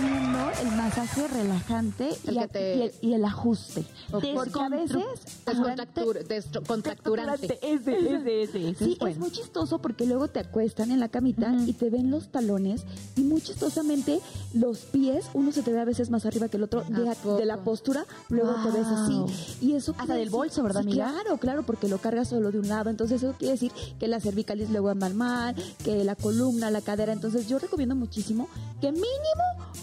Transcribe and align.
el 0.00 0.76
masaje 0.76 1.26
relajante 1.28 2.10
y, 2.24 2.28
El 2.38 2.48
te- 2.48 2.76
y 2.76 2.82
el, 2.82 2.92
y 3.00 3.12
el 3.14 3.24
ajuste. 3.24 3.84
Porque 4.10 4.60
a 4.60 4.68
veces... 4.68 5.04
Descontractur- 5.46 6.26
descontracturante. 6.26 7.58
Ese, 7.62 7.98
ese, 8.42 8.42
ese. 8.42 8.74
Sí, 8.74 8.98
es 9.06 9.18
muy 9.18 9.30
chistoso 9.30 9.78
porque 9.78 10.06
luego 10.06 10.28
te 10.28 10.40
acuestan 10.40 10.90
en 10.90 11.00
la 11.00 11.08
camita 11.08 11.54
y 11.66 11.72
te 11.72 11.90
ven 11.90 12.10
los 12.10 12.28
talones 12.28 12.84
y 13.16 13.22
muy 13.22 13.40
chistosamente 13.40 14.20
los 14.54 14.78
pies, 14.80 15.26
uno 15.34 15.52
se 15.52 15.62
te 15.62 15.72
ve 15.72 15.80
a 15.80 15.84
veces 15.84 16.10
más 16.10 16.26
arriba 16.26 16.48
que 16.48 16.56
el 16.56 16.64
otro 16.64 16.82
de, 16.88 17.08
¿A 17.08 17.12
a- 17.12 17.36
de 17.36 17.44
la 17.46 17.58
postura, 17.58 18.04
luego 18.28 18.54
te 18.62 18.70
ves 18.70 18.86
así. 18.86 19.20
Y 19.60 19.72
eso 19.74 19.94
Hasta 19.98 20.14
del 20.14 20.30
bolso, 20.30 20.62
¿verdad, 20.62 20.82
sí, 20.82 20.88
amiga? 20.88 21.10
Claro, 21.12 21.38
claro, 21.38 21.62
porque 21.64 21.88
lo 21.88 21.98
cargas 21.98 22.28
solo 22.28 22.50
de 22.52 22.58
un 22.58 22.68
lado. 22.68 22.90
Entonces 22.90 23.22
eso 23.22 23.34
quiere 23.38 23.52
decir 23.52 23.72
que 23.98 24.08
las 24.08 24.22
cervicales 24.22 24.70
luego 24.70 24.88
andan 24.90 25.16
mal, 25.16 25.54
que 25.84 26.04
la 26.04 26.14
columna, 26.16 26.70
la 26.70 26.80
cadera. 26.80 27.12
Entonces 27.12 27.48
yo 27.48 27.58
recomiendo 27.58 27.94
muchísimo 27.94 28.48
que 28.80 28.92
mínimo 28.92 29.06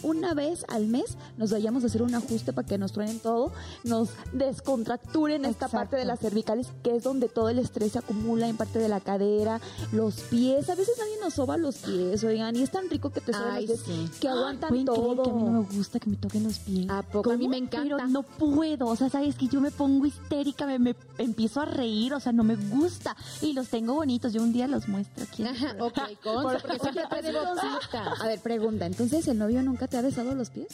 una 0.04 0.34
vez 0.34 0.66
al 0.68 0.88
mes 0.88 1.18
nos 1.38 1.52
vayamos 1.52 1.84
a 1.84 1.88
hacer 1.88 2.04
un 2.04 2.14
ajuste 2.14 2.54
para 2.54 2.68
que 2.68 2.78
nos 2.78 2.92
truenen 2.92 3.20
todo, 3.20 3.52
nos 3.84 4.10
descontracturen 4.34 5.46
esta 5.46 5.68
parte 5.68 5.96
de 5.96 6.06
las 6.06 6.20
cervicales, 6.20 6.68
que 6.84 6.96
es 6.96 7.04
donde 7.04 7.30
todo 7.30 7.50
el 7.50 7.60
estrés 7.60 7.94
se 7.94 8.00
acumula 8.00 8.48
en 8.48 8.58
parte 8.58 8.80
de 8.80 8.90
la 8.90 9.00
cadera, 9.00 9.60
los 9.92 10.16
pies. 10.22 10.70
A 10.70 10.76
veces 10.76 10.96
nadie 11.00 11.16
nos 11.22 11.34
soba 11.36 11.58
los 11.58 11.78
pies, 11.78 12.24
oigan, 12.24 12.56
y 12.56 12.64
es 12.64 12.72
tan 12.72 12.90
rico 12.90 13.10
que 13.10 13.22
te 13.22 13.34
soban 13.34 13.56
los 13.56 13.66
pies, 13.66 13.82
sí. 13.86 14.10
que 14.20 14.30
aguantan 14.30 14.70
¿Pueden 14.70 14.86
creer 14.86 15.00
todo. 15.00 15.24
que 15.24 15.30
a 15.30 15.34
mí 15.34 15.44
no 15.44 15.52
me 15.52 15.76
gusta 15.76 16.00
que 16.00 16.10
me 16.10 16.16
toquen 16.18 16.44
los 16.44 16.60
pies? 16.60 16.90
¿A 16.90 17.02
poco? 17.02 17.32
A 17.32 17.38
mí 17.38 17.48
me 17.48 17.58
encanta. 17.58 17.96
Pero 17.98 18.08
no 18.08 18.24
puedo, 18.24 18.88
o 18.88 18.96
sea, 18.96 19.10
sabes 19.10 19.36
que 19.36 19.48
yo 19.48 19.62
me 19.62 19.72
pongo 19.72 20.06
histérica, 20.06 20.66
me, 20.66 20.80
me 20.80 20.96
empiezo 21.18 21.62
a 21.62 21.66
reír, 21.66 22.14
o 22.14 22.20
sea, 22.20 22.32
no 22.32 22.44
me 22.44 22.56
gusta. 22.56 23.16
Y 23.42 23.54
los 23.54 23.70
tengo 23.70 23.94
bonitos, 23.94 24.34
yo 24.34 24.44
un 24.44 24.54
día 24.54 24.68
los 24.68 24.88
muestro 24.88 25.24
aquí. 25.24 25.44
Ok, 25.80 26.00
consta, 26.24 26.60
porque 26.68 26.80
siempre 26.80 27.04
botitas. 27.32 28.22
A 28.22 28.28
ver, 28.28 28.40
pregunta, 28.40 28.86
entonces 28.86 29.28
el 29.28 29.38
novio 29.38 29.62
nunca 29.64 29.88
te 29.94 30.00
ha 30.00 30.02
besado 30.02 30.34
los 30.34 30.50
pies? 30.50 30.70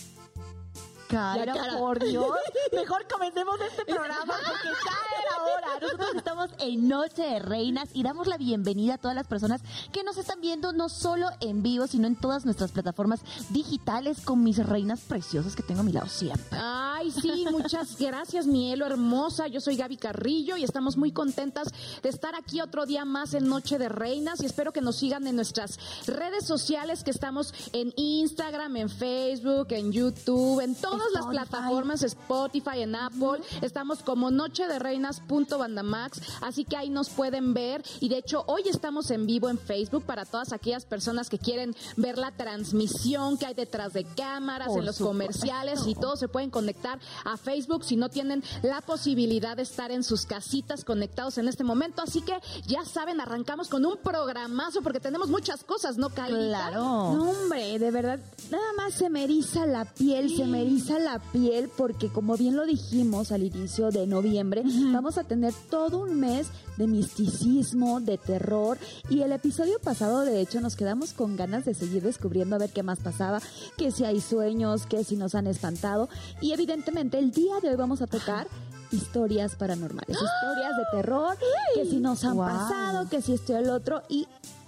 Cara, 1.09 1.55
por 1.79 1.97
Dios. 1.97 2.37
Mejor 2.71 3.07
comencemos 3.11 3.59
este 3.61 3.83
programa 3.83 4.25
porque 4.27 4.67
ya 4.67 4.97
era 5.17 5.43
hora. 5.43 5.79
Nosotros 5.81 6.15
estamos 6.15 6.51
en 6.59 6.87
Noche 6.87 7.23
de 7.23 7.39
Reinas 7.39 7.89
y 7.93 8.03
damos 8.03 8.27
la 8.27 8.37
bienvenida 8.37 8.93
a 8.93 8.97
todas 8.99 9.15
las 9.15 9.25
personas 9.25 9.61
que 9.91 10.03
nos 10.03 10.17
están 10.17 10.39
viendo 10.39 10.71
no 10.71 10.87
solo 10.87 11.27
en 11.39 11.63
vivo, 11.63 11.87
sino 11.87 12.05
en 12.05 12.15
todas 12.15 12.45
nuestras 12.45 12.71
plataformas 12.71 13.21
digitales 13.49 14.21
con 14.21 14.43
mis 14.43 14.63
reinas 14.63 14.99
preciosas 14.99 15.55
que 15.55 15.63
tengo 15.63 15.81
a 15.81 15.83
mi 15.83 15.93
lado 15.93 16.07
siempre. 16.07 16.45
Ay, 16.51 17.09
sí, 17.09 17.47
muchas 17.49 17.97
gracias, 17.97 18.45
Mielo 18.45 18.85
hermosa. 18.85 19.47
Yo 19.47 19.61
soy 19.61 19.77
Gaby 19.77 19.97
Carrillo 19.97 20.57
y 20.57 20.63
estamos 20.63 20.95
muy 20.95 21.11
contentas 21.11 21.69
de 22.03 22.09
estar 22.09 22.35
aquí 22.35 22.61
otro 22.61 22.85
día 22.85 23.03
más 23.03 23.33
en 23.33 23.47
Noche 23.47 23.79
de 23.79 23.89
Reinas 23.89 24.43
y 24.43 24.45
espero 24.45 24.71
que 24.71 24.81
nos 24.81 24.97
sigan 24.97 25.25
en 25.25 25.35
nuestras 25.35 25.79
redes 26.05 26.45
sociales 26.45 27.03
que 27.03 27.09
estamos 27.09 27.51
en 27.73 27.93
Instagram, 27.95 28.77
en 28.77 28.89
Facebook, 28.89 29.67
en 29.71 29.91
YouTube, 29.91 30.59
en 30.59 30.75
todas 30.99 31.13
las 31.13 31.25
plataformas, 31.27 32.03
Spotify, 32.03 32.81
en 32.81 32.95
Apple. 32.95 33.39
Estamos 33.61 34.03
como 34.03 34.31
Noche 34.31 34.67
de 34.67 34.79
Reinas.bandamax, 34.79 36.21
así 36.41 36.65
que 36.65 36.75
ahí 36.75 36.89
nos 36.89 37.09
pueden 37.09 37.53
ver 37.53 37.83
y 38.01 38.09
de 38.09 38.17
hecho 38.17 38.43
hoy 38.47 38.63
estamos 38.69 39.09
en 39.11 39.25
vivo 39.25 39.49
en 39.49 39.57
Facebook 39.57 40.03
para 40.03 40.25
todas 40.25 40.51
aquellas 40.51 40.85
personas 40.85 41.29
que 41.29 41.39
quieren 41.39 41.75
ver 41.95 42.17
la 42.17 42.31
transmisión 42.31 43.37
que 43.37 43.45
hay 43.45 43.53
detrás 43.53 43.93
de 43.93 44.03
cámaras, 44.03 44.67
Por 44.67 44.79
en 44.79 44.85
los 44.85 44.97
comerciales 44.97 45.87
y 45.87 45.95
todos 45.95 46.19
se 46.19 46.27
pueden 46.27 46.49
conectar 46.49 46.99
a 47.23 47.37
Facebook 47.37 47.85
si 47.85 47.95
no 47.95 48.09
tienen 48.09 48.43
la 48.61 48.81
posibilidad 48.81 49.55
de 49.55 49.63
estar 49.63 49.91
en 49.91 50.03
sus 50.03 50.25
casitas 50.25 50.83
conectados 50.83 51.37
en 51.37 51.47
este 51.47 51.63
momento. 51.63 52.01
Así 52.01 52.21
que 52.21 52.33
ya 52.67 52.83
saben, 52.83 53.21
arrancamos 53.21 53.69
con 53.69 53.85
un 53.85 53.97
programazo 53.97 54.81
porque 54.81 54.99
tenemos 54.99 55.29
muchas 55.29 55.63
cosas, 55.63 55.97
¿no, 55.97 56.09
Kailita? 56.09 56.69
Claro. 56.69 56.81
No, 56.81 57.29
hombre, 57.29 57.79
de 57.79 57.91
verdad, 57.91 58.19
nada 58.51 58.73
más 58.75 58.95
se 58.95 59.09
me 59.09 59.23
eriza 59.23 59.65
la 59.65 59.85
piel, 59.85 60.35
se 60.35 60.45
me 60.45 60.61
eriza 60.61 60.88
la 60.97 61.19
piel 61.19 61.69
porque 61.77 62.07
como 62.07 62.35
bien 62.37 62.55
lo 62.55 62.65
dijimos 62.65 63.31
al 63.31 63.43
inicio 63.43 63.91
de 63.91 64.07
noviembre, 64.07 64.63
vamos 64.91 65.17
a 65.19 65.23
tener 65.25 65.53
todo 65.69 65.99
un 65.99 66.19
mes 66.19 66.47
de 66.77 66.87
misticismo, 66.87 67.99
de 67.99 68.17
terror 68.17 68.77
y 69.09 69.21
el 69.21 69.31
episodio 69.33 69.77
pasado 69.79 70.21
de 70.21 70.39
hecho 70.41 70.61
nos 70.61 70.75
quedamos 70.75 71.13
con 71.13 71.35
ganas 71.35 71.65
de 71.65 71.73
seguir 71.73 72.01
descubriendo 72.01 72.55
a 72.55 72.59
ver 72.59 72.71
qué 72.71 72.81
más 72.81 72.99
pasaba, 72.99 73.41
que 73.77 73.91
si 73.91 74.05
hay 74.05 74.21
sueños, 74.21 74.85
que 74.87 75.03
si 75.03 75.15
nos 75.17 75.35
han 75.35 75.45
espantado 75.47 76.09
y 76.41 76.53
evidentemente 76.53 77.19
el 77.19 77.31
día 77.31 77.59
de 77.61 77.69
hoy 77.69 77.75
vamos 77.75 78.01
a 78.01 78.07
tocar 78.07 78.47
historias 78.91 79.55
paranormales, 79.55 80.17
historias 80.17 80.77
de 80.77 80.83
terror, 80.97 81.37
que 81.75 81.85
si 81.85 81.97
nos 81.97 82.23
han 82.23 82.37
Wow. 82.37 82.45
pasado, 82.47 83.09
que 83.09 83.21
si 83.21 83.33
esto 83.33 83.51
y 83.53 83.55
el 83.57 83.69
otro 83.69 84.01
y 84.09 84.25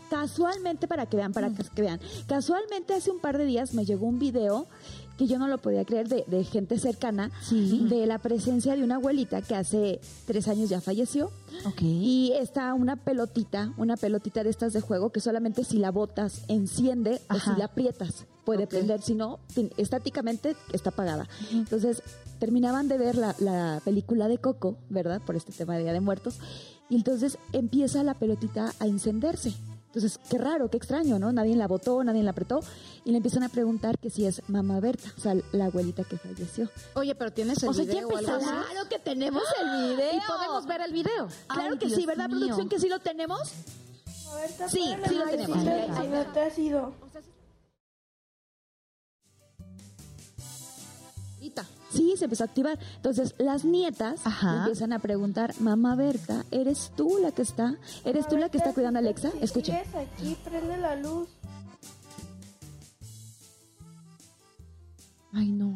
casualmente 0.10 0.88
para 0.90 1.06
que 1.06 1.16
vean, 1.16 1.32
para 1.32 1.50
que 1.52 1.82
vean, 1.82 2.00
casualmente 2.28 2.94
hace 2.94 3.12
un 3.12 3.20
par 3.20 3.38
de 3.38 3.46
días 3.46 3.74
me 3.74 3.86
llegó 3.86 4.06
un 4.08 4.20
video 4.20 4.68
que 5.22 5.28
yo 5.28 5.38
no 5.38 5.48
lo 5.48 5.60
podía 5.60 5.86
creer 5.86 6.08
de, 6.08 6.24
de 6.26 6.44
gente 6.44 6.80
cercana 6.80 7.30
Sí. 7.44 7.86
de 7.88 8.08
la 8.08 8.18
presencia 8.18 8.76
de 8.76 8.84
una 8.84 8.96
abuelita 8.96 9.44
que 9.44 9.54
hace 9.54 10.00
tres 10.26 10.48
años 10.48 10.68
ya 10.70 10.82
falleció 10.82 11.30
y 11.80 12.34
está 12.40 12.74
una 12.74 12.96
pelotita, 12.96 13.72
una 13.78 13.98
pelotita 13.98 14.44
de 14.44 14.50
estas 14.50 14.74
de 14.74 14.82
juego 14.82 15.12
que 15.12 15.20
solamente 15.20 15.64
si 15.64 15.78
la 15.78 15.92
botas 15.92 16.42
enciende 16.48 17.22
Ajá. 17.28 17.52
o 17.52 17.54
si 17.54 17.60
la 17.60 17.66
aprietas 17.66 18.26
puede 18.46 18.66
prender, 18.66 19.04
si 19.04 19.14
no, 19.14 19.38
estáticamente 19.78 20.56
está 20.74 20.90
apagada. 20.90 21.28
Entonces 21.52 22.02
terminaban 22.40 22.88
de 22.88 22.98
ver 22.98 23.16
la, 23.16 23.36
la 23.40 23.80
película 23.86 24.28
de 24.28 24.40
Coco, 24.40 24.78
¿verdad? 24.90 25.22
Por 25.24 25.36
este 25.36 25.52
tema 25.52 25.76
de 25.78 25.84
Día 25.84 25.94
de 25.94 26.02
Muertos. 26.02 26.40
Y 26.90 26.96
entonces 26.96 27.38
empieza 27.54 28.04
la 28.04 28.16
pelotita 28.16 28.74
a 28.80 28.88
encenderse. 28.88 29.54
Entonces, 29.94 30.20
qué 30.30 30.38
raro, 30.38 30.70
qué 30.70 30.78
extraño, 30.78 31.20
¿no? 31.20 31.34
Nadie 31.34 31.54
la 31.54 31.68
botó, 31.68 32.02
nadie 32.02 32.24
la 32.24 32.32
apretó. 32.32 32.62
Y 33.04 33.12
le 33.12 33.18
empiezan 33.18 33.44
a 33.44 33.50
preguntar 33.50 34.00
que 34.00 34.10
si 34.10 34.26
es 34.26 34.42
mamá 34.48 34.80
Berta, 34.80 35.12
o 35.18 35.20
sea, 35.20 35.36
la 35.52 35.66
abuelita 35.66 36.06
que 36.06 36.18
falleció. 36.18 36.70
Oye, 36.96 37.14
pero 37.14 37.34
tienes 37.34 37.62
el 37.62 37.68
O 37.70 37.74
sea, 37.74 37.84
video 37.84 38.08
o 38.08 38.16
algo 38.16 38.32
así? 38.32 38.46
empezamos. 38.46 38.66
Claro 38.68 38.90
que 38.90 39.00
tenemos 39.00 39.44
el 39.60 39.90
video. 39.90 40.14
Y 40.16 40.20
podemos 40.26 40.66
ver 40.66 40.82
el 40.82 40.94
video. 40.94 41.28
Claro 41.48 41.74
Ay, 41.74 41.78
que 41.78 41.90
sí, 41.90 42.06
¿verdad, 42.06 42.30
mío. 42.30 42.38
producción? 42.40 42.70
Que 42.70 42.80
sí 42.80 42.88
lo 42.88 43.00
tenemos. 43.00 43.52
A 44.32 44.36
ver, 44.36 44.50
Sí, 44.70 44.96
sí 45.10 45.16
lo 45.16 45.26
tenemos. 45.26 45.62
sí, 45.62 45.68
Ahí, 45.68 45.88
no, 45.90 45.98
ahí 46.00 46.08
no 46.08 46.26
te 46.32 46.40
has 46.40 46.58
ido. 46.58 46.94
Ahorita. 51.36 51.66
Sí, 51.92 52.14
se 52.18 52.26
empezó 52.26 52.44
a 52.44 52.48
activar. 52.48 52.80
Entonces, 52.96 53.36
las 53.38 53.66
nietas 53.66 54.22
Ajá. 54.26 54.60
empiezan 54.60 54.94
a 54.94 55.00
preguntar, 55.00 55.54
mamá 55.60 55.96
Berta, 55.96 56.46
¿eres 56.52 56.92
tú 56.96 57.18
la 57.22 57.32
que 57.32 57.42
está? 57.42 57.76
¿Eres 58.06 58.28
tú 58.28 58.38
la 58.38 58.50
que 58.50 58.58
está 58.58 58.74
cuidando 58.74 59.00
a 59.00 59.02
Alexa? 59.02 59.32
Escuchen. 59.42 59.76
aquí, 59.76 60.38
prende 60.44 60.78
la 60.78 60.96
luz. 60.96 61.28
Ay, 65.34 65.52
no. 65.52 65.76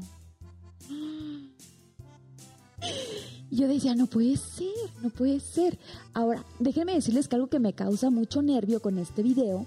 Yo 3.52 3.68
decía, 3.68 3.96
no 3.96 4.08
puede 4.08 4.36
ser, 4.38 4.68
no 5.02 5.10
puede 5.10 5.40
ser. 5.40 5.78
Ahora, 6.14 6.44
déjenme 6.60 6.94
decirles 6.94 7.28
que 7.28 7.36
algo 7.36 7.48
que 7.48 7.60
me 7.60 7.74
causa 7.74 8.10
mucho 8.10 8.42
nervio 8.42 8.82
con 8.82 8.98
este 9.00 9.24
video 9.24 9.66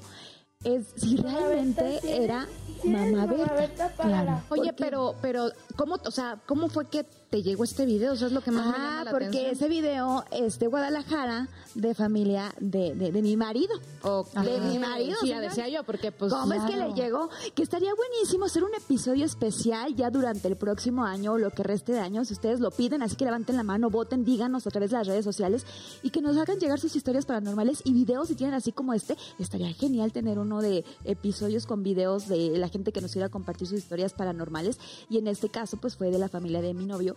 es 0.65 0.87
si 0.97 1.17
Mamá 1.17 1.39
realmente 1.39 1.83
Berta, 1.83 2.01
¿sí 2.01 2.13
era 2.13 2.49
mamá 2.85 3.27
Berta. 3.27 3.93
Claro. 3.97 4.43
Oye, 4.49 4.73
pero, 4.73 5.15
pero, 5.23 5.51
¿cómo, 5.77 5.97
o 6.05 6.11
sea, 6.11 6.39
cómo 6.47 6.69
fue 6.69 6.87
que 6.89 7.07
te 7.31 7.43
llegó 7.43 7.65
este 7.65 7.85
video? 7.87 8.13
Eso 8.15 8.27
es 8.27 8.33
lo 8.33 8.41
que 8.41 8.51
más 8.51 8.67
me 8.67 8.73
llama 8.73 9.01
Ah, 9.01 9.05
la 9.05 9.11
porque 9.11 9.27
atención. 9.27 9.53
ese 9.53 9.69
video 9.69 10.25
es 10.31 10.59
de 10.59 10.67
Guadalajara, 10.67 11.49
de 11.75 11.95
familia 11.95 12.55
de, 12.59 12.95
de, 12.95 13.13
de 13.13 13.23
mi 13.23 13.37
marido. 13.37 13.75
Ok. 14.03 14.33
De 14.35 14.59
mi 14.61 14.79
marido. 14.79 15.17
Sí, 15.21 15.29
ya 15.29 15.41
decía 15.41 15.69
yo, 15.69 15.85
porque 15.85 16.11
pues... 16.11 16.33
¿Cómo 16.33 16.53
es 16.55 16.63
que 16.65 16.77
le 16.77 16.93
llegó? 16.95 17.29
Que 17.55 17.63
estaría 17.63 17.93
buenísimo 17.95 18.47
hacer 18.47 18.65
un 18.65 18.75
episodio 18.75 19.25
especial 19.27 19.95
ya 19.95 20.11
durante 20.11 20.49
el 20.49 20.57
próximo 20.57 21.05
año 21.05 21.33
o 21.33 21.39
lo 21.39 21.51
que 21.51 21.63
reste 21.63 21.93
de 21.93 22.01
año, 22.01 22.25
si 22.25 22.33
ustedes 22.33 22.61
lo 22.61 22.71
piden, 22.71 23.03
así 23.03 23.15
que 23.17 23.25
levanten 23.25 23.57
la 23.57 23.63
mano, 23.63 23.91
voten, 23.91 24.25
díganos 24.25 24.67
a 24.67 24.71
través 24.71 24.91
de 24.91 24.97
las 24.97 25.07
redes 25.07 25.25
sociales 25.25 25.67
y 26.03 26.11
que 26.11 26.23
nos 26.23 26.37
hagan 26.37 26.59
llegar 26.59 26.81
sus 26.81 26.97
historias 26.97 27.27
paranormales 27.27 27.83
y 27.85 27.93
videos 27.93 28.29
si 28.29 28.35
tienen 28.35 28.55
así 28.55 28.73
como 28.73 28.95
este. 28.95 29.17
Estaría 29.39 29.73
genial 29.75 30.13
tener 30.13 30.39
uno 30.39 30.63
de 30.63 30.85
episodios 31.05 31.67
con 31.67 31.83
videos 31.83 32.27
de 32.29 32.57
la 32.59 32.69
gente 32.69 32.91
que 32.93 33.01
nos 33.01 33.13
quiera 33.13 33.29
compartir 33.29 33.69
sus 33.69 33.79
historias 33.79 34.13
paranormales 34.15 34.79
y 35.11 35.19
en 35.19 35.27
este 35.29 35.49
caso 35.51 35.77
pues 35.77 35.97
fue 35.97 36.11
de 36.11 36.19
la 36.19 36.29
familia 36.29 36.63
de 36.63 36.73
mi 36.75 36.87
novio, 36.87 37.17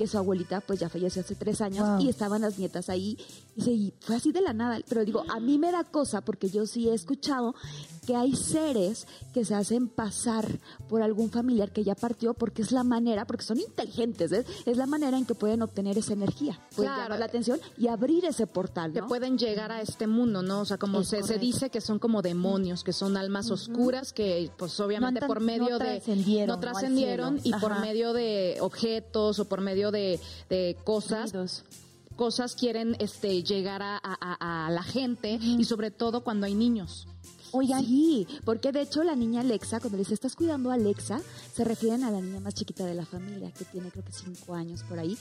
que 0.00 0.06
su 0.06 0.16
abuelita 0.16 0.62
pues 0.62 0.80
ya 0.80 0.88
falleció 0.88 1.20
hace 1.20 1.34
tres 1.34 1.60
años 1.60 1.86
Wow. 1.86 2.00
y 2.00 2.08
estaban 2.08 2.40
las 2.40 2.58
nietas 2.58 2.88
ahí 2.88 3.18
y, 3.54 3.60
se- 3.60 3.70
y 3.72 3.92
fue 4.00 4.16
así 4.16 4.32
de 4.32 4.40
la 4.40 4.54
nada. 4.54 4.78
Pero 4.88 5.04
digo, 5.04 5.24
a 5.28 5.40
mí 5.40 5.58
me 5.58 5.70
da 5.70 5.84
cosa 5.84 6.22
porque 6.22 6.48
yo 6.48 6.64
sí 6.64 6.88
he 6.88 6.94
escuchado 6.94 7.54
que 8.06 8.16
hay 8.16 8.34
seres 8.34 9.06
que 9.34 9.44
se 9.44 9.54
hacen 9.54 9.86
pasar 9.88 10.58
por 10.88 11.02
algún 11.02 11.30
familiar 11.30 11.70
que 11.70 11.84
ya 11.84 11.94
partió 11.94 12.32
porque 12.32 12.62
es 12.62 12.72
la 12.72 12.82
manera, 12.82 13.26
porque 13.26 13.44
son 13.44 13.58
inteligentes, 13.60 14.30
¿ves? 14.30 14.46
es 14.64 14.76
la 14.78 14.86
manera 14.86 15.18
en 15.18 15.26
que 15.26 15.34
pueden 15.34 15.60
obtener 15.60 15.98
esa 15.98 16.14
energía, 16.14 16.58
pueden 16.74 16.92
Claro. 16.94 17.18
la 17.18 17.26
atención 17.26 17.60
y 17.76 17.88
abrir 17.88 18.24
ese 18.24 18.46
portal, 18.46 18.94
que 18.94 19.02
¿no? 19.02 19.06
pueden 19.06 19.36
llegar 19.36 19.70
a 19.70 19.82
este 19.82 20.06
mundo, 20.06 20.42
¿no? 20.42 20.60
O 20.62 20.64
sea, 20.64 20.78
como 20.78 21.04
se, 21.04 21.22
se 21.22 21.38
dice 21.38 21.68
que 21.68 21.82
son 21.82 21.98
como 21.98 22.22
demonios, 22.22 22.82
que 22.82 22.94
son 22.94 23.18
almas 23.18 23.50
oscuras 23.50 24.12
que 24.14 24.50
pues 24.56 24.80
obviamente 24.80 25.20
No 25.20 25.26
por 25.26 25.40
medio 25.40 25.68
no 25.68 25.78
de 25.78 25.84
trascendieron, 26.00 26.46
no 26.46 26.52
¿no? 26.54 26.54
al 26.54 26.60
trascendieron 26.60 27.40
y 27.44 27.52
por 27.52 27.78
medio 27.80 28.12
de 28.14 28.56
objetos 28.60 29.38
o 29.38 29.44
por 29.44 29.60
medio 29.60 29.89
de, 29.90 30.18
de 30.48 30.76
cosas 30.84 31.32
Ruidos. 31.32 31.64
cosas 32.16 32.54
quieren 32.54 32.96
este 32.98 33.42
llegar 33.42 33.82
a, 33.82 33.96
a- 33.96 34.18
a- 34.20 34.66
a 34.66 34.70
la 34.70 34.82
gente 34.82 35.38
y 35.40 35.64
sobre 35.64 35.90
todo 35.90 36.22
cuando 36.22 36.46
hay 36.46 36.54
niños. 36.54 37.06
Oigan. 37.52 37.84
Sí, 37.84 38.28
porque 38.44 38.70
de 38.70 38.82
hecho 38.82 39.02
la 39.02 39.16
niña 39.16 39.40
Alexa, 39.40 39.80
cuando 39.80 39.98
les 39.98 40.12
estás 40.12 40.36
cuidando 40.36 40.70
a 40.70 40.74
Alexa, 40.74 41.20
se 41.52 41.64
refieren 41.64 42.04
a 42.04 42.10
la 42.12 42.20
niña 42.20 42.38
más 42.40 42.54
chiquita 42.54 42.84
de 42.84 42.94
la 42.94 43.04
familia, 43.04 43.50
que 43.50 43.64
tiene 43.64 43.90
creo 43.90 44.04
que 44.04 44.12
cinco 44.12 44.54
años 44.54 44.84
por 44.84 44.98
ahí. 45.00 45.18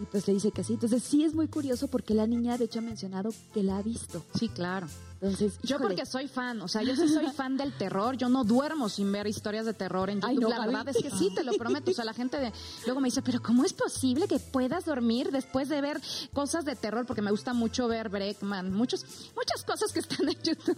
Y 0.00 0.04
pues 0.06 0.26
le 0.26 0.34
dice 0.34 0.50
que 0.50 0.64
sí. 0.64 0.74
Entonces 0.74 1.02
sí 1.02 1.24
es 1.24 1.34
muy 1.34 1.48
curioso 1.48 1.88
porque 1.88 2.12
la 2.12 2.26
niña 2.26 2.58
de 2.58 2.64
hecho 2.66 2.80
ha 2.80 2.82
mencionado 2.82 3.30
que 3.54 3.62
la 3.62 3.78
ha 3.78 3.82
visto. 3.82 4.22
Sí, 4.38 4.48
claro. 4.48 4.86
Entonces, 5.22 5.52
Yo 5.62 5.76
híjole. 5.76 5.90
porque 5.94 6.04
soy 6.04 6.26
fan, 6.26 6.60
o 6.62 6.66
sea, 6.68 6.82
yo 6.82 6.96
sí 6.96 7.06
soy 7.06 7.28
fan 7.28 7.56
del 7.56 7.72
terror, 7.72 8.16
yo 8.16 8.28
no 8.28 8.42
duermo 8.42 8.88
sin 8.88 9.12
ver 9.12 9.28
historias 9.28 9.64
de 9.64 9.72
terror 9.72 10.10
en 10.10 10.16
YouTube. 10.20 10.28
Ay, 10.30 10.36
no, 10.38 10.48
la 10.48 10.58
verdad 10.66 10.88
es 10.88 10.96
que 11.00 11.10
sí, 11.10 11.30
te 11.32 11.44
lo 11.44 11.52
prometo. 11.52 11.92
O 11.92 11.94
sea, 11.94 12.04
la 12.04 12.12
gente 12.12 12.38
de- 12.40 12.52
luego 12.86 13.00
me 13.00 13.06
dice, 13.06 13.22
pero 13.22 13.40
¿cómo 13.40 13.64
es 13.64 13.72
posible 13.72 14.26
que 14.26 14.40
puedas 14.40 14.84
dormir 14.84 15.30
después 15.30 15.68
de 15.68 15.80
ver 15.80 16.00
cosas 16.32 16.64
de 16.64 16.74
terror? 16.74 17.06
Porque 17.06 17.22
me 17.22 17.30
gusta 17.30 17.52
mucho 17.54 17.86
ver 17.86 18.08
Breckman, 18.08 18.72
muchos, 18.74 19.04
muchas 19.36 19.62
cosas 19.64 19.92
que 19.92 20.00
están 20.00 20.28
en 20.28 20.36
YouTube, 20.42 20.76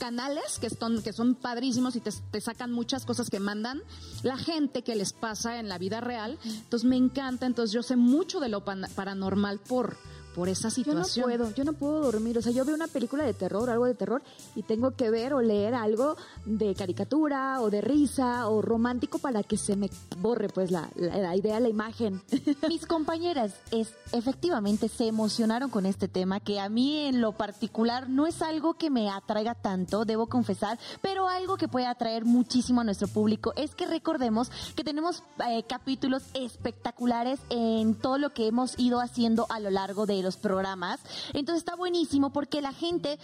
canales 0.00 0.58
que 0.60 0.70
son, 0.70 1.00
que 1.00 1.12
son 1.12 1.36
padrísimos 1.36 1.94
y 1.94 2.00
te, 2.00 2.10
te 2.32 2.40
sacan 2.40 2.72
muchas 2.72 3.06
cosas 3.06 3.30
que 3.30 3.38
mandan 3.38 3.80
la 4.24 4.36
gente 4.36 4.82
que 4.82 4.96
les 4.96 5.12
pasa 5.12 5.60
en 5.60 5.68
la 5.68 5.78
vida 5.78 6.00
real. 6.00 6.36
Entonces 6.44 6.88
me 6.88 6.96
encanta, 6.96 7.46
entonces 7.46 7.72
yo 7.72 7.84
sé 7.84 7.94
mucho 7.94 8.40
de 8.40 8.48
lo 8.48 8.64
paranormal 8.64 9.60
por, 9.60 9.96
por 10.34 10.48
esa 10.48 10.68
Yo 10.68 10.92
no 10.94 11.04
situación. 11.04 11.24
puedo, 11.24 11.54
yo 11.54 11.64
no 11.64 11.72
puedo 11.72 12.00
dormir. 12.00 12.36
O 12.38 12.42
sea, 12.42 12.52
yo 12.52 12.64
veo 12.64 12.74
una 12.74 12.88
película 12.88 13.24
de 13.24 13.34
terror, 13.34 13.70
algo 13.70 13.86
de 13.86 13.94
terror, 13.94 14.22
y 14.54 14.62
tengo 14.62 14.90
que 14.92 15.10
ver 15.10 15.32
o 15.34 15.40
leer 15.40 15.74
algo 15.74 16.16
de 16.44 16.74
caricatura 16.74 17.60
o 17.60 17.70
de 17.70 17.80
risa 17.80 18.48
o 18.48 18.60
romántico 18.62 19.18
para 19.18 19.42
que 19.42 19.56
se 19.56 19.76
me 19.76 19.88
borre 20.18 20.48
pues 20.48 20.70
la, 20.70 20.90
la, 20.96 21.16
la 21.18 21.36
idea, 21.36 21.60
la 21.60 21.68
imagen. 21.68 22.20
Mis 22.68 22.86
compañeras 22.86 23.54
es, 23.70 23.92
efectivamente 24.12 24.88
se 24.88 25.06
emocionaron 25.06 25.70
con 25.70 25.86
este 25.86 26.08
tema, 26.08 26.40
que 26.40 26.60
a 26.60 26.68
mí 26.68 26.98
en 27.06 27.20
lo 27.20 27.32
particular 27.32 28.08
no 28.08 28.26
es 28.26 28.42
algo 28.42 28.74
que 28.74 28.90
me 28.90 29.10
atraiga 29.10 29.54
tanto, 29.54 30.04
debo 30.04 30.26
confesar, 30.26 30.78
pero 31.00 31.28
algo 31.28 31.56
que 31.56 31.68
puede 31.68 31.86
atraer 31.86 32.24
muchísimo 32.24 32.80
a 32.80 32.84
nuestro 32.84 33.08
público 33.08 33.52
es 33.56 33.74
que 33.74 33.86
recordemos 33.86 34.50
que 34.74 34.84
tenemos 34.84 35.22
eh, 35.48 35.62
capítulos 35.68 36.22
espectaculares 36.34 37.40
en 37.50 37.94
todo 37.94 38.18
lo 38.18 38.30
que 38.32 38.46
hemos 38.46 38.78
ido 38.78 39.00
haciendo 39.00 39.46
a 39.50 39.60
lo 39.60 39.70
largo 39.70 40.06
de 40.06 40.14
los 40.24 40.36
programas. 40.36 41.00
Entonces 41.32 41.58
está 41.62 41.76
buenísimo 41.76 42.32
porque 42.32 42.60
la 42.60 42.72
gente 42.72 43.18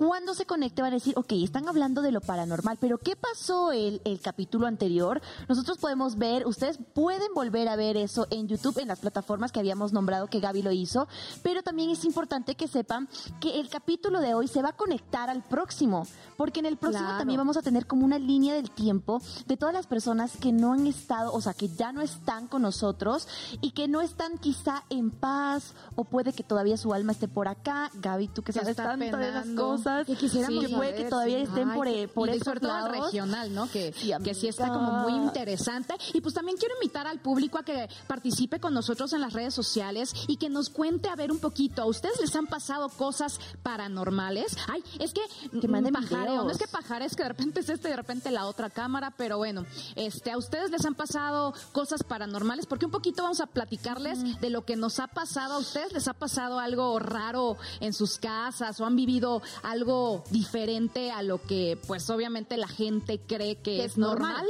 cuando 0.00 0.32
se 0.32 0.46
conecte 0.46 0.80
van 0.80 0.92
a 0.92 0.94
decir, 0.94 1.12
ok, 1.18 1.30
están 1.32 1.68
hablando 1.68 2.00
de 2.00 2.10
lo 2.10 2.22
paranormal, 2.22 2.78
pero 2.80 2.96
¿qué 2.96 3.16
pasó 3.16 3.70
el, 3.70 4.00
el 4.06 4.18
capítulo 4.18 4.66
anterior? 4.66 5.20
Nosotros 5.46 5.76
podemos 5.76 6.16
ver, 6.16 6.46
ustedes 6.46 6.78
pueden 6.94 7.34
volver 7.34 7.68
a 7.68 7.76
ver 7.76 7.98
eso 7.98 8.26
en 8.30 8.48
YouTube, 8.48 8.78
en 8.78 8.88
las 8.88 9.00
plataformas 9.00 9.52
que 9.52 9.60
habíamos 9.60 9.92
nombrado 9.92 10.28
que 10.28 10.40
Gaby 10.40 10.62
lo 10.62 10.72
hizo, 10.72 11.06
pero 11.42 11.62
también 11.62 11.90
es 11.90 12.06
importante 12.06 12.54
que 12.54 12.66
sepan 12.66 13.10
que 13.42 13.60
el 13.60 13.68
capítulo 13.68 14.22
de 14.22 14.32
hoy 14.32 14.48
se 14.48 14.62
va 14.62 14.70
a 14.70 14.72
conectar 14.72 15.28
al 15.28 15.42
próximo, 15.42 16.06
porque 16.38 16.60
en 16.60 16.66
el 16.66 16.78
próximo 16.78 17.04
Claro. 17.04 17.18
también 17.18 17.36
vamos 17.36 17.58
a 17.58 17.62
tener 17.62 17.86
como 17.86 18.06
una 18.06 18.18
línea 18.18 18.54
del 18.54 18.70
tiempo 18.70 19.20
de 19.46 19.58
todas 19.58 19.74
las 19.74 19.86
personas 19.86 20.34
que 20.38 20.50
no 20.50 20.72
han 20.72 20.86
estado, 20.86 21.30
o 21.34 21.42
sea, 21.42 21.52
que 21.52 21.68
ya 21.68 21.92
no 21.92 22.00
están 22.00 22.48
con 22.48 22.62
nosotros 22.62 23.28
y 23.60 23.72
que 23.72 23.86
no 23.86 24.00
están 24.00 24.38
quizá 24.38 24.82
en 24.88 25.10
paz 25.10 25.74
o 25.94 26.04
puede 26.04 26.32
que 26.32 26.42
todavía 26.42 26.78
su 26.78 26.94
alma 26.94 27.12
esté 27.12 27.28
por 27.28 27.48
acá. 27.48 27.90
Gaby, 27.92 28.28
tú 28.28 28.42
que 28.42 28.54
sabes 28.54 28.76
tanto 28.76 29.18
de 29.18 29.28
esas 29.28 29.42
penando. 29.44 29.89
Cosas, 29.98 30.06
Que 30.06 30.16
quisiéramos 30.16 30.64
que 30.66 30.74
puede 30.74 30.90
saber, 30.90 31.04
que 31.04 31.10
todavía 31.10 31.36
sí. 31.38 31.42
estén 31.44 31.70
Ay, 31.70 31.76
por, 31.76 31.86
que- 31.86 32.02
eh, 32.02 32.08
por 32.08 32.28
y 32.28 32.32
esos 32.32 32.44
sobre 32.44 32.60
todo 32.60 32.76
el 32.76 32.84
lados. 32.84 33.04
regional, 33.06 33.54
¿no? 33.54 33.70
Que, 33.70 33.92
Sí, 33.92 34.12
que 34.24 34.34
sí 34.34 34.48
está 34.48 34.68
como 34.68 34.92
muy 34.92 35.12
interesante. 35.12 35.94
Y 36.12 36.20
pues 36.20 36.34
también 36.34 36.56
quiero 36.58 36.74
invitar 36.76 37.06
al 37.06 37.18
público 37.20 37.58
a 37.58 37.62
que 37.64 37.88
participe 38.06 38.60
con 38.60 38.72
nosotros 38.74 39.12
en 39.12 39.20
las 39.20 39.32
redes 39.32 39.54
sociales 39.54 40.12
y 40.28 40.36
que 40.36 40.48
nos 40.48 40.70
cuente 40.70 41.08
a 41.08 41.16
ver 41.16 41.30
un 41.32 41.38
poquito. 41.38 41.82
¿A 41.82 41.86
ustedes 41.86 42.20
les 42.20 42.34
han 42.36 42.46
pasado 42.46 42.88
cosas 42.88 43.38
paranormales? 43.62 44.56
Ay, 44.68 44.82
es 44.98 45.12
que, 45.12 45.20
Que 45.60 45.68
mm, 45.68 45.92
pajareo, 45.92 46.44
no 46.44 46.50
es 46.50 46.58
que 46.58 46.68
pajareo, 46.68 47.06
es 47.06 47.16
que 47.16 47.22
de 47.22 47.28
repente 47.30 47.60
es 47.60 47.68
este, 47.68 47.88
de 47.88 47.96
repente 47.96 48.30
la 48.30 48.46
otra 48.46 48.70
cámara, 48.70 49.12
pero 49.16 49.38
bueno, 49.38 49.64
este, 49.96 50.30
a 50.30 50.38
ustedes 50.38 50.70
les 50.70 50.84
han 50.84 50.94
pasado 50.94 51.54
cosas 51.72 52.02
paranormales, 52.02 52.66
porque 52.66 52.86
un 52.86 52.92
poquito 52.92 53.22
vamos 53.22 53.40
a 53.40 53.46
platicarles 53.46 54.40
de 54.40 54.50
lo 54.50 54.64
que 54.64 54.76
nos 54.76 55.00
ha 55.00 55.06
pasado. 55.06 55.54
¿A 55.54 55.58
ustedes 55.58 55.92
les 55.92 56.08
ha 56.08 56.14
pasado 56.14 56.58
algo 56.58 56.98
raro 56.98 57.56
en 57.80 57.92
sus 57.92 58.18
casas 58.18 58.80
o 58.80 58.86
han 58.86 58.96
vivido 58.96 59.42
algo 59.70 60.24
diferente 60.30 61.10
a 61.10 61.22
lo 61.22 61.40
que, 61.40 61.78
pues 61.86 62.08
obviamente 62.10 62.56
la 62.56 62.68
gente 62.68 63.20
cree 63.26 63.56
que 63.56 63.84
es 63.84 63.98
normal? 63.98 64.46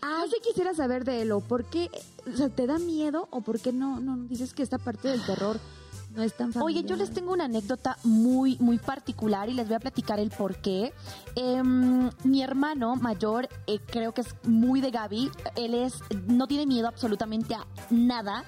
Ah, 0.00 0.24
sí 0.30 0.36
quisiera 0.42 0.74
saber 0.74 1.04
de 1.04 1.22
Elo, 1.22 1.40
¿por 1.40 1.64
qué, 1.64 1.90
o 2.32 2.36
sea, 2.36 2.48
te 2.48 2.66
da 2.66 2.78
miedo 2.78 3.28
o 3.30 3.40
por 3.40 3.60
qué 3.60 3.72
no, 3.72 4.00
no 4.00 4.16
dices 4.28 4.54
que 4.54 4.62
esta 4.62 4.78
parte 4.78 5.08
del 5.08 5.24
terror 5.24 5.58
no 6.14 6.22
es 6.22 6.34
tan 6.34 6.52
familiar? 6.52 6.64
Oye, 6.64 6.88
yo 6.88 6.96
les 6.96 7.10
tengo 7.10 7.32
una 7.32 7.44
anécdota 7.44 7.98
muy, 8.04 8.56
muy 8.58 8.78
particular 8.78 9.48
y 9.48 9.54
les 9.54 9.66
voy 9.66 9.76
a 9.76 9.80
platicar 9.80 10.20
el 10.20 10.30
por 10.30 10.56
qué. 10.56 10.92
Em, 11.34 12.10
mi 12.24 12.42
hermano 12.42 12.96
mayor, 12.96 13.48
eh, 13.66 13.78
creo 13.86 14.12
que 14.12 14.22
es 14.22 14.34
muy 14.44 14.80
de 14.80 14.90
Gaby, 14.90 15.30
él 15.56 15.74
es, 15.74 16.00
no 16.26 16.46
tiene 16.46 16.66
miedo 16.66 16.88
absolutamente 16.88 17.54
a 17.54 17.66
nada. 17.90 18.44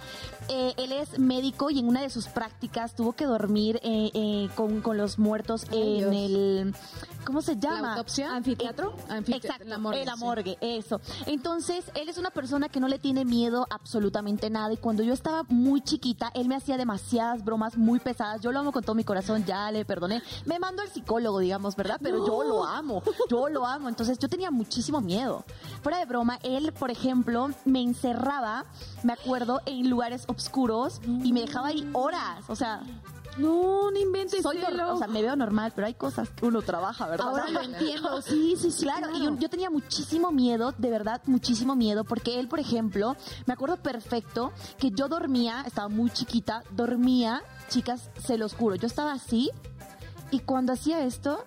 Eh, 0.49 0.75
él 0.76 0.93
es 0.93 1.19
médico 1.19 1.70
y 1.70 1.78
en 1.78 1.88
una 1.88 2.02
de 2.02 2.11
sus 2.11 2.26
prácticas 2.26 2.94
tuvo 2.94 3.14
que 3.14 3.25
dormir 3.25 3.81
eh, 3.82 4.49
con, 4.55 4.81
con 4.81 4.96
los 4.96 5.19
muertos 5.19 5.67
Ay, 5.70 6.02
en 6.02 6.10
Dios. 6.10 6.31
el, 6.31 6.75
¿cómo 7.25 7.43
se 7.43 7.56
llama? 7.56 7.81
¿La 7.81 7.93
autopsia? 7.94 8.35
¿Anfiteatro? 8.35 8.94
Anfite- 9.09 9.37
Exacto, 9.37 9.65
la 9.67 9.79
morgue, 9.79 10.03
eh, 10.03 10.05
la 10.05 10.15
sí. 10.15 10.21
morgue, 10.25 10.59
eso. 10.61 11.00
Entonces, 11.26 11.85
él 11.94 12.09
es 12.09 12.19
una 12.19 12.31
persona 12.31 12.69
que 12.69 12.81
no 12.81 12.88
le 12.88 12.99
tiene 12.99 13.25
miedo 13.25 13.67
absolutamente 13.71 14.50
nada. 14.50 14.73
Y 14.73 14.76
cuando 14.76 15.03
yo 15.03 15.12
estaba 15.12 15.44
muy 15.49 15.81
chiquita, 15.81 16.31
él 16.35 16.49
me 16.49 16.56
hacía 16.56 16.76
demasiadas 16.76 17.44
bromas 17.44 17.76
muy 17.76 17.99
pesadas. 18.00 18.41
Yo 18.41 18.53
lo 18.53 18.61
amo 18.61 18.73
con 18.73 18.82
todo 18.85 18.94
mi 18.94 19.05
corazón, 19.05 19.44
ya 19.44 19.71
le 19.71 19.85
perdoné. 19.85 20.23
Me 20.47 20.59
mando 20.59 20.82
al 20.82 20.88
psicólogo, 20.88 21.38
digamos, 21.38 21.76
¿verdad? 21.76 21.99
Pero 22.03 22.26
yo 22.26 22.44
lo 22.44 22.65
amo, 22.65 23.03
yo 23.29 23.49
lo 23.49 23.67
amo. 23.67 23.88
Entonces, 23.88 24.19
yo 24.19 24.29
tenía 24.29 24.50
muchísimo 24.50 25.00
miedo. 25.00 25.44
Fuera 25.82 25.99
de 25.99 26.05
broma, 26.05 26.38
él, 26.43 26.73
por 26.73 26.91
ejemplo, 26.91 27.49
me 27.65 27.82
encerraba, 27.82 28.65
me 29.03 29.12
acuerdo, 29.12 29.61
en 29.67 29.88
lugares 29.91 30.25
oscuros 30.29 31.00
y 31.23 31.32
me 31.32 31.41
dejaba 31.43 31.69
ahí 31.69 31.88
horas. 31.93 32.44
O 32.49 32.56
sea, 32.56 32.82
No, 33.38 33.90
no 33.90 33.98
inventes, 33.98 34.42
soy 34.42 34.58
o 34.58 34.96
sea, 34.96 35.08
me 35.08 35.22
veo 35.22 35.36
normal, 35.36 35.72
pero 35.75 35.86
hay 35.86 35.94
cosas 35.94 36.31
que 36.31 36.46
uno 36.46 36.62
trabaja, 36.62 37.06
¿verdad? 37.08 37.28
Ahora 37.28 37.48
lo 37.48 37.60
entiendo, 37.62 38.22
sí, 38.22 38.56
sí, 38.58 38.70
sí. 38.70 38.84
Claro, 38.84 39.08
y 39.14 39.25
yo, 39.25 39.36
yo 39.38 39.48
tenía 39.48 39.70
muchísimo 39.70 40.31
miedo, 40.32 40.72
de 40.78 40.90
verdad, 40.90 41.20
muchísimo 41.26 41.75
miedo, 41.76 42.04
porque 42.04 42.38
él, 42.38 42.48
por 42.48 42.60
ejemplo, 42.60 43.16
me 43.46 43.54
acuerdo 43.54 43.76
perfecto 43.76 44.52
que 44.78 44.90
yo 44.90 45.08
dormía, 45.08 45.62
estaba 45.67 45.88
muy 45.88 46.10
chiquita, 46.10 46.62
dormía, 46.70 47.43
chicas, 47.69 48.10
se 48.24 48.38
los 48.38 48.55
juro, 48.55 48.76
yo 48.76 48.86
estaba 48.86 49.12
así, 49.12 49.50
y 50.31 50.41
cuando 50.41 50.72
hacía 50.72 51.05
esto, 51.05 51.44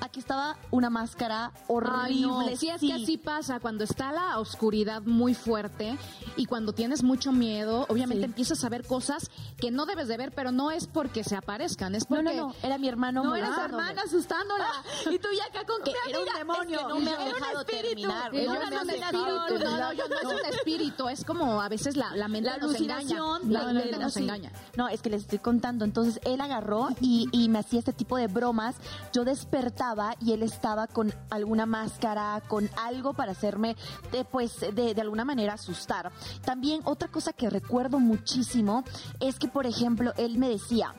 aquí 0.00 0.20
estaba 0.20 0.56
una 0.70 0.90
máscara 0.90 1.52
horrible. 1.68 1.98
Ay, 2.02 2.20
no. 2.22 2.56
Sí, 2.56 2.68
es 2.68 2.80
que 2.80 2.92
así 2.92 3.16
pasa, 3.18 3.60
cuando 3.60 3.84
está 3.84 4.12
la 4.12 4.38
oscuridad 4.38 5.02
muy 5.02 5.34
fuerte 5.34 5.98
y 6.36 6.46
cuando 6.46 6.72
tienes 6.72 7.02
mucho 7.02 7.32
miedo, 7.32 7.86
obviamente 7.88 8.22
Sí. 8.22 8.30
empiezas 8.30 8.64
a 8.64 8.68
ver 8.68 8.86
cosas 8.86 9.30
que 9.58 9.70
no 9.70 9.86
debes 9.86 10.08
de 10.08 10.16
ver, 10.16 10.32
pero 10.32 10.52
no 10.52 10.70
es 10.70 10.86
porque 10.86 11.24
se 11.24 11.36
aparezcan, 11.36 11.94
es 11.94 12.08
No, 12.10 12.16
porque... 12.16 12.36
no, 12.36 12.48
no, 12.48 12.54
era 12.62 12.78
mi 12.78 12.88
hermano 12.88 13.24
No 13.24 13.34
eres 13.36 13.48
molestándome. 13.48 13.82
hermana 13.84 14.02
asustándola. 14.06 14.68
Y 15.10 15.18
tú 15.18 15.28
ya 15.36 15.44
acá 15.46 15.66
con 15.66 15.82
que 15.82 15.92
era 16.08 16.18
un 16.20 16.38
demonio. 16.38 16.78
es 16.78 16.84
que 16.84 16.88
no 16.88 16.98
me 17.00 17.10
Era 17.12 17.24
un 17.24 17.32
dejado 17.34 17.64
terminar. 17.64 18.32
No, 18.32 18.54
no, 18.54 18.54
no, 18.54 18.70
no, 18.70 19.58
no, 19.58 19.78
no, 19.78 19.92
yo- 19.92 20.08
no 20.08 20.16
es 20.16 20.24
un 20.40 20.54
espíritu, 20.54 21.08
es 21.08 21.24
como 21.24 21.60
a 21.60 21.68
veces 21.68 21.96
la, 21.96 22.14
la 22.16 22.28
mente 22.28 22.50
La 22.50 22.58
nos 22.58 22.74
engaña. 22.74 23.18
La 23.48 23.64
mente 23.72 23.98
nos 23.98 24.16
engaña. 24.16 24.52
No, 24.76 24.88
es 24.88 25.00
que 25.02 25.10
les 25.10 25.22
estoy 25.22 25.38
contando. 25.38 25.84
Entonces 25.84 26.20
él 26.24 26.40
agarró 26.40 26.88
y, 27.00 27.28
y 27.32 27.48
me 27.48 27.58
hacía 27.60 27.78
este 27.78 27.92
tipo 27.92 28.16
de 28.16 28.26
bromas. 28.26 28.76
Yo 29.12 29.24
despertaba 29.24 29.85
y 30.20 30.32
él 30.32 30.42
estaba 30.42 30.86
con 30.86 31.12
alguna 31.30 31.66
máscara, 31.66 32.42
con 32.48 32.68
algo 32.76 33.12
para 33.12 33.32
hacerme, 33.32 33.76
de, 34.10 34.24
pues, 34.24 34.60
de, 34.60 34.94
de 34.94 35.00
alguna 35.00 35.24
manera 35.24 35.54
asustar. 35.54 36.10
También 36.44 36.80
otra 36.84 37.08
cosa 37.08 37.32
que 37.32 37.50
recuerdo 37.50 38.00
muchísimo 38.00 38.84
es 39.20 39.38
que, 39.38 39.48
por 39.48 39.66
ejemplo, 39.66 40.12
él 40.16 40.38
me 40.38 40.48
decía, 40.48 40.94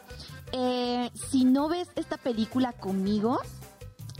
eh, 0.51 1.11
si 1.29 1.43
no 1.43 1.67
ves 1.67 1.89
esta 1.95 2.17
película 2.17 2.71
conmigo, 2.73 3.39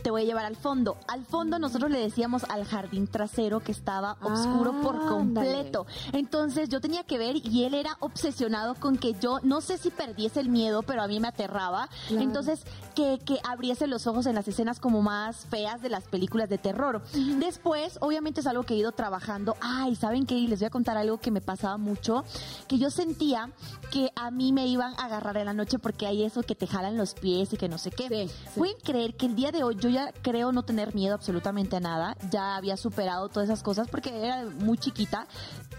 te 0.02 0.10
voy 0.10 0.22
a 0.22 0.24
llevar 0.24 0.44
al 0.44 0.56
fondo. 0.56 0.96
Al 1.08 1.24
fondo 1.24 1.58
nosotros 1.58 1.90
le 1.90 1.98
decíamos 1.98 2.44
al 2.44 2.64
jardín 2.64 3.08
trasero 3.08 3.60
que 3.60 3.72
estaba 3.72 4.16
oscuro 4.22 4.80
por 4.80 4.94
Ándale. 4.94 5.08
completo. 5.10 5.86
Entonces 6.12 6.68
yo 6.68 6.80
tenía 6.80 7.02
que 7.04 7.18
ver 7.18 7.36
y 7.36 7.64
él 7.64 7.74
era 7.74 7.96
obsesionado 8.00 8.74
con 8.76 8.96
que 8.96 9.14
yo, 9.14 9.40
no 9.42 9.60
sé 9.60 9.76
si 9.76 9.90
perdiese 9.90 10.40
el 10.40 10.50
miedo, 10.50 10.82
pero 10.82 11.02
a 11.02 11.08
mí 11.08 11.18
me 11.18 11.28
aterraba. 11.28 11.88
Claro. 12.06 12.22
Entonces 12.22 12.64
que, 12.98 13.20
que 13.24 13.38
abriese 13.44 13.86
los 13.86 14.08
ojos 14.08 14.26
en 14.26 14.34
las 14.34 14.48
escenas 14.48 14.80
como 14.80 15.02
más 15.02 15.46
feas 15.46 15.80
de 15.80 15.88
las 15.88 16.08
películas 16.08 16.48
de 16.48 16.58
terror. 16.58 17.00
Después, 17.38 17.96
obviamente 18.00 18.40
es 18.40 18.46
algo 18.48 18.64
que 18.64 18.74
he 18.74 18.76
ido 18.76 18.90
trabajando. 18.90 19.56
Ay, 19.60 19.94
¿saben 19.94 20.26
qué? 20.26 20.34
Y 20.34 20.48
les 20.48 20.58
voy 20.58 20.66
a 20.66 20.70
contar 20.70 20.96
algo 20.96 21.18
que 21.18 21.30
me 21.30 21.40
pasaba 21.40 21.76
mucho, 21.76 22.24
que 22.66 22.76
yo 22.76 22.90
sentía 22.90 23.50
que 23.92 24.10
a 24.16 24.32
mí 24.32 24.52
me 24.52 24.66
iban 24.66 24.94
a 24.98 25.04
agarrar 25.04 25.36
en 25.36 25.46
la 25.46 25.52
noche 25.52 25.78
porque 25.78 26.08
hay 26.08 26.24
eso 26.24 26.42
que 26.42 26.56
te 26.56 26.66
jalan 26.66 26.96
los 26.96 27.14
pies 27.14 27.52
y 27.52 27.56
que 27.56 27.68
no 27.68 27.78
sé 27.78 27.92
qué. 27.92 28.08
Sí, 28.08 28.28
sí. 28.28 28.58
Pueden 28.58 28.76
creer 28.82 29.14
que 29.14 29.26
el 29.26 29.36
día 29.36 29.52
de 29.52 29.62
hoy 29.62 29.76
yo 29.76 29.90
ya 29.90 30.12
creo 30.22 30.50
no 30.50 30.64
tener 30.64 30.92
miedo 30.96 31.14
absolutamente 31.14 31.76
a 31.76 31.80
nada. 31.80 32.16
Ya 32.32 32.56
había 32.56 32.76
superado 32.76 33.28
todas 33.28 33.48
esas 33.48 33.62
cosas 33.62 33.86
porque 33.86 34.26
era 34.26 34.44
muy 34.44 34.76
chiquita. 34.76 35.28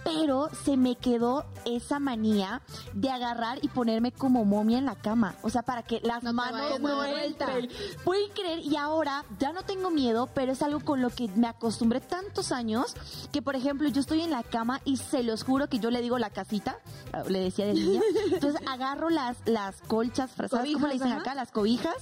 Pero 0.03 0.49
se 0.63 0.77
me 0.77 0.95
quedó 0.95 1.45
esa 1.65 1.99
manía 1.99 2.61
de 2.93 3.09
agarrar 3.09 3.59
y 3.61 3.67
ponerme 3.67 4.11
como 4.11 4.45
momia 4.45 4.77
en 4.77 4.85
la 4.85 4.95
cama. 4.95 5.35
O 5.43 5.49
sea, 5.49 5.61
para 5.61 5.83
que 5.83 5.99
las 6.03 6.23
No 6.23 6.33
manos 6.33 6.79
no 6.79 7.03
entren. 7.03 7.69
Pueden 8.03 8.29
creer, 8.31 8.59
y 8.59 8.75
ahora 8.75 9.25
ya 9.39 9.51
no 9.51 9.63
tengo 9.63 9.91
miedo, 9.91 10.29
pero 10.33 10.51
es 10.51 10.61
algo 10.61 10.79
con 10.79 11.01
lo 11.01 11.09
que 11.09 11.27
me 11.35 11.47
acostumbré 11.47 11.99
tantos 12.01 12.51
años 12.51 12.95
que, 13.31 13.41
por 13.41 13.55
ejemplo, 13.55 13.87
yo 13.89 14.01
estoy 14.01 14.21
en 14.21 14.31
la 14.31 14.43
cama 14.43 14.81
y 14.85 14.97
se 14.97 15.23
los 15.23 15.43
juro 15.43 15.67
que 15.67 15.79
yo 15.79 15.91
le 15.91 16.01
digo 16.01 16.17
la 16.17 16.29
casita, 16.29 16.77
ah, 17.13 17.23
le 17.27 17.39
decía 17.39 17.65
de 17.65 17.73
niña. 17.73 18.01
Entonces 18.31 18.61
agarro 18.67 19.09
las, 19.09 19.37
las 19.45 19.81
colchas, 19.81 20.31
¿sabes 20.31 20.51
cómo 20.51 20.63
le 20.63 20.73
Cobijas, 20.73 20.91
dicen 20.93 21.11
ajá. 21.11 21.21
acá? 21.21 21.35
Las 21.35 21.51
cobijas, 21.51 21.95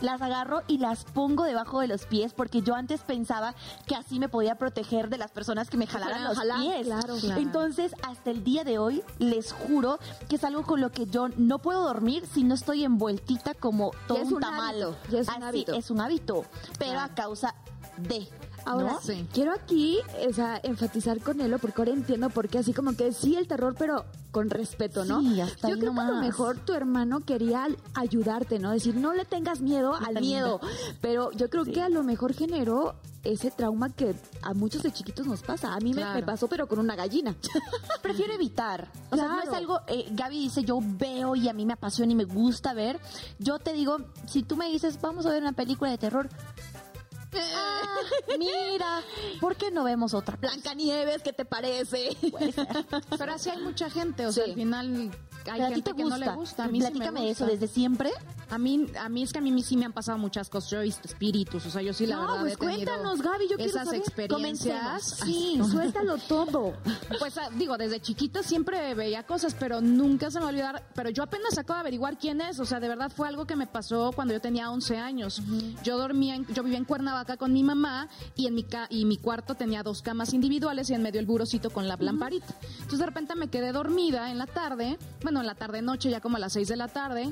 las 0.00 0.20
agarro 0.20 0.62
y 0.66 0.78
las 0.78 1.04
pongo 1.04 1.44
debajo 1.44 1.80
de 1.80 1.86
los 1.88 2.06
pies 2.06 2.32
porque 2.32 2.62
yo 2.62 2.74
antes 2.74 3.00
pensaba 3.02 3.54
que 3.86 3.94
así 3.94 4.18
me 4.18 4.28
podía 4.28 4.56
proteger 4.56 5.08
de 5.08 5.18
las 5.18 5.30
personas 5.30 5.70
que 5.70 5.76
me 5.76 5.86
jalaran 5.86 6.24
los 6.24 6.38
pies. 6.38 6.86
claro, 6.86 7.16
claro. 7.16 7.35
Entonces, 7.36 7.92
hasta 8.02 8.30
el 8.30 8.42
día 8.44 8.64
de 8.64 8.78
hoy, 8.78 9.02
les 9.18 9.52
juro 9.52 9.98
que 10.28 10.36
es 10.36 10.44
algo 10.44 10.62
con 10.64 10.80
lo 10.80 10.90
que 10.90 11.06
yo 11.06 11.28
no 11.36 11.58
puedo 11.58 11.82
dormir 11.82 12.24
si 12.26 12.44
no 12.44 12.54
estoy 12.54 12.84
envueltita 12.84 13.54
como 13.54 13.90
todo 14.08 14.18
es 14.18 14.28
un, 14.28 14.34
un 14.34 14.40
tamal. 14.40 14.82
hábito, 14.82 14.96
ya 15.10 15.18
es 15.20 15.28
un 15.28 15.34
Así, 15.34 15.42
hábito. 15.44 15.72
es 15.74 15.90
un 15.90 16.00
hábito, 16.00 16.44
pero 16.78 17.00
a 17.00 17.08
causa 17.14 17.54
de... 17.98 18.28
Ahora, 18.66 18.92
¿no? 18.92 19.00
Sí. 19.00 19.26
quiero 19.32 19.52
aquí 19.52 19.98
o 20.28 20.32
sea, 20.32 20.60
enfatizar 20.62 21.20
con 21.20 21.40
Elo, 21.40 21.58
porque 21.58 21.80
ahora 21.80 21.92
entiendo 21.92 22.30
por 22.30 22.48
qué, 22.48 22.58
así 22.58 22.72
como 22.72 22.94
que 22.96 23.12
sí 23.12 23.36
el 23.36 23.46
terror, 23.46 23.74
pero 23.78 24.04
con 24.30 24.50
respeto, 24.50 25.04
¿no? 25.04 25.20
Sí, 25.22 25.40
hasta 25.40 25.68
Yo 25.70 25.78
creo 25.78 25.94
que 25.94 26.00
a 26.00 26.04
lo 26.08 26.16
mejor 26.20 26.58
tu 26.58 26.74
hermano 26.74 27.20
quería 27.20 27.68
ayudarte, 27.94 28.58
¿no? 28.58 28.70
Decir, 28.72 28.94
no 28.96 29.14
le 29.14 29.24
tengas 29.24 29.60
miedo 29.60 29.94
al 29.94 30.14
también. 30.14 30.22
miedo. 30.22 30.60
Pero 31.00 31.30
yo 31.32 31.48
creo 31.48 31.64
que 31.64 31.80
a 31.80 31.88
lo 31.88 32.02
mejor 32.02 32.34
generó 32.34 32.96
ese 33.24 33.50
trauma 33.50 33.88
que 33.90 34.14
a 34.42 34.52
muchos 34.54 34.82
de 34.82 34.92
chiquitos 34.92 35.26
nos 35.26 35.42
pasa. 35.42 35.74
A 35.74 35.80
mí 35.80 35.94
me- 35.94 36.22
pasó, 36.22 36.48
pero 36.48 36.68
con 36.68 36.78
una 36.78 36.94
gallina. 36.94 37.34
Prefiero 38.02 38.34
evitar. 38.34 38.88
O 39.10 39.16
sea, 39.16 39.26
no 39.28 39.40
es 39.42 39.48
algo. 39.48 39.80
eh, 39.88 40.06
Gaby 40.12 40.38
dice, 40.38 40.62
yo 40.64 40.78
veo 40.82 41.34
y 41.34 41.48
a 41.48 41.52
mí 41.52 41.64
me 41.66 41.72
apasiona 41.72 42.12
y 42.12 42.14
me 42.14 42.24
gusta 42.24 42.74
ver. 42.74 43.00
Yo 43.38 43.58
te 43.58 43.72
digo, 43.72 43.98
si 44.26 44.42
tú 44.42 44.56
me 44.56 44.68
dices, 44.70 45.00
vamos 45.00 45.24
a 45.26 45.30
ver 45.30 45.42
una 45.42 45.52
película 45.52 45.90
de 45.90 45.98
terror. 45.98 46.28
Ah, 47.34 47.82
mira, 48.38 49.02
¿por 49.40 49.56
qué 49.56 49.70
no 49.70 49.84
vemos 49.84 50.14
otra? 50.14 50.36
Blancanieves, 50.36 51.22
¿qué 51.22 51.32
te 51.32 51.44
parece? 51.44 52.16
Pero 53.18 53.32
así 53.32 53.50
hay 53.50 53.58
mucha 53.62 53.90
gente, 53.90 54.26
o 54.26 54.32
sea, 54.32 54.44
Sí. 54.44 54.50
al 54.50 54.56
final 54.56 55.10
hay 55.50 55.56
Pero 55.58 55.64
a 55.66 55.68
ti 55.68 55.74
gente 55.76 55.90
te 55.90 55.96
que 55.96 56.02
gusta. 56.04 56.18
no 56.18 56.24
le 56.26 56.32
gusta. 56.36 56.64
A 56.64 56.68
mí 56.68 56.78
sí 56.80 56.84
me 56.84 56.90
Platícame 56.90 57.20
de 57.22 57.30
eso 57.30 57.44
gusta. 57.44 57.58
desde 57.60 57.74
siempre. 57.74 58.10
A 58.50 58.58
mí, 58.58 58.86
a 59.00 59.08
mí 59.08 59.22
es 59.22 59.32
que 59.32 59.38
a 59.38 59.42
mí 59.42 59.62
sí 59.62 59.76
me 59.76 59.84
han 59.86 59.92
pasado 59.92 60.18
muchas 60.18 60.48
cosas. 60.48 60.70
Yo 60.70 60.80
he 60.80 60.84
visto 60.84 61.08
espíritus, 61.08 61.66
o 61.66 61.70
sea, 61.70 61.82
yo 61.82 61.92
sí 61.92 62.06
la 62.06 62.16
no, 62.16 62.22
verdad 62.22 62.40
pues 62.40 62.52
he 62.52 62.56
tenido 62.56 62.76
cuéntanos, 62.92 63.22
Gaby, 63.22 63.48
yo 63.50 63.56
quiero 63.56 63.70
esas 63.70 63.84
saber. 63.86 64.00
experiencias. 64.00 65.02
Sí, 65.26 65.58
suéltalo 65.70 66.18
todo. 66.18 66.74
Pues 67.18 67.36
ah, 67.38 67.48
digo, 67.56 67.76
desde 67.76 68.00
chiquita 68.00 68.42
siempre 68.42 68.94
veía 68.94 69.24
cosas, 69.24 69.54
pero 69.58 69.80
nunca 69.80 70.30
se 70.30 70.38
me 70.38 70.42
va 70.44 70.46
a 70.48 70.50
olvidar. 70.50 70.82
Pero 70.94 71.10
yo 71.10 71.22
apenas 71.22 71.58
acabo 71.58 71.74
de 71.76 71.80
averiguar 71.80 72.18
quién 72.18 72.40
es. 72.40 72.60
O 72.60 72.64
sea, 72.64 72.78
de 72.80 72.88
verdad 72.88 73.10
fue 73.14 73.26
algo 73.28 73.46
que 73.46 73.56
me 73.56 73.66
pasó 73.66 74.12
cuando 74.14 74.34
yo 74.34 74.40
tenía 74.40 74.70
11 74.70 74.96
años. 74.98 75.42
Yo 75.82 75.98
dormía, 75.98 76.36
en- 76.36 76.46
yo 76.46 76.62
vivía 76.62 76.78
en 76.78 76.84
Cuernavaca 76.84 77.36
con 77.36 77.52
mi 77.52 77.62
mamá 77.62 78.08
y 78.36 78.46
en 78.46 78.54
mi 78.54 78.62
ca- 78.64 78.86
y 78.90 79.04
mi 79.04 79.16
cuarto 79.16 79.54
tenía 79.54 79.82
dos 79.82 80.02
camas 80.02 80.32
individuales 80.34 80.88
y 80.90 80.94
en 80.94 81.02
medio 81.02 81.20
el 81.20 81.26
burocito 81.26 81.70
con 81.70 81.88
la 81.88 81.96
lamparita. 81.98 82.54
Entonces 82.74 82.98
de 83.00 83.06
repente 83.06 83.34
me 83.34 83.48
quedé 83.48 83.72
dormida 83.72 84.30
en 84.30 84.38
la 84.38 84.46
tarde, 84.46 84.98
bueno, 85.22 85.35
en 85.40 85.46
la 85.46 85.54
tarde 85.54 85.82
noche, 85.82 86.10
ya 86.10 86.20
como 86.20 86.36
a 86.36 86.40
las 86.40 86.52
6 86.52 86.68
de 86.68 86.76
la 86.76 86.88
tarde. 86.88 87.30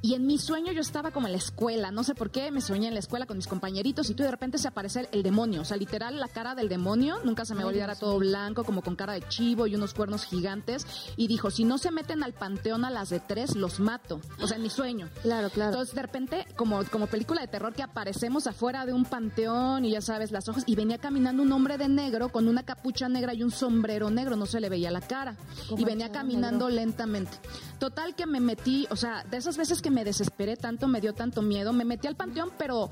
Y 0.00 0.14
en 0.14 0.26
mi 0.26 0.38
sueño 0.38 0.72
yo 0.72 0.80
estaba 0.80 1.10
como 1.10 1.26
en 1.26 1.32
la 1.32 1.38
escuela, 1.38 1.90
no 1.90 2.04
sé 2.04 2.14
por 2.14 2.30
qué, 2.30 2.50
me 2.52 2.60
soñé 2.60 2.88
en 2.88 2.94
la 2.94 3.00
escuela 3.00 3.26
con 3.26 3.36
mis 3.36 3.48
compañeritos 3.48 4.08
y 4.10 4.14
tú 4.14 4.22
de 4.22 4.30
repente 4.30 4.58
se 4.58 4.68
aparece 4.68 5.08
el, 5.10 5.22
demonio, 5.22 5.62
o 5.62 5.64
sea, 5.64 5.76
literal 5.76 6.20
la 6.20 6.28
cara 6.28 6.54
del 6.54 6.68
demonio, 6.68 7.18
nunca 7.24 7.44
se 7.44 7.54
me 7.54 7.60
va 7.60 7.64
a 7.64 7.68
olvidar, 7.68 7.90
era 7.90 7.98
todo 7.98 8.18
blanco, 8.18 8.62
como 8.62 8.82
con 8.82 8.94
cara 8.94 9.14
de 9.14 9.22
chivo 9.28 9.66
y 9.66 9.74
unos 9.74 9.94
cuernos 9.94 10.24
gigantes, 10.24 10.86
y 11.16 11.26
dijo, 11.26 11.50
si 11.50 11.64
no 11.64 11.78
se 11.78 11.90
meten 11.90 12.22
al 12.22 12.32
panteón 12.32 12.84
a 12.84 12.90
las 12.90 13.10
de 13.10 13.20
tres, 13.20 13.56
los 13.56 13.80
mato, 13.80 14.20
o 14.40 14.46
sea, 14.46 14.56
en 14.56 14.62
mi 14.62 14.70
sueño. 14.70 15.08
Claro, 15.22 15.50
claro. 15.50 15.72
Entonces, 15.72 15.94
de 15.94 16.02
repente, 16.02 16.46
como, 16.56 16.84
como 16.84 17.06
película 17.08 17.40
de 17.40 17.48
terror, 17.48 17.74
que 17.74 17.82
aparecemos 17.82 18.46
afuera 18.46 18.86
de 18.86 18.92
un 18.92 19.04
panteón 19.04 19.84
y 19.84 19.90
ya 19.90 20.00
sabes, 20.00 20.30
las 20.30 20.48
hojas, 20.48 20.62
y 20.66 20.76
venía 20.76 20.98
caminando 20.98 21.42
un 21.42 21.52
hombre 21.52 21.76
de 21.76 21.88
negro 21.88 22.30
con 22.30 22.46
una 22.48 22.62
capucha 22.62 23.08
negra 23.08 23.34
y 23.34 23.42
un 23.42 23.50
sombrero 23.50 24.10
negro, 24.10 24.36
no 24.36 24.46
se 24.46 24.60
le 24.60 24.68
veía 24.68 24.90
la 24.90 25.00
cara. 25.00 25.36
Y 25.76 25.84
venía 25.84 26.12
caminando 26.12 26.68
lentamente. 26.68 27.36
Total 27.78 28.14
que 28.14 28.26
me 28.26 28.40
metí, 28.40 28.86
o 28.90 28.96
sea, 28.96 29.24
de 29.24 29.36
esas 29.36 29.56
veces 29.56 29.82
que 29.82 29.87
me 29.90 30.04
desesperé 30.04 30.56
tanto, 30.56 30.88
me 30.88 31.00
dio 31.00 31.12
tanto 31.14 31.42
miedo, 31.42 31.72
me 31.72 31.84
metí 31.84 32.06
al 32.06 32.16
panteón, 32.16 32.50
pero 32.58 32.90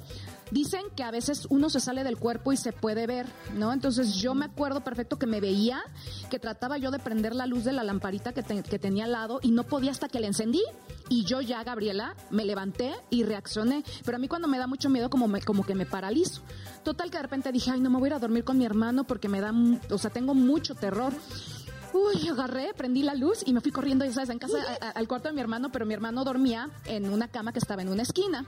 dicen 0.51 0.83
que 0.95 1.03
a 1.03 1.11
veces 1.11 1.47
uno 1.51 1.71
se 1.71 1.81
sale 1.81 2.05
del 2.05 2.19
cuerpo 2.19 2.53
y 2.53 2.57
se 2.57 2.73
puede 2.73 3.07
ver, 3.07 3.27
¿no? 3.55 3.73
Entonces 3.73 4.15
yo 4.15 4.35
me 4.35 4.47
acuerdo 4.47 4.83
perfecto 4.83 5.19
que 5.19 5.27
me 5.27 5.41
veía, 5.41 5.83
que 6.31 6.39
trataba 6.39 6.79
yo 6.79 6.91
de 6.91 6.99
prender 6.99 7.35
la 7.35 7.47
luz 7.47 7.65
de 7.65 7.73
la 7.73 7.85
lamparita 7.85 8.33
que, 8.33 8.43
que 8.43 8.79
tenía 8.79 9.05
al 9.05 9.13
lado 9.13 9.41
y 9.43 9.51
no 9.51 9.65
podía 9.65 9.91
hasta 9.91 10.09
que 10.09 10.21
la 10.21 10.27
encendí 10.27 10.63
y 11.09 11.25
yo 11.25 11.41
ya, 11.41 11.63
Gabriela, 11.63 12.15
me 12.31 12.45
levanté 12.45 12.95
y 13.11 13.23
reaccioné. 13.23 13.85
Pero 14.05 14.17
a 14.17 14.19
mí 14.19 14.29
cuando 14.29 14.49
me 14.49 14.59
da 14.59 14.67
mucho 14.67 14.91
miedo 14.91 15.09
como, 15.11 15.29
me, 15.29 15.41
como 15.41 15.65
que 15.65 15.75
me 15.75 15.87
paralizo. 15.87 16.43
Total 16.83 17.11
que 17.11 17.19
de 17.19 17.23
repente 17.23 17.53
dije, 17.53 17.71
ay, 17.71 17.81
no 17.81 17.91
me 17.91 17.99
voy 17.99 18.07
a 18.07 18.11
ir 18.11 18.15
a 18.15 18.19
dormir 18.19 18.45
con 18.45 18.59
mi 18.59 18.65
hermano 18.65 19.05
porque 19.05 19.29
me 19.29 19.41
da, 19.41 19.53
o 19.91 19.99
sea, 19.99 20.11
tengo 20.11 20.35
mucho 20.35 20.75
terror. 20.75 21.13
Uy, 21.97 22.29
agarré, 22.29 22.73
prendí 22.77 23.03
la 23.03 23.15
luz 23.15 23.43
y 23.47 23.53
me 23.53 23.61
fui 23.61 23.73
corriendo, 23.73 24.05
ya 24.05 24.13
sabes, 24.13 24.31
en 24.31 24.39
casa, 24.39 24.59
a- 24.81 24.87
a- 24.87 24.91
al 24.91 25.09
cuarto 25.09 25.29
de 25.29 25.35
mi 25.35 25.41
hermano, 25.41 25.71
pero 25.73 25.87
mi 25.87 25.95
hermano 25.95 26.25
dormía 26.25 26.69
en 26.85 27.11
una 27.11 27.29
cama 27.29 27.53
que 27.53 27.59
estaba 27.59 27.81
en 27.83 27.89
una 27.89 28.03
esquina 28.03 28.45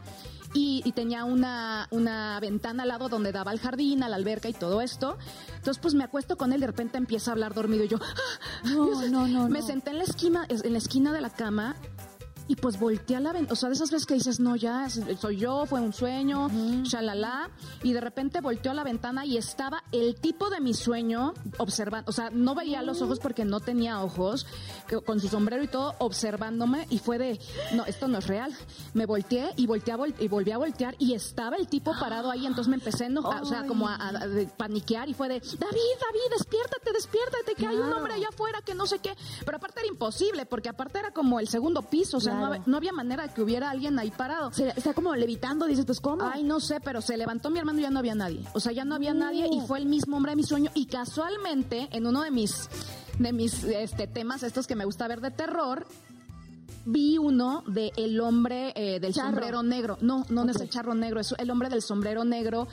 y, 0.54 0.82
y 0.84 0.92
tenía 0.92 1.24
una, 1.24 1.86
una 1.90 2.38
ventana 2.40 2.82
al 2.82 2.88
lado 2.90 3.08
donde 3.08 3.32
daba 3.32 3.50
al 3.50 3.58
jardín, 3.60 4.02
a 4.02 4.08
la 4.08 4.16
alberca 4.16 4.48
y 4.48 4.52
todo 4.54 4.80
esto. 4.80 5.16
Entonces, 5.56 5.78
pues 5.80 5.94
me 5.94 6.04
acuesto 6.04 6.36
con 6.36 6.52
él, 6.52 6.60
de 6.60 6.66
repente 6.66 6.98
empieza 6.98 7.30
a 7.30 7.32
hablar 7.32 7.54
dormido 7.54 7.84
y 7.84 7.88
yo, 7.88 7.98
¡ah! 8.00 8.64
No, 8.64 9.02
no, 9.08 9.26
no, 9.28 9.48
me 9.48 9.60
no. 9.60 9.66
senté 9.66 9.90
en 9.90 9.98
la 9.98 10.04
esquina, 10.04 10.46
en 10.48 10.72
la 10.72 10.78
esquina 10.78 11.12
de 11.12 11.20
la 11.20 11.30
cama 11.30 11.76
y 12.48 12.56
pues 12.56 12.80
volteé 12.80 13.16
a 13.16 13.20
la 13.20 13.32
ventana, 13.32 13.52
o 13.52 13.56
sea, 13.56 13.68
de 13.68 13.74
esas 13.76 13.90
veces 13.90 14.06
que 14.06 14.14
dices, 14.14 14.40
no, 14.40 14.56
ya, 14.56 14.88
soy 15.20 15.36
yo, 15.36 15.66
fue 15.66 15.80
un 15.80 15.92
sueño, 15.92 16.48
shalala, 16.82 17.50
y 17.82 17.92
de 17.92 18.00
repente 18.00 18.40
volteó 18.40 18.72
a 18.72 18.74
la 18.74 18.84
ventana 18.84 19.24
y 19.26 19.36
estaba 19.36 19.84
el 19.92 20.14
tipo 20.16 20.50
de 20.50 20.60
mi 20.60 20.74
sueño 20.74 21.34
observando, 21.58 22.08
o 22.08 22.12
sea, 22.12 22.30
no 22.30 22.54
veía 22.54 22.82
los 22.82 23.02
ojos 23.02 23.18
porque 23.20 23.44
no 23.44 23.60
tenía 23.60 24.02
ojos, 24.02 24.46
con 25.06 25.20
su 25.20 25.28
sombrero 25.28 25.62
y 25.62 25.68
todo, 25.68 25.94
observándome, 25.98 26.86
y 26.90 26.98
fue 26.98 27.18
de, 27.18 27.38
no, 27.74 27.84
esto 27.84 28.08
no 28.08 28.18
es 28.18 28.26
real. 28.26 28.52
Me 28.94 29.06
volteé 29.06 29.50
y 29.56 29.66
volteé 29.66 29.94
a 29.94 29.98
vol- 29.98 30.14
y 30.18 30.28
volví 30.28 30.50
a 30.50 30.58
voltear 30.58 30.94
y 30.98 31.14
estaba 31.14 31.56
el 31.56 31.68
tipo 31.68 31.92
parado 32.00 32.30
ahí, 32.30 32.46
entonces 32.46 32.68
me 32.68 32.76
empecé 32.76 33.04
a 33.04 33.06
enojar, 33.08 33.42
o 33.42 33.46
sea, 33.46 33.64
como 33.66 33.88
a, 33.88 33.94
a- 33.94 34.10
paniquear 34.56 35.08
y 35.08 35.14
fue 35.14 35.28
de, 35.28 35.40
David, 35.40 35.58
David, 35.58 36.36
despiértate, 36.38 36.92
despiértate, 36.92 37.54
que 37.56 37.66
hay 37.66 37.76
un 37.76 37.92
hombre 37.92 38.14
allá 38.14 38.28
afuera 38.30 38.60
que 38.62 38.74
no 38.74 38.86
sé 38.86 38.98
qué, 39.00 39.14
pero 39.44 39.58
aparte 39.58 39.80
era 39.80 39.88
imposible, 39.88 40.46
porque 40.46 40.68
aparte 40.70 40.98
era 40.98 41.10
como 41.12 41.38
el 41.40 41.48
segundo 41.48 41.82
piso, 41.82 42.16
o 42.16 42.20
sea, 42.20 42.37
no, 42.66 42.76
había 42.76 42.92
manera 42.92 43.26
de 43.26 43.32
que 43.34 43.42
hubiera 43.42 43.70
alguien 43.70 43.98
ahí 43.98 44.10
parado. 44.10 44.52
Se- 44.52 44.68
está 44.76 44.94
como 44.94 45.14
levitando, 45.14 45.66
dices, 45.66 45.84
pues 45.84 46.00
¿cómo? 46.00 46.22
Ay, 46.24 46.42
no 46.42 46.60
sé, 46.60 46.80
pero 46.80 47.00
se 47.00 47.16
levantó 47.16 47.50
mi 47.50 47.58
hermano 47.58 47.78
y 47.78 47.82
ya 47.82 47.90
no 47.90 47.98
había 47.98 48.14
nadie. 48.14 48.44
O 48.54 48.60
sea, 48.60 48.72
ya 48.72 48.84
no 48.84 48.94
había 48.94 49.14
nadie 49.14 49.48
y 49.50 49.60
fue 49.66 49.78
el 49.78 49.86
mismo 49.86 50.16
hombre 50.16 50.32
de 50.32 50.36
mi 50.36 50.42
sueño. 50.44 50.70
Y 50.74 50.86
casualmente, 50.86 51.88
en 51.92 52.06
uno 52.06 52.22
de 52.22 52.30
mis, 52.30 52.68
de 53.18 53.32
mis 53.32 53.64
este, 53.64 54.06
temas, 54.06 54.42
estos 54.42 54.66
que 54.66 54.74
me 54.76 54.84
gusta 54.84 55.06
ver 55.08 55.20
de 55.20 55.30
terror, 55.30 55.86
vi 56.84 57.18
uno 57.18 57.62
de 57.66 57.92
el 57.96 58.20
hombre 58.20 58.72
eh, 58.76 58.98
del 59.00 59.12
Charro. 59.12 59.28
sombrero 59.30 59.62
negro. 59.62 59.98
No, 60.00 60.24
no, 60.30 60.44
no 60.44 60.50
es 60.50 60.60
el 60.60 60.70
charro 60.70 60.94
negro, 60.94 61.20
es 61.20 61.34
el 61.38 61.50
hombre 61.50 61.68
del 61.68 61.82
sombrero 61.82 62.24
negro 62.24 62.66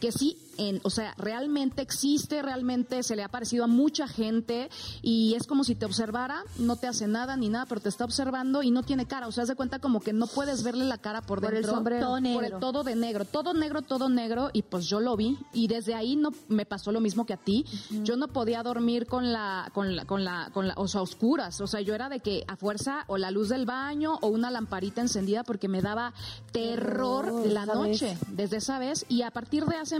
que 0.00 0.10
sí, 0.10 0.36
en, 0.58 0.80
o 0.84 0.90
sea, 0.90 1.14
realmente 1.18 1.82
existe, 1.82 2.42
realmente 2.42 3.02
se 3.02 3.16
le 3.16 3.22
ha 3.22 3.28
parecido 3.28 3.64
a 3.64 3.66
mucha 3.66 4.06
gente 4.08 4.70
y 5.02 5.34
es 5.34 5.46
como 5.46 5.64
si 5.64 5.74
te 5.74 5.84
observara, 5.86 6.42
no 6.58 6.76
te 6.76 6.86
hace 6.86 7.06
nada 7.06 7.36
ni 7.36 7.48
nada, 7.48 7.66
pero 7.66 7.80
te 7.80 7.88
está 7.88 8.04
observando 8.04 8.62
y 8.62 8.70
no 8.70 8.82
tiene 8.82 9.06
cara, 9.06 9.26
o 9.26 9.32
sea, 9.32 9.42
haz 9.42 9.48
de 9.48 9.54
cuenta 9.54 9.78
como 9.78 10.00
que 10.00 10.12
no 10.12 10.26
puedes 10.26 10.62
verle 10.62 10.84
la 10.84 10.98
cara 10.98 11.22
por, 11.22 11.40
Por 11.40 11.50
el 11.50 11.62
dentro. 11.62 11.74
sombrero. 11.74 12.00
Todo 12.06 12.12
Por 12.14 12.22
negro. 12.22 12.46
el 12.56 12.60
todo 12.60 12.82
de 12.84 12.96
negro, 12.96 13.24
todo 13.24 13.54
negro, 13.54 13.82
todo 13.82 14.08
negro 14.08 14.50
y 14.52 14.62
pues 14.62 14.86
yo 14.86 15.00
lo 15.00 15.16
vi 15.16 15.38
y 15.52 15.68
desde 15.68 15.94
ahí 15.94 16.16
no 16.16 16.30
me 16.48 16.66
pasó 16.66 16.92
lo 16.92 17.00
mismo 17.00 17.26
que 17.26 17.32
a 17.34 17.36
ti. 17.36 17.64
Yo 18.02 18.16
no 18.16 18.28
podía 18.28 18.62
dormir 18.62 19.06
con 19.06 19.32
la 19.32 19.70
con 19.74 19.96
la 19.96 20.04
con 20.04 20.24
la 20.24 20.50
con 20.52 20.68
la 20.68 20.74
o 20.76 20.88
sea, 20.88 21.02
oscuras, 21.02 21.60
o 21.60 21.66
sea, 21.66 21.80
yo 21.80 21.94
era 21.94 22.08
de 22.08 22.20
que 22.20 22.44
a 22.48 22.56
fuerza 22.56 23.04
o 23.06 23.18
la 23.18 23.30
luz 23.30 23.48
del 23.48 23.66
baño 23.66 24.18
o 24.20 24.28
una 24.28 24.50
lamparita 24.50 25.00
encendida 25.00 25.42
porque 25.44 25.68
me 25.68 25.80
daba 25.82 26.12
terror 26.52 27.46
la 27.46 27.66
vez. 27.66 27.74
noche, 27.74 28.18
desde 28.28 28.58
esa 28.58 28.78
vez 28.78 29.04
y 29.08 29.22
a 29.22 29.30
partir 29.30 29.64
de 29.64 29.76
hace 29.76 29.98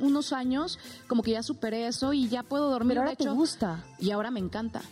unos 0.00 0.32
años 0.32 0.78
como 1.06 1.22
que 1.22 1.32
ya 1.32 1.42
superé 1.42 1.86
eso 1.86 2.12
y 2.12 2.28
ya 2.28 2.42
puedo 2.42 2.70
dormir 2.70 2.90
Pero 2.90 3.00
ahora 3.02 3.10
de 3.10 3.16
te 3.16 3.24
hecho, 3.24 3.34
gusta. 3.34 3.84
y 3.98 4.10
ahora 4.10 4.30
me 4.30 4.40
encanta. 4.40 4.82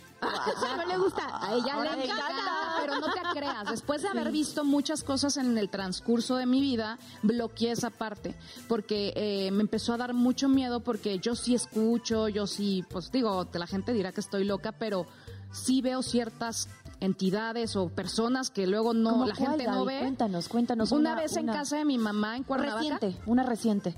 Ya 0.61 0.77
no 0.77 0.85
le 0.85 0.97
gusta. 0.97 1.21
A 1.41 1.53
ella 1.53 1.73
Ahora 1.73 1.95
le 1.97 2.05
encanta. 2.05 2.23
encanta, 2.29 2.75
pero 2.79 2.99
no 3.01 3.07
te 3.13 3.19
creas. 3.37 3.69
Después 3.69 4.01
de 4.03 4.07
haber 4.07 4.31
visto 4.31 4.63
muchas 4.63 5.03
cosas 5.03 5.35
en 5.35 5.57
el 5.57 5.69
transcurso 5.69 6.37
de 6.37 6.45
mi 6.45 6.61
vida, 6.61 6.97
bloqueé 7.23 7.71
esa 7.71 7.89
parte 7.89 8.33
porque 8.69 9.11
eh, 9.17 9.51
me 9.51 9.61
empezó 9.61 9.93
a 9.93 9.97
dar 9.97 10.13
mucho 10.13 10.47
miedo 10.47 10.79
porque 10.79 11.19
yo 11.19 11.35
sí 11.35 11.55
escucho, 11.55 12.29
yo 12.29 12.47
sí, 12.47 12.85
pues 12.89 13.11
digo, 13.11 13.45
la 13.53 13.67
gente 13.67 13.91
dirá 13.91 14.13
que 14.13 14.21
estoy 14.21 14.45
loca, 14.45 14.71
pero 14.71 15.05
sí 15.51 15.81
veo 15.81 16.01
ciertas 16.01 16.69
entidades 17.01 17.75
o 17.75 17.89
personas 17.89 18.49
que 18.49 18.65
luego 18.65 18.93
no 18.93 19.09
¿Cómo 19.11 19.25
la 19.25 19.35
cuál, 19.35 19.49
gente 19.49 19.67
no 19.67 19.83
ve. 19.83 19.99
Cuéntanos, 19.99 20.47
cuéntanos. 20.47 20.91
Una, 20.93 21.15
vez 21.15 21.35
en 21.35 21.47
casa 21.47 21.75
de 21.75 21.83
mi 21.83 21.97
mamá 21.97 22.37
en 22.37 22.43
Cuernavaca, 22.43 22.77
Reciente, 22.97 23.17
una 23.25 23.43
reciente. 23.43 23.97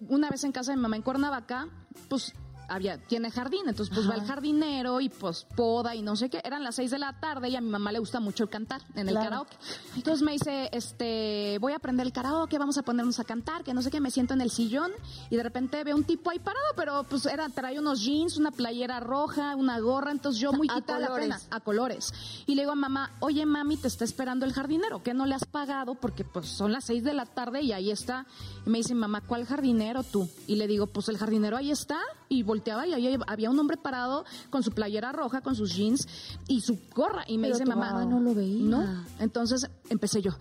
Una 0.00 0.30
vez 0.30 0.44
en 0.44 0.52
casa 0.52 0.72
de 0.72 0.76
mi 0.76 0.82
mamá 0.82 0.96
en 0.96 1.02
Cuernavaca, 1.02 1.68
pues 2.08 2.34
había, 2.68 2.98
tiene 2.98 3.30
jardín, 3.30 3.62
entonces 3.66 3.94
pues 3.94 4.08
va 4.08 4.14
el 4.14 4.22
jardinero 4.24 5.00
y 5.00 5.08
pues 5.08 5.46
poda 5.56 5.94
y 5.94 6.02
no 6.02 6.16
sé 6.16 6.28
qué. 6.30 6.40
Eran 6.44 6.64
las 6.64 6.74
seis 6.76 6.90
de 6.90 6.98
la 6.98 7.12
tarde 7.20 7.48
y 7.48 7.56
a 7.56 7.60
mi 7.60 7.68
mamá 7.70 7.92
le 7.92 7.98
gusta 7.98 8.20
mucho 8.20 8.44
el 8.44 8.50
cantar 8.50 8.82
en 8.94 9.08
el 9.08 9.14
Claro. 9.14 9.24
karaoke. 9.30 9.56
Entonces 9.96 10.22
me 10.22 10.32
dice, 10.32 10.68
este, 10.72 11.58
voy 11.60 11.72
a 11.72 11.76
aprender 11.76 12.06
el 12.06 12.12
karaoke, 12.12 12.58
vamos 12.58 12.78
a 12.78 12.82
ponernos 12.82 13.18
a 13.20 13.24
cantar, 13.24 13.64
que 13.64 13.74
no 13.74 13.82
sé 13.82 13.90
qué, 13.90 14.00
me 14.00 14.10
siento 14.10 14.34
en 14.34 14.40
el 14.40 14.50
sillón 14.50 14.92
y 15.30 15.36
de 15.36 15.42
repente 15.42 15.82
veo 15.84 15.96
un 15.96 16.04
tipo 16.04 16.30
ahí 16.30 16.38
parado, 16.38 16.64
pero 16.76 17.04
pues 17.04 17.26
era, 17.26 17.48
trae 17.48 17.78
unos 17.78 18.02
jeans, 18.02 18.36
una 18.36 18.50
playera 18.50 19.00
roja, 19.00 19.56
una 19.56 19.78
gorra, 19.80 20.10
entonces 20.12 20.40
yo 20.40 20.52
muy 20.52 20.68
quitada 20.74 20.98
la 21.08 21.14
pena, 21.14 21.40
a 21.50 21.60
colores. 21.60 22.12
Y 22.46 22.54
le 22.54 22.62
digo 22.62 22.72
a 22.72 22.76
mamá, 22.76 23.10
oye 23.20 23.44
mami, 23.46 23.76
te 23.76 23.88
está 23.88 24.04
esperando 24.04 24.44
el 24.44 24.52
jardinero, 24.52 25.02
¿qué 25.02 25.14
no 25.14 25.26
le 25.26 25.34
has 25.34 25.44
pagado? 25.44 25.94
Porque 25.94 26.24
pues 26.24 26.46
son 26.48 26.72
las 26.72 26.84
seis 26.84 27.04
de 27.04 27.14
la 27.14 27.26
tarde 27.26 27.62
y 27.62 27.72
ahí 27.72 27.90
está. 27.90 28.26
Y 28.66 28.70
me 28.70 28.78
dice, 28.78 28.94
mamá, 28.94 29.20
¿cuál 29.20 29.44
jardinero 29.46 30.02
tú? 30.02 30.28
Y 30.46 30.56
le 30.56 30.66
digo, 30.66 30.86
pues 30.86 31.08
el 31.08 31.18
jardinero 31.18 31.56
ahí 31.56 31.70
está. 31.70 31.98
Y 32.28 32.42
volteaba 32.56 32.86
y 32.86 32.94
ahí 32.94 33.18
había 33.26 33.50
un 33.50 33.58
hombre 33.58 33.76
parado 33.76 34.24
con 34.50 34.62
su 34.62 34.70
playera 34.72 35.12
roja, 35.12 35.40
con 35.40 35.54
sus 35.54 35.74
jeans 35.74 36.06
y 36.48 36.60
su 36.60 36.78
gorra. 36.94 37.24
Y 37.28 37.38
me 37.38 37.48
Pero 37.48 37.54
dice, 37.58 37.64
tu 37.64 37.70
mamá, 37.70 37.92
mamá 37.92 38.04
no 38.04 38.20
lo 38.20 38.34
veía. 38.34 38.64
No. 38.64 39.04
Entonces 39.18 39.68
empecé 39.90 40.22
yo. 40.22 40.32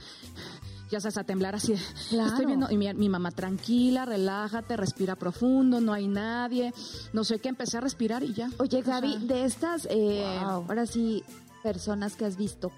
Ya 0.91 0.99
sabes, 0.99 1.17
a 1.17 1.23
temblar 1.23 1.55
así. 1.55 1.73
Claro. 2.09 2.29
Estoy 2.29 2.45
viendo, 2.45 2.69
y 2.69 2.77
mi, 2.77 2.93
mi 2.93 3.09
mamá, 3.09 3.31
tranquila, 3.31 4.05
relájate, 4.05 4.77
respira 4.77 5.15
profundo, 5.15 5.81
no 5.81 5.91
hay 5.93 6.07
nadie, 6.07 6.73
no 7.11 7.23
sé 7.23 7.39
qué, 7.39 7.49
empecé 7.49 7.77
a 7.77 7.81
respirar 7.81 8.23
y 8.23 8.33
ya. 8.33 8.49
Oye, 8.59 8.79
O 8.79 8.83
sea, 8.83 9.01
Gaby, 9.01 9.25
de 9.25 9.45
estas, 9.45 9.87
eh, 9.89 10.23
Wow. 10.43 10.65
ahora 10.69 10.85
sí, 10.85 11.23
personas 11.63 12.15
que 12.15 12.25
has 12.25 12.37
visto, 12.37 12.71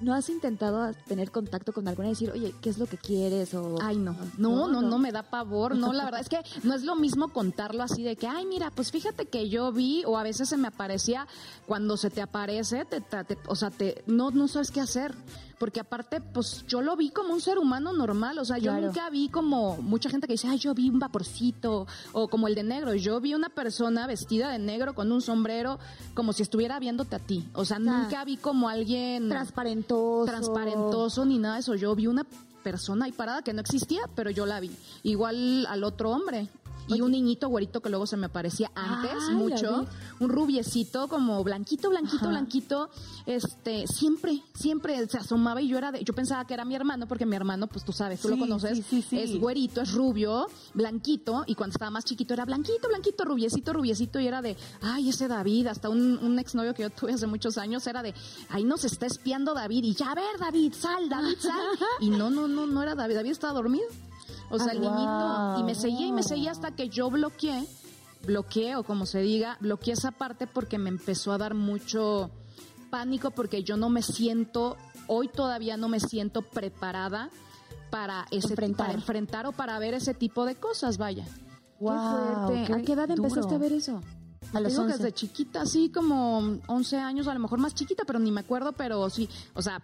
¿no 0.00 0.14
has 0.14 0.28
intentado 0.28 0.92
tener 1.06 1.30
contacto 1.30 1.72
con 1.72 1.88
alguna 1.88 2.08
y 2.08 2.12
decir, 2.12 2.30
oye, 2.30 2.54
¿qué 2.60 2.70
es 2.70 2.78
lo 2.78 2.86
que 2.86 2.96
quieres? 2.96 3.52
O, 3.54 3.76
Ay, 3.82 3.96
no. 3.96 4.14
No, 4.38 4.68
no, 4.68 4.80
no, 4.82 4.98
me 4.98 5.12
da 5.12 5.22
pavor. 5.24 5.74
No, 5.76 5.92
la 5.92 6.04
verdad 6.04 6.20
es 6.20 6.28
que 6.28 6.40
no 6.62 6.74
es 6.74 6.82
lo 6.84 6.94
mismo 6.96 7.28
contarlo 7.28 7.82
así 7.82 8.02
de 8.02 8.16
que, 8.16 8.26
ay, 8.26 8.46
mira, 8.46 8.70
pues 8.70 8.90
fíjate 8.92 9.26
que 9.26 9.48
yo 9.48 9.72
vi, 9.72 10.04
o 10.06 10.16
a 10.16 10.22
veces 10.22 10.48
se 10.48 10.56
me 10.56 10.68
aparecía, 10.68 11.26
cuando 11.66 11.96
se 11.96 12.10
te 12.10 12.22
aparece, 12.22 12.84
te, 12.84 13.00
te- 13.00 13.24
te- 13.24 13.38
o 13.46 13.54
sea, 13.56 13.70
te, 13.70 14.02
no, 14.06 14.30
no 14.30 14.46
sabes 14.48 14.70
qué 14.70 14.80
hacer. 14.80 15.14
Porque 15.58 15.80
aparte, 15.80 16.20
pues 16.20 16.64
yo 16.66 16.82
lo 16.82 16.96
vi 16.96 17.10
como 17.10 17.34
un 17.34 17.40
ser 17.40 17.58
humano 17.58 17.92
normal. 17.92 18.38
O 18.38 18.44
sea, 18.44 18.58
yo 18.58 18.72
nunca 18.72 19.10
vi 19.10 19.28
como 19.28 19.76
mucha 19.78 20.08
gente 20.08 20.26
que 20.26 20.34
dice, 20.34 20.48
ay, 20.48 20.58
yo 20.58 20.74
vi 20.74 20.88
un 20.88 20.98
vaporcito, 20.98 21.86
o 22.12 22.28
como 22.28 22.48
el 22.48 22.54
de 22.54 22.62
negro. 22.62 22.94
Yo 22.94 23.20
vi 23.20 23.34
una 23.34 23.48
persona 23.48 24.06
vestida 24.06 24.50
de 24.50 24.58
negro 24.58 24.94
con 24.94 25.10
un 25.10 25.20
sombrero, 25.20 25.78
como 26.14 26.32
si 26.32 26.42
estuviera 26.42 26.78
viéndote 26.78 27.16
a 27.16 27.18
ti. 27.18 27.48
O 27.54 27.64
sea, 27.64 27.78
nunca 27.78 28.24
vi 28.24 28.36
como 28.36 28.68
alguien 28.68 29.28
transparentoso. 29.28 30.26
transparentoso 30.30 31.24
ni 31.24 31.38
nada 31.38 31.54
de 31.54 31.60
eso. 31.60 31.74
Yo 31.74 31.94
vi 31.94 32.06
una 32.06 32.24
persona 32.62 33.06
ahí 33.06 33.12
parada 33.12 33.42
que 33.42 33.52
no 33.52 33.60
existía, 33.60 34.02
pero 34.14 34.30
yo 34.30 34.44
la 34.44 34.60
vi. 34.60 34.70
Igual 35.02 35.66
al 35.66 35.84
otro 35.84 36.10
hombre. 36.10 36.48
Y 36.88 37.00
un 37.00 37.12
niñito 37.12 37.48
güerito 37.48 37.80
que 37.80 37.90
luego 37.90 38.06
se 38.06 38.16
me 38.16 38.26
aparecía 38.26 38.70
antes, 38.74 39.12
Ay, 39.28 39.34
mucho. 39.34 39.86
Un 40.20 40.28
rubiecito, 40.30 41.08
como 41.08 41.42
blanquito, 41.44 41.90
blanquito, 41.90 42.28
blanquito. 42.28 42.90
Este, 43.26 43.86
siempre, 43.86 44.42
siempre 44.54 45.06
se 45.06 45.18
asomaba 45.18 45.60
y 45.60 45.68
yo 45.68 45.78
era 45.78 45.92
de, 45.92 46.02
yo 46.02 46.14
pensaba 46.14 46.46
que 46.46 46.54
era 46.54 46.64
mi 46.64 46.74
hermano, 46.74 47.06
porque 47.06 47.26
mi 47.26 47.36
hermano, 47.36 47.66
pues 47.66 47.84
tú 47.84 47.92
sabes, 47.92 48.20
tú 48.20 48.28
lo 48.28 48.38
conoces, 48.38 48.78
sí, 48.78 48.82
sí, 48.82 49.02
sí. 49.02 49.18
es 49.18 49.38
güerito, 49.38 49.82
es 49.82 49.92
rubio, 49.92 50.46
blanquito, 50.74 51.44
y 51.46 51.54
cuando 51.54 51.74
estaba 51.74 51.90
más 51.90 52.04
chiquito 52.04 52.34
era 52.34 52.44
blanquito, 52.44 52.88
blanquito, 52.88 53.24
rubiecito, 53.24 53.72
rubiecito, 53.72 54.18
y 54.20 54.26
era 54.26 54.40
de, 54.40 54.56
ay, 54.80 55.10
ese 55.10 55.28
David, 55.28 55.66
hasta 55.66 55.88
un, 55.88 56.18
un 56.18 56.38
exnovio 56.38 56.74
que 56.74 56.82
yo 56.82 56.90
tuve 56.90 57.12
hace 57.12 57.26
muchos 57.26 57.58
años 57.58 57.86
era 57.86 58.02
de, 58.02 58.14
ahí 58.48 58.64
nos 58.64 58.84
está 58.84 59.06
espiando 59.06 59.54
David, 59.54 59.84
y 59.84 59.94
ya, 59.94 60.12
a 60.12 60.14
ver, 60.14 60.38
David, 60.38 60.72
sal, 60.72 61.08
David, 61.08 61.36
sal. 61.38 61.60
Y 62.00 62.10
no, 62.10 62.30
no, 62.30 62.48
no, 62.48 62.66
no 62.66 62.82
era 62.82 62.94
David, 62.94 63.16
David 63.16 63.30
estaba 63.30 63.52
dormido. 63.52 63.86
O 64.50 64.58
sea, 64.58 64.72
el 64.72 64.80
wow. 64.80 64.90
niñito, 64.90 65.60
y 65.60 65.62
me 65.64 65.74
seguía 65.74 66.06
y 66.06 66.12
me 66.12 66.22
seguía 66.22 66.50
hasta 66.50 66.70
que 66.70 66.88
yo 66.88 67.10
bloqueé, 67.10 67.66
bloqueé, 68.26 68.76
o 68.76 68.82
como 68.82 69.06
se 69.06 69.20
diga, 69.20 69.58
bloqueé 69.60 69.92
esa 69.94 70.10
parte 70.10 70.46
porque 70.46 70.78
me 70.78 70.88
empezó 70.88 71.32
a 71.32 71.38
dar 71.38 71.54
mucho 71.54 72.30
pánico, 72.90 73.30
porque 73.30 73.62
yo 73.62 73.76
no 73.76 73.90
me 73.90 74.02
siento, 74.02 74.76
hoy 75.06 75.28
todavía 75.28 75.76
no 75.76 75.88
me 75.88 76.00
siento 76.00 76.42
preparada 76.42 77.30
para 77.90 78.26
ese 78.30 78.48
Enfrentar. 78.48 78.86
para 78.86 78.98
enfrentar 78.98 79.46
o 79.46 79.52
para 79.52 79.78
ver 79.78 79.94
ese 79.94 80.14
tipo 80.14 80.44
de 80.44 80.56
cosas, 80.56 80.98
vaya. 80.98 81.24
Wow, 81.80 81.92
Qué 82.48 82.54
fuerte. 82.54 82.72
¿A 82.74 82.82
qué 82.82 82.92
edad 82.92 83.10
empezaste 83.10 83.54
a 83.54 83.58
ver 83.58 83.72
eso? 83.72 84.02
A 84.52 84.60
los 84.60 84.72
Digo 84.72 84.86
que 84.86 84.92
11. 84.92 85.02
desde 85.02 85.14
chiquita, 85.14 85.62
así 85.62 85.90
como 85.90 86.58
11 86.66 86.96
años, 86.96 87.28
a 87.28 87.34
lo 87.34 87.40
mejor 87.40 87.58
más 87.58 87.74
chiquita, 87.74 88.04
pero 88.06 88.18
ni 88.18 88.30
me 88.30 88.40
acuerdo, 88.40 88.72
pero 88.72 89.08
sí, 89.10 89.28
o 89.54 89.62
sea, 89.62 89.82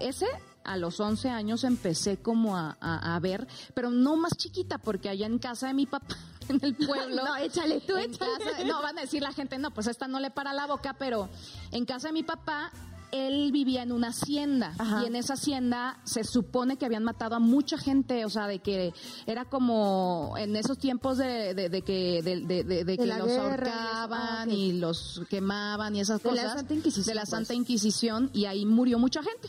ese 0.00 0.26
a 0.64 0.76
los 0.76 0.98
11 1.00 1.28
años 1.30 1.64
empecé 1.64 2.16
como 2.18 2.56
a, 2.56 2.76
a- 2.80 3.14
a 3.16 3.20
ver, 3.20 3.46
pero 3.74 3.90
no 3.90 4.16
más 4.16 4.32
chiquita, 4.36 4.78
porque 4.78 5.08
allá 5.08 5.26
en 5.26 5.38
casa 5.38 5.66
de 5.68 5.74
mi 5.74 5.86
papá, 5.86 6.16
en 6.48 6.58
el 6.62 6.74
pueblo. 6.86 7.24
No, 7.24 7.36
échale 7.36 7.80
tú, 7.80 7.96
échale. 7.96 8.30
casa- 8.44 8.64
no, 8.64 8.82
van 8.82 8.98
a 8.98 9.02
decir 9.02 9.22
la 9.22 9.32
gente, 9.32 9.58
no, 9.58 9.70
pues 9.72 9.86
esta 9.86 10.08
no 10.08 10.20
le 10.20 10.30
para 10.30 10.52
la 10.52 10.66
boca, 10.66 10.94
pero 10.98 11.28
en 11.70 11.84
casa 11.84 12.08
de 12.08 12.12
mi 12.14 12.22
papá, 12.22 12.70
él 13.12 13.52
vivía 13.52 13.84
en 13.84 13.92
una 13.92 14.08
hacienda 14.08 14.74
Ajá. 14.76 15.04
y 15.04 15.06
en 15.06 15.14
esa 15.14 15.34
hacienda 15.34 16.00
se 16.02 16.24
supone 16.24 16.76
que 16.78 16.84
habían 16.84 17.04
matado 17.04 17.36
a 17.36 17.38
mucha 17.38 17.78
gente, 17.78 18.24
o 18.24 18.28
sea, 18.30 18.48
de 18.48 18.58
que 18.58 18.92
era 19.26 19.44
como 19.44 20.34
en 20.36 20.56
esos 20.56 20.78
tiempos 20.78 21.18
de, 21.18 21.54
de- 21.54 21.68
de 21.68 21.82
que, 21.82 22.22
de, 22.24 22.40
de- 22.40 22.64
de- 22.64 22.84
de 22.84 22.98
que 22.98 23.06
los 23.06 23.30
ahorcaban 23.30 24.48
Ah, 24.50 24.52
y 24.52 24.72
los 24.72 25.22
quemaban 25.30 25.94
y 25.94 26.00
esas 26.00 26.20
De 26.24 26.32
la 26.32 26.42
cosas. 26.42 26.58
Santa 26.58 26.74
Inquisición, 26.74 27.06
De 27.06 27.14
la 27.14 27.20
pues. 27.20 27.30
Santa 27.30 27.54
Inquisición 27.54 28.30
y 28.32 28.46
ahí 28.46 28.66
murió 28.66 28.98
mucha 28.98 29.22
gente. 29.22 29.48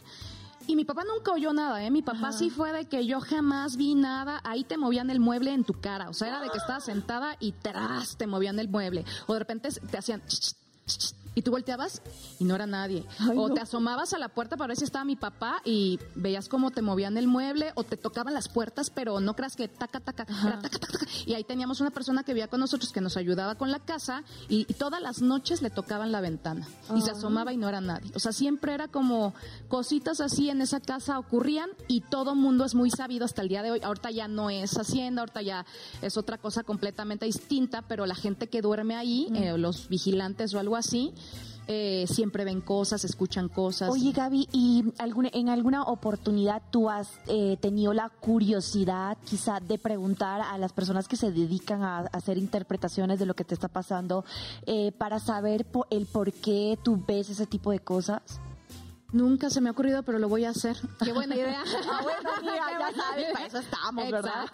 Y 0.67 0.75
mi 0.75 0.85
papá 0.85 1.03
nunca 1.03 1.31
oyó 1.31 1.53
nada, 1.53 1.83
¿eh? 1.83 1.91
Mi 1.91 2.01
papá 2.01 2.31
sí 2.31 2.49
fue 2.49 2.71
de 2.71 2.85
que 2.85 3.05
yo 3.05 3.19
jamás 3.21 3.77
vi 3.77 3.95
nada. 3.95 4.41
Ahí 4.43 4.63
te 4.63 4.77
movían 4.77 5.09
el 5.09 5.19
mueble 5.19 5.53
en 5.53 5.63
tu 5.63 5.79
cara. 5.79 6.09
O 6.09 6.13
sea, 6.13 6.29
era 6.29 6.41
de 6.41 6.49
que 6.49 6.57
estabas 6.57 6.85
sentada 6.85 7.37
y 7.39 7.51
tras 7.51 8.17
te 8.17 8.25
movían 8.25 8.59
el 8.59 8.67
mueble. 8.67 9.05
O 9.27 9.33
de 9.33 9.39
repente 9.39 9.69
te 9.69 9.97
hacían... 9.97 10.21
ch, 10.25 10.39
ch, 10.39 10.55
ch, 10.87 10.97
ch, 10.97 11.24
Y 11.35 11.41
tú 11.41 11.51
volteabas 11.51 12.01
y 12.39 12.45
no 12.45 12.55
era 12.55 12.65
nadie. 12.65 13.05
Ay, 13.19 13.37
o 13.37 13.49
no. 13.49 13.53
te 13.53 13.61
asomabas 13.61 14.13
a 14.13 14.17
la 14.17 14.29
puerta 14.29 14.57
para 14.57 14.69
ver 14.69 14.77
si 14.77 14.85
estaba 14.85 15.05
mi 15.05 15.15
papá 15.15 15.61
y 15.65 15.99
veías 16.15 16.47
cómo 16.49 16.71
te 16.71 16.81
movían 16.81 17.17
el 17.17 17.27
mueble 17.27 17.73
o 17.75 17.83
te 17.83 17.97
tocaban 17.97 18.33
las 18.33 18.47
puertas, 18.47 18.89
pero 18.89 19.19
no 19.19 19.35
creas 19.35 19.55
que 19.55 19.67
taca, 19.67 19.99
taca, 19.99 20.25
taca, 20.25 20.61
taca, 20.61 20.79
taca. 20.79 21.05
Y 21.25 21.33
ahí 21.33 21.43
teníamos 21.43 21.81
una 21.81 21.91
persona 21.91 22.23
que 22.23 22.33
vivía 22.33 22.47
con 22.47 22.59
nosotros 22.59 22.91
que 22.91 23.01
nos 23.01 23.17
ayudaba 23.17 23.55
con 23.55 23.71
la 23.71 23.79
casa 23.79 24.23
y, 24.49 24.65
y 24.69 24.73
todas 24.73 25.01
las 25.01 25.21
noches 25.21 25.61
le 25.61 25.69
tocaban 25.69 26.11
la 26.11 26.21
ventana 26.21 26.67
y 26.95 27.01
se 27.01 27.11
asomaba 27.11 27.51
y 27.51 27.57
no 27.57 27.67
era 27.67 27.81
nadie. 27.81 28.11
O 28.15 28.19
sea, 28.19 28.31
siempre 28.31 28.73
era 28.73 28.87
como 28.87 29.33
cositas 29.67 30.21
así 30.21 30.49
en 30.49 30.61
esa 30.61 30.79
casa 30.79 31.19
ocurrían 31.19 31.69
y 31.87 32.01
todo 32.01 32.35
mundo 32.35 32.65
es 32.65 32.75
muy 32.75 32.89
sabido 32.91 33.25
hasta 33.25 33.41
el 33.41 33.49
día 33.49 33.63
de 33.63 33.71
hoy. 33.71 33.81
Ahorita 33.83 34.11
ya 34.11 34.27
no 34.27 34.49
es 34.49 34.77
hacienda, 34.77 35.21
ahorita 35.21 35.41
ya 35.41 35.65
es 36.01 36.17
otra 36.17 36.37
cosa 36.37 36.63
completamente 36.63 37.25
distinta, 37.25 37.81
pero 37.81 38.05
la 38.05 38.15
gente 38.15 38.47
que 38.47 38.61
duerme 38.61 38.95
ahí, 38.95 39.27
eh, 39.33 39.57
los 39.57 39.89
vigilantes 39.89 40.53
o 40.53 40.59
algo 40.59 40.75
así, 40.75 41.13
eh, 41.67 42.05
siempre 42.07 42.45
ven 42.45 42.61
cosas, 42.61 43.03
escuchan 43.05 43.49
cosas. 43.49 43.89
Oye, 43.89 44.11
Gaby, 44.11 44.47
¿y 44.51 44.83
alguna, 44.99 45.29
en 45.33 45.49
alguna 45.49 45.83
oportunidad 45.83 46.61
tú 46.69 46.89
has 46.89 47.09
eh, 47.27 47.57
tenido 47.59 47.93
la 47.93 48.09
curiosidad 48.09 49.17
quizá 49.25 49.59
de 49.59 49.79
preguntar 49.79 50.41
a 50.41 50.57
las 50.59 50.73
personas 50.73 51.07
que 51.07 51.15
se 51.15 51.31
dedican 51.31 51.81
a, 51.81 51.99
hacer 52.11 52.37
interpretaciones 52.37 53.17
de 53.17 53.25
lo 53.25 53.33
que 53.33 53.43
te 53.43 53.55
está 53.55 53.67
pasando 53.67 54.25
eh, 54.67 54.91
para 54.97 55.19
saber 55.19 55.65
el 55.89 56.05
por 56.05 56.31
qué 56.33 56.77
tú 56.83 57.03
ves 57.07 57.29
ese 57.29 57.47
tipo 57.47 57.71
de 57.71 57.79
cosas? 57.79 58.21
Nunca 59.11 59.49
se 59.49 59.61
me 59.61 59.69
ha 59.69 59.71
ocurrido, 59.71 60.03
pero 60.03 60.19
lo 60.19 60.27
voy 60.27 60.45
a 60.45 60.49
hacer. 60.49 60.75
Qué 61.03 61.13
buena 61.13 61.35
idea. 61.35 61.63
Ah, 61.89 62.01
bueno, 62.03 62.29
mira, 62.41 62.65
ya 62.79 63.01
sabes, 63.01 63.25
para 63.33 63.45
eso 63.45 63.59
estamos, 63.59 64.11
¿verdad? 64.11 64.45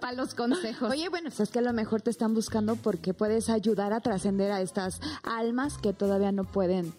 Para 0.00 0.12
los 0.14 0.34
consejos. 0.34 0.90
Oye, 0.90 1.08
bueno, 1.08 1.28
pues 1.28 1.40
es 1.40 1.50
que 1.50 1.58
a 1.60 1.62
lo 1.62 1.72
mejor 1.72 2.00
te 2.02 2.10
están 2.10 2.34
buscando 2.34 2.76
porque 2.76 3.14
puedes 3.14 3.48
ayudar 3.50 3.92
a 3.92 4.00
trascender 4.00 4.50
a 4.50 4.60
estas 4.60 5.00
almas 5.22 5.78
que 5.78 5.92
todavía 5.92 6.32
no 6.32 6.44
pueden. 6.44 6.92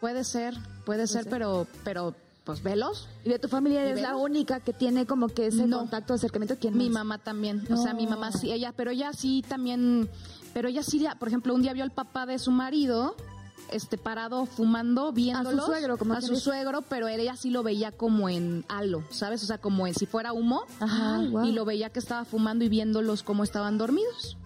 puede 0.00 0.24
ser, 0.24 0.54
puede 0.86 1.06
ser, 1.06 1.24
ser. 1.24 1.30
pero, 1.30 1.66
pero, 1.84 2.14
pues 2.44 2.62
velos. 2.62 3.08
Y 3.24 3.28
de 3.28 3.38
tu 3.38 3.48
familia 3.48 3.82
eres 3.84 4.00
la 4.00 4.16
única 4.16 4.60
que 4.60 4.72
tiene 4.72 5.04
como 5.06 5.28
que 5.28 5.48
ese 5.48 5.66
No. 5.66 5.78
contacto, 5.80 6.14
acercamiento. 6.14 6.56
¿Quién 6.58 6.76
Mi 6.78 6.88
mamá 6.88 7.18
también, 7.18 7.66
o 7.70 7.76
sea, 7.76 7.92
mi 7.92 8.06
mamá 8.06 8.32
sí, 8.32 8.50
ella, 8.50 8.72
pero 8.74 8.90
ella 8.92 9.12
sí 9.12 9.44
también, 9.46 10.08
pero 10.54 10.68
ella 10.68 10.82
sí, 10.82 11.04
por 11.18 11.28
ejemplo, 11.28 11.54
un 11.54 11.60
día 11.62 11.74
vio 11.74 11.84
al 11.84 11.90
papá 11.92 12.24
de 12.24 12.38
su 12.38 12.50
marido, 12.50 13.14
este, 13.72 13.98
parado 13.98 14.46
fumando, 14.46 15.12
viéndolo. 15.12 15.64
suegro, 15.64 15.96
como 15.96 16.14
a 16.14 16.20
su 16.20 16.36
suegro, 16.36 16.82
pero 16.82 17.08
ella 17.08 17.36
sí 17.36 17.50
lo 17.50 17.62
veía 17.62 17.92
como 17.92 18.28
en 18.28 18.64
halo, 18.68 19.04
¿sabes? 19.10 19.42
O 19.42 19.46
sea, 19.46 19.58
como 19.58 19.86
en 19.86 19.94
si 19.94 20.06
fuera 20.06 20.32
humo. 20.32 20.64
Ay, 20.80 21.28
guau. 21.28 21.46
Y 21.46 21.52
lo 21.52 21.64
veía 21.64 21.90
que 21.90 21.98
estaba 21.98 22.24
fumando 22.24 22.64
y 22.64 22.68
viéndolos 22.68 23.22
cómo 23.22 23.44
estaban 23.44 23.78
dormidos. 23.78 24.36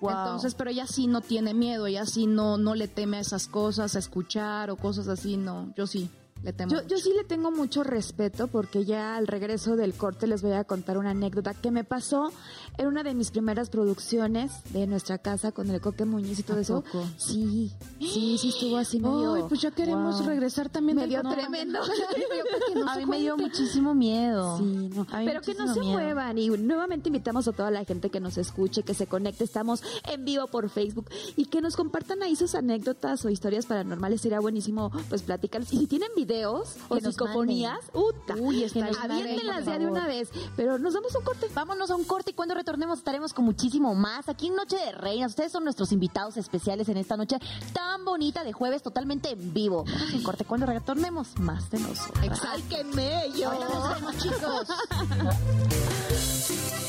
Wow. 0.00 0.10
Entonces, 0.10 0.54
pero 0.54 0.70
ella 0.70 0.86
sí 0.86 1.06
no 1.06 1.20
tiene 1.20 1.54
miedo, 1.54 1.86
ella 1.86 2.06
sí 2.06 2.26
no, 2.26 2.58
no 2.58 2.74
le 2.74 2.88
teme 2.88 3.18
a 3.18 3.20
esas 3.20 3.46
cosas, 3.46 3.94
a 3.94 4.00
escuchar 4.00 4.70
o 4.70 4.76
cosas 4.76 5.06
así, 5.06 5.36
no, 5.36 5.72
yo 5.76 5.86
sí 5.86 6.10
le 6.42 6.52
temo. 6.52 6.72
Yo, 6.72 6.86
yo 6.86 6.96
sí 6.98 7.12
le 7.16 7.22
tengo 7.22 7.52
mucho 7.52 7.84
respeto 7.84 8.48
porque 8.48 8.84
ya 8.84 9.16
al 9.16 9.28
regreso 9.28 9.76
del 9.76 9.94
corte 9.94 10.26
les 10.26 10.42
voy 10.42 10.52
a 10.52 10.64
contar 10.64 10.98
una 10.98 11.10
anécdota 11.10 11.54
que 11.54 11.70
me 11.70 11.84
pasó 11.84 12.32
Era 12.78 12.88
una 12.88 13.02
de 13.02 13.14
mis 13.14 13.30
primeras 13.30 13.68
producciones 13.70 14.50
de 14.72 14.86
nuestra 14.86 15.18
casa 15.18 15.52
con 15.52 15.70
el 15.70 15.80
Coque 15.80 16.04
Muñiz 16.04 16.38
y 16.38 16.42
todo 16.42 16.56
¿A 16.58 16.60
eso. 16.60 16.82
poco? 16.82 17.04
Sí, 17.18 17.70
sí, 18.00 18.38
sí 18.38 18.48
estuvo 18.48 18.76
así 18.78 18.98
medio... 18.98 19.34
Ay, 19.34 19.42
pues 19.48 19.60
ya 19.60 19.70
queremos 19.70 20.18
Wow. 20.18 20.26
regresar 20.28 20.68
también. 20.68 20.96
Me 20.96 21.06
del 21.06 21.22
tremendo. 21.22 21.78
No 22.74 22.88
A 22.90 22.96
mí 22.96 23.06
me 23.06 23.18
dio 23.20 23.36
muchísimo 23.36 23.94
miedo. 23.94 24.58
Sí, 24.58 24.64
no. 24.94 25.06
Pero 25.24 25.40
que 25.42 25.54
no 25.54 25.72
se 25.72 25.80
miedo. 25.80 25.92
muevan 25.92 26.38
y 26.38 26.48
nuevamente 26.50 27.08
invitamos 27.08 27.46
a 27.48 27.52
toda 27.52 27.70
la 27.70 27.84
gente 27.84 28.10
que 28.10 28.20
nos 28.20 28.38
escuche, 28.38 28.82
que 28.82 28.94
se 28.94 29.06
conecte. 29.06 29.44
Estamos 29.44 29.82
en 30.10 30.24
vivo 30.24 30.46
por 30.46 30.68
Facebook 30.70 31.06
y 31.36 31.46
que 31.46 31.60
nos 31.60 31.76
compartan 31.76 32.22
ahí 32.22 32.36
sus 32.36 32.54
anécdotas 32.54 33.24
o 33.24 33.28
historias 33.28 33.66
paranormales. 33.66 34.20
Sería 34.22 34.40
buenísimo 34.40 34.90
pues 35.08 35.22
platicarles. 35.22 35.72
Y 35.72 35.78
si 35.78 35.86
tienen 35.86 36.08
videos 36.16 36.76
o 36.88 36.96
Que 36.96 37.02
psicofonías, 37.02 37.78
uta, 37.92 38.34
Uy, 38.40 38.64
está 38.64 38.80
bien, 38.80 38.96
aviéntenlas 38.98 39.64
ya 39.66 39.78
de 39.78 39.86
una 39.86 40.06
vez. 40.06 40.30
Pero 40.56 40.78
nos 40.78 40.94
damos 40.94 41.14
un 41.14 41.22
corte. 41.24 41.46
Vámonos 41.54 41.90
a 41.90 41.96
un 41.96 42.04
corte 42.04 42.30
y 42.32 42.34
cuando 42.34 42.54
retornemos 42.62 42.98
estaremos 42.98 43.34
con 43.34 43.44
muchísimo 43.44 43.92
más 43.96 44.28
aquí 44.28 44.46
en 44.46 44.54
Noche 44.54 44.76
de 44.76 44.92
Reinas. 44.92 45.32
Ustedes 45.32 45.50
son 45.50 45.64
nuestros 45.64 45.90
invitados 45.90 46.36
especiales 46.36 46.88
en 46.88 46.96
esta 46.96 47.16
noche 47.16 47.38
tan 47.72 48.04
bonita 48.04 48.44
de 48.44 48.52
jueves 48.52 48.84
totalmente 48.84 49.30
en 49.30 49.52
vivo. 49.52 49.84
Un 50.14 50.22
corte 50.22 50.44
cuando 50.44 50.66
retornemos 50.66 51.36
más 51.40 51.68
de 51.70 51.80
nosotros. 51.80 52.24
Exacto. 52.24 52.48
¡Ay, 52.52 52.62
qué 52.68 52.84
mello! 52.84 53.50
Ahorita 53.50 53.68
nos 53.68 53.94
vemos, 53.94 54.16
chicos. 54.18 54.68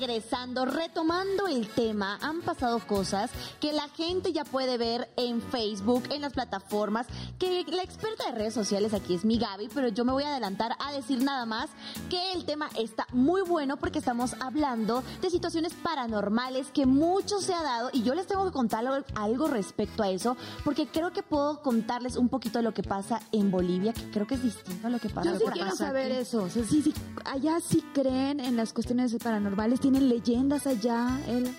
regresando, 0.00 0.64
retomando 0.64 1.46
el 1.46 1.68
tema. 1.68 2.18
Han 2.22 2.40
pasado 2.40 2.78
cosas 2.86 3.30
que 3.60 3.72
la 3.72 3.88
gente 3.88 4.32
ya 4.32 4.44
puede 4.44 4.78
ver 4.78 5.10
en 5.16 5.42
Facebook, 5.42 6.04
en 6.10 6.22
las 6.22 6.32
plataformas, 6.32 7.06
que 7.38 7.64
la 7.68 7.82
experta 7.82 8.24
de 8.26 8.32
redes 8.32 8.54
sociales 8.54 8.94
aquí 8.94 9.14
es 9.14 9.24
mi 9.26 9.38
Gaby, 9.38 9.68
pero 9.74 9.88
yo 9.88 10.06
me 10.06 10.12
voy 10.12 10.24
a 10.24 10.28
adelantar 10.28 10.72
a 10.78 10.92
decir 10.92 11.22
nada 11.22 11.44
más 11.44 11.68
que 12.08 12.32
el 12.32 12.46
tema 12.46 12.70
está 12.78 13.06
muy 13.12 13.42
bueno 13.42 13.76
porque 13.76 13.98
estamos 13.98 14.34
hablando 14.40 15.02
de 15.20 15.28
situaciones 15.28 15.74
paranormales 15.74 16.68
que 16.70 16.86
mucho 16.86 17.40
se 17.40 17.52
ha 17.52 17.62
dado 17.62 17.90
y 17.92 18.02
yo 18.02 18.14
les 18.14 18.26
tengo 18.26 18.46
que 18.46 18.52
contar 18.52 18.84
algo, 19.14 19.48
respecto 19.48 20.02
a 20.02 20.08
eso 20.08 20.36
porque 20.64 20.86
creo 20.86 21.12
que 21.12 21.22
puedo 21.22 21.60
contarles 21.60 22.16
un 22.16 22.28
poquito 22.28 22.58
de 22.58 22.62
lo 22.62 22.72
que 22.72 22.82
pasa 22.82 23.20
en 23.32 23.50
Bolivia, 23.50 23.92
que 23.92 24.10
creo 24.10 24.26
que 24.26 24.36
es 24.36 24.42
distinto 24.42 24.86
a 24.86 24.90
lo 24.90 24.98
que 24.98 25.10
pasa 25.10 25.32
Yo 25.32 25.38
sí 25.38 25.44
quiero 25.52 25.74
saber 25.76 26.12
eso. 26.12 26.44
O 26.44 26.48
sea, 26.48 26.64
sí, 26.64 26.82
sí, 26.82 26.94
allá 27.24 27.58
sí 27.60 27.84
creen 27.92 28.40
en 28.40 28.56
las 28.56 28.72
cuestiones 28.72 29.14
paranormales, 29.22 29.80
tienen 29.90 30.08
leyendas 30.08 30.66
allá. 30.66 31.20
El... 31.26 31.50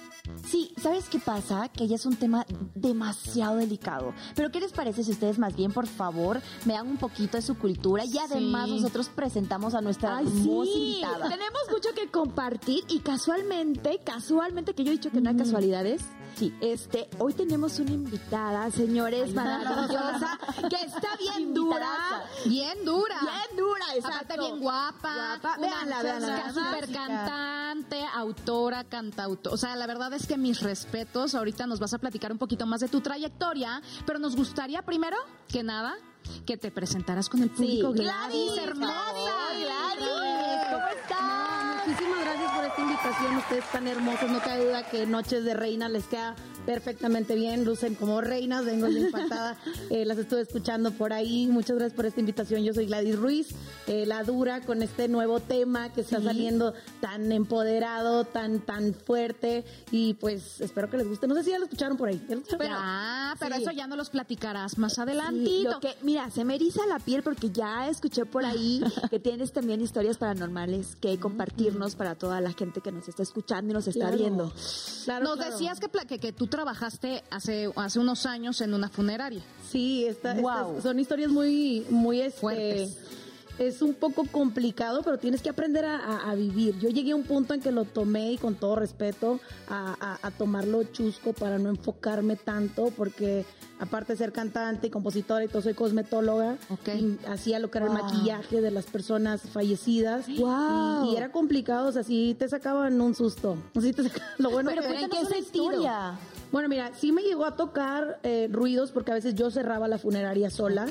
Sí, 0.48 0.74
¿sabes 0.80 1.10
qué 1.10 1.20
pasa? 1.20 1.67
Que 1.70 1.88
ya 1.88 1.96
es 1.96 2.06
un 2.06 2.15
tema 2.15 2.46
demasiado 2.76 3.58
delicado. 3.58 4.13
Pero 4.36 4.52
¿qué 4.52 4.60
les 4.60 4.72
parece 4.72 5.04
si 5.04 5.12
ustedes 5.12 5.39
más 5.39 5.56
bien, 5.56 5.72
por 5.74 5.88
favor, 5.88 6.41
me 6.65 6.74
dan 6.74 6.88
un 6.88 6.98
poquito 6.98 7.38
de 7.38 7.41
su 7.41 7.58
cultura 7.58 8.06
y 8.06 8.17
además 8.20 8.70
Sí. 8.70 8.76
nosotros 8.76 9.10
presentamos 9.10 9.74
a 9.74 9.82
nuestra 9.82 10.17
Ay, 10.17 10.28
hermosa 10.28 10.72
sí, 10.72 10.84
invitada? 11.02 11.30
tenemos 11.30 11.62
mucho 11.72 11.89
que 11.96 12.08
compartir 12.10 12.84
y 12.88 13.00
casualmente, 13.00 14.00
casualmente 14.04 14.74
que 14.74 14.84
yo 14.84 14.91
he 14.91 14.96
dicho 14.96 15.10
que 15.12 15.22
no 15.22 15.30
hay 15.32 15.36
casualidades. 15.36 16.04
Sí. 16.36 16.54
Este, 16.62 17.10
hoy 17.20 17.34
tenemos 17.34 17.78
una 17.80 17.91
invitada, 17.91 18.70
señores, 18.72 19.34
maravillosa, 19.34 20.39
que 20.70 20.86
está 20.86 21.15
bien 21.20 21.54
dura. 21.54 22.24
Bien 22.46 22.84
dura. 22.86 23.15
Bien 23.22 23.58
dura, 23.58 23.86
exacto. 23.96 24.17
Aparte 24.17 24.39
bien 24.39 24.60
guapa. 24.60 25.13
Guapa. 25.41 25.58
Véanla, 25.60 26.02
véanla, 26.02 26.52
Chica. 26.86 27.06
cantante, 27.08 28.04
autora, 28.15 28.84
cantautor. 28.86 29.54
O 29.54 29.58
sea, 29.58 29.76
la 29.76 29.88
verdad 29.88 30.13
es 30.13 30.26
que 30.26 30.38
mis 30.38 30.62
respetos. 30.62 31.36
Ahorita 31.36 31.67
nos 31.67 31.80
vas 31.80 31.94
a 31.94 31.98
platicar 32.00 32.32
un 32.32 32.38
poquito 32.38 32.65
más 32.65 32.82
de 32.82 32.88
tu 32.88 33.02
trayectoria, 33.02 33.82
pero 34.06 34.20
nos 34.20 34.36
gustaría 34.36 34.82
primero 34.82 35.17
que 35.48 35.63
nada 35.63 35.96
que 36.46 36.56
te 36.58 36.72
presentaras 36.72 37.30
con 37.30 37.41
el 37.44 37.50
público. 37.50 37.91
Gladys, 37.91 38.58
hermosa. 38.58 38.94
Gladys, 39.60 40.67
¿cómo 40.72 40.88
estás? 40.88 41.61
Muchísimas 41.88 42.22
gracias 42.22 42.52
por 42.52 42.63
esta 42.65 42.82
invitación. 42.82 43.38
Ustedes 43.38 43.72
tan 43.72 43.88
hermosos. 43.88 44.30
No 44.30 44.39
cabe 44.39 44.65
duda 44.65 44.84
que 44.89 45.06
Noches 45.06 45.44
de 45.44 45.54
Reina 45.54 45.89
les 45.89 46.06
queda 46.06 46.36
perfectamente 46.65 47.34
bien. 47.36 47.65
Lucen 47.65 47.96
como 47.96 48.22
reinas. 48.22 48.65
Vengo 48.65 48.88
bien 48.88 49.06
impactada. 49.08 49.58
Eh, 49.89 50.06
las 50.06 50.17
estuve 50.17 50.41
escuchando 50.41 50.91
por 50.91 51.12
ahí. 51.12 51.48
Muchas 51.48 51.76
gracias 51.76 51.94
por 51.94 52.06
esta 52.06 52.20
invitación. 52.22 52.63
Yo 52.63 52.74
soy 52.74 52.86
Gladys 52.86 53.17
Ruiz, 53.17 53.50
eh, 53.88 54.06
la 54.06 54.24
dura 54.24 54.62
con 54.62 54.82
este 54.82 55.10
nuevo 55.10 55.41
tema 55.41 55.91
que 55.91 56.00
está 56.02 56.22
saliendo 56.22 56.74
tan 57.02 57.30
empoderado, 57.34 58.24
tan, 58.24 58.60
tan 58.62 58.94
fuerte. 58.94 59.65
Y 59.91 60.13
pues 60.13 60.62
espero 60.62 60.89
que 60.89 60.98
les 60.98 61.08
guste. 61.10 61.28
No 61.28 61.36
sé 61.36 61.44
si 61.44 61.50
ya 61.52 61.58
lo 61.60 61.65
escucharon 61.65 61.98
por 61.98 62.08
ahí. 62.08 62.26
Ah, 62.70 63.36
pero 63.39 63.56
Sí. 63.58 63.63
eso 63.63 63.72
ya 63.72 63.86
no 63.88 63.98
los 63.98 64.10
platicarás 64.10 64.78
más 64.78 64.94
Sí, 64.94 65.02
adelantito. 65.02 65.80
que, 65.82 65.94
mira, 66.04 66.30
se 66.32 66.46
me 66.46 66.56
eriza 66.56 66.86
la 66.88 67.00
piel 67.00 67.22
porque 67.22 67.50
ya 67.50 67.89
escuché 67.89 68.26
por 68.26 68.46
ahí 68.46 68.82
que 69.12 69.20
tienes 69.20 69.52
también 69.52 69.82
historias 69.82 70.17
paranormales 70.17 70.96
que 70.96 71.20
para 71.95 72.15
toda 72.15 72.39
la 72.41 72.53
gente 72.53 72.81
que 72.81 72.91
nos 72.91 73.07
está 73.07 73.23
escuchando 73.23 73.71
y 73.71 73.73
nos 73.73 73.88
está 73.88 74.07
Claro. 74.07 74.17
viendo. 74.17 74.53
Claro, 75.05 75.25
Nos 75.25 75.36
claro. 75.38 75.51
decías 75.51 75.79
que, 75.79 75.89
que, 76.07 76.19
que 76.19 76.31
tú 76.34 76.47
trabajaste 76.47 77.23
hace, 77.31 77.71
hace 77.75 77.99
unos 77.99 78.25
años 78.25 78.62
en 78.62 78.73
una 78.73 78.89
funeraria. 78.89 79.41
Sí, 79.69 80.05
esta, 80.05 80.34
estas 80.36 80.84
son 80.84 80.99
historias 80.99 81.31
muy, 81.31 81.86
muy 81.89 82.21
este, 82.21 82.39
Fuertes. 82.39 82.97
Es 83.62 83.82
un 83.84 83.93
poco 83.93 84.26
complicado, 84.32 85.04
pero 85.04 85.19
tienes 85.19 85.41
que 85.43 85.50
aprender 85.50 85.86
a, 85.86 85.95
a- 85.97 86.32
a 86.32 86.36
vivir. 86.36 86.78
Yo 86.80 86.89
llegué 86.89 87.12
a 87.12 87.15
un 87.15 87.24
punto 87.24 87.54
en 87.54 87.62
que 87.62 87.71
lo 87.71 87.86
tomé 87.86 88.32
y 88.32 88.38
con 88.38 88.56
todo 88.56 88.76
respeto 88.76 89.39
a, 89.69 90.17
tomarlo 90.38 90.84
chusco 90.86 91.34
para 91.34 91.60
no 91.60 91.69
enfocarme 91.69 92.36
tanto, 92.38 92.91
porque 92.97 93.45
aparte 93.80 94.13
de 94.13 94.17
ser 94.17 94.32
cantante 94.32 94.88
y 94.88 94.89
compositora 94.89 95.45
y 95.45 95.47
todo, 95.47 95.62
soy 95.62 95.76
cosmetóloga. 95.76 96.58
Ok. 96.69 96.88
Y 96.95 97.19
hacía 97.28 97.60
lo 97.60 97.69
que 97.69 97.78
era 97.78 97.88
el 97.88 97.93
maquillaje 97.93 98.62
de 98.62 98.71
las 98.71 98.86
personas 98.88 99.41
fallecidas. 99.41 100.26
Wow. 100.39 101.06
Y, 101.06 101.13
y 101.13 101.15
era 101.17 101.32
complicado, 101.32 101.89
o 101.89 101.91
sea, 101.91 102.04
sí 102.04 102.36
te 102.39 102.50
sacaban 102.50 103.00
un 103.00 103.13
susto. 103.13 103.58
Sí 103.82 103.93
te 103.93 104.04
saca- 104.04 104.21
lo 104.39 104.50
bueno 104.52 104.69
Pero 104.69 104.82
que 104.84 104.88
qué 105.10 105.26
sentido? 105.26 105.39
historia. 105.39 106.17
Bueno, 106.51 106.67
mira, 106.67 106.91
sí 106.93 107.11
me 107.11 107.21
llegó 107.21 107.45
a 107.45 107.55
tocar 107.55 108.19
eh, 108.23 108.49
ruidos 108.51 108.91
porque 108.91 109.11
a 109.11 109.13
veces 109.15 109.35
yo 109.35 109.49
cerraba 109.51 109.87
la 109.87 109.97
funeraria 109.97 110.49
sola. 110.49 110.85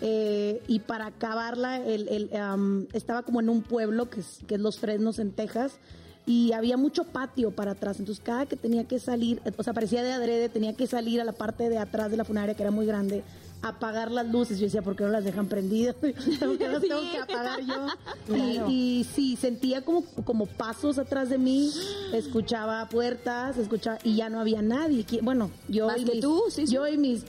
Eh, 0.00 0.62
y 0.66 0.80
para 0.80 1.06
acabarla, 1.06 1.78
el, 1.78 2.08
el, 2.08 2.36
am, 2.36 2.86
estaba 2.92 3.22
como 3.22 3.40
en 3.40 3.48
un 3.48 3.62
pueblo 3.62 4.10
que 4.10 4.20
es, 4.20 4.40
que 4.46 4.56
es 4.56 4.60
Los 4.60 4.78
Fresnos 4.78 5.18
en 5.18 5.32
Texas. 5.32 5.78
Y 6.26 6.52
había 6.52 6.76
mucho 6.76 7.04
patio 7.04 7.52
para 7.52 7.70
atrás. 7.70 8.00
Entonces, 8.00 8.22
cada 8.22 8.46
que 8.46 8.56
tenía 8.56 8.84
que 8.84 8.98
salir, 8.98 9.40
o 9.56 9.62
sea, 9.62 9.72
parecía 9.72 10.02
de 10.02 10.12
adrede, 10.12 10.48
tenía 10.48 10.74
que 10.74 10.88
salir 10.88 11.20
a 11.20 11.24
la 11.24 11.32
parte 11.32 11.68
de 11.68 11.78
atrás 11.78 12.10
de 12.10 12.16
la 12.16 12.24
funeraria, 12.24 12.54
que 12.54 12.62
era 12.62 12.72
muy 12.72 12.84
grande, 12.84 13.22
apagar 13.62 14.10
las 14.10 14.26
luces. 14.30 14.58
Yo 14.58 14.66
decía, 14.66 14.82
¿por 14.82 14.96
qué 14.96 15.04
no 15.04 15.10
las 15.10 15.24
dejan 15.24 15.46
prendidas? 15.46 15.96
tengo 16.00 16.56
que, 16.58 16.68
las 16.68 16.80
tengo 16.80 17.00
que 17.10 17.18
apagar 17.18 17.60
yo. 17.60 17.86
Claro. 18.26 18.68
Y, 18.68 19.00
y 19.00 19.04
sí, 19.04 19.36
sentía 19.36 19.84
como, 19.84 20.04
como 20.24 20.46
pasos 20.46 20.98
atrás 20.98 21.28
de 21.28 21.38
mí, 21.38 21.70
escuchaba 22.12 22.88
puertas, 22.88 23.56
escuchaba, 23.56 23.98
y 24.02 24.16
ya 24.16 24.28
no 24.28 24.40
había 24.40 24.62
nadie. 24.62 25.06
Bueno, 25.22 25.50
yo 25.68 25.86
Más 25.86 26.00
y 26.00 26.04
que 26.04 26.12
mis, 26.14 26.20
tú, 26.22 26.42
sí, 26.48 26.66
sí. 26.66 26.74
yo 26.74 26.88
y 26.88 26.96
mis, 26.96 27.24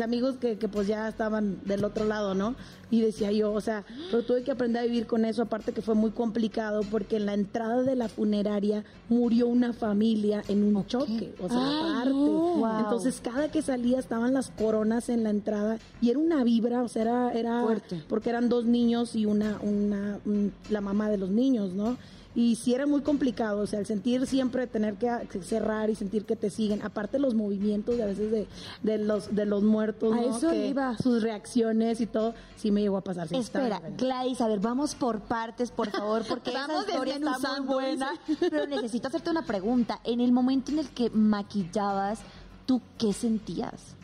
amigos 0.00 0.36
que, 0.36 0.56
que 0.56 0.68
pues 0.68 0.86
ya 0.86 1.08
estaban 1.08 1.58
del 1.64 1.84
otro 1.84 2.04
lado, 2.04 2.34
¿no? 2.34 2.54
Y 2.88 3.00
decía 3.00 3.32
yo, 3.32 3.52
o 3.52 3.60
sea, 3.60 3.84
pero 4.12 4.22
tuve 4.22 4.44
que 4.44 4.52
aprender 4.52 4.82
a 4.82 4.86
vivir 4.86 5.08
con 5.08 5.24
eso, 5.24 5.42
aparte 5.42 5.72
que 5.72 5.82
fue 5.82 5.96
muy 5.96 6.12
complicado 6.12 6.82
porque 6.88 7.16
en 7.16 7.26
la 7.26 7.34
entrada 7.34 7.82
de 7.82 7.96
la 7.96 8.08
funeraria 8.08 8.84
murió 9.08 9.48
una 9.48 9.72
familia 9.72 10.44
en 10.46 10.62
un 10.62 10.86
choque, 10.86 11.34
o 11.40 11.48
sea, 11.48 11.58
Ay, 11.58 11.90
aparte. 11.90 12.10
no. 12.10 12.56
Wow. 12.56 12.78
Entonces 12.84 13.20
cada 13.20 13.50
que 13.50 13.60
salía 13.62 13.98
estaban 13.98 14.34
las 14.34 14.50
coronas 14.50 15.08
en 15.08 15.24
la 15.24 15.30
entrada 15.30 15.65
y 16.00 16.10
era 16.10 16.18
una 16.18 16.44
vibra, 16.44 16.82
o 16.82 16.88
sea, 16.88 17.02
era, 17.02 17.32
era 17.32 17.62
Fuerte. 17.62 18.02
porque 18.08 18.30
eran 18.30 18.48
dos 18.48 18.64
niños 18.64 19.14
y 19.16 19.26
una, 19.26 19.58
una, 19.62 20.18
un- 20.24 20.52
la 20.70 20.80
mamá 20.80 21.08
de 21.10 21.18
los 21.18 21.30
niños, 21.30 21.72
¿no? 21.74 21.96
Y 22.38 22.56
sí 22.56 22.74
era 22.74 22.86
muy 22.86 23.00
complicado, 23.00 23.60
o 23.60 23.66
sea, 23.66 23.78
el 23.80 23.86
sentir 23.86 24.26
siempre 24.26 24.66
tener 24.66 24.96
que 24.96 25.08
cerrar 25.40 25.88
y 25.88 25.94
sentir 25.94 26.26
que 26.26 26.36
te 26.36 26.50
siguen, 26.50 26.82
aparte 26.82 27.18
los 27.18 27.34
movimientos 27.34 27.96
de 27.96 28.02
a 28.02 28.06
veces 28.06 28.30
de, 28.30 28.46
de 28.82 28.98
los 28.98 29.34
de 29.34 29.46
los 29.46 29.62
muertos, 29.62 30.12
A 30.12 30.16
¿no? 30.16 30.36
eso 30.36 30.50
Que 30.50 30.68
iba. 30.68 30.98
sus 30.98 31.22
reacciones 31.22 32.02
y 32.02 32.06
todo, 32.06 32.34
sí 32.58 32.70
me 32.70 32.82
llegó 32.82 32.98
a 32.98 33.00
pasar. 33.00 33.26
Espera. 33.34 33.80
Gladys, 33.96 34.42
a 34.42 34.48
ver, 34.48 34.60
vamos 34.60 34.94
por 34.94 35.20
partes, 35.20 35.70
por 35.70 35.88
favor, 35.88 36.24
porque 36.28 36.50
esa 36.54 36.78
historia 36.86 37.14
está 37.14 37.38
muy 37.62 37.72
buena. 37.72 38.10
Pero 38.40 38.66
necesito 38.66 39.08
hacerte 39.08 39.30
una 39.30 39.46
pregunta. 39.46 40.00
En 40.04 40.20
el 40.20 40.30
momento 40.30 40.72
en 40.72 40.80
el 40.80 40.90
que 40.90 41.08
maquillabas, 41.08 42.18
¿tú 42.66 42.82
qué 42.98 43.14
sentías? 43.14 43.95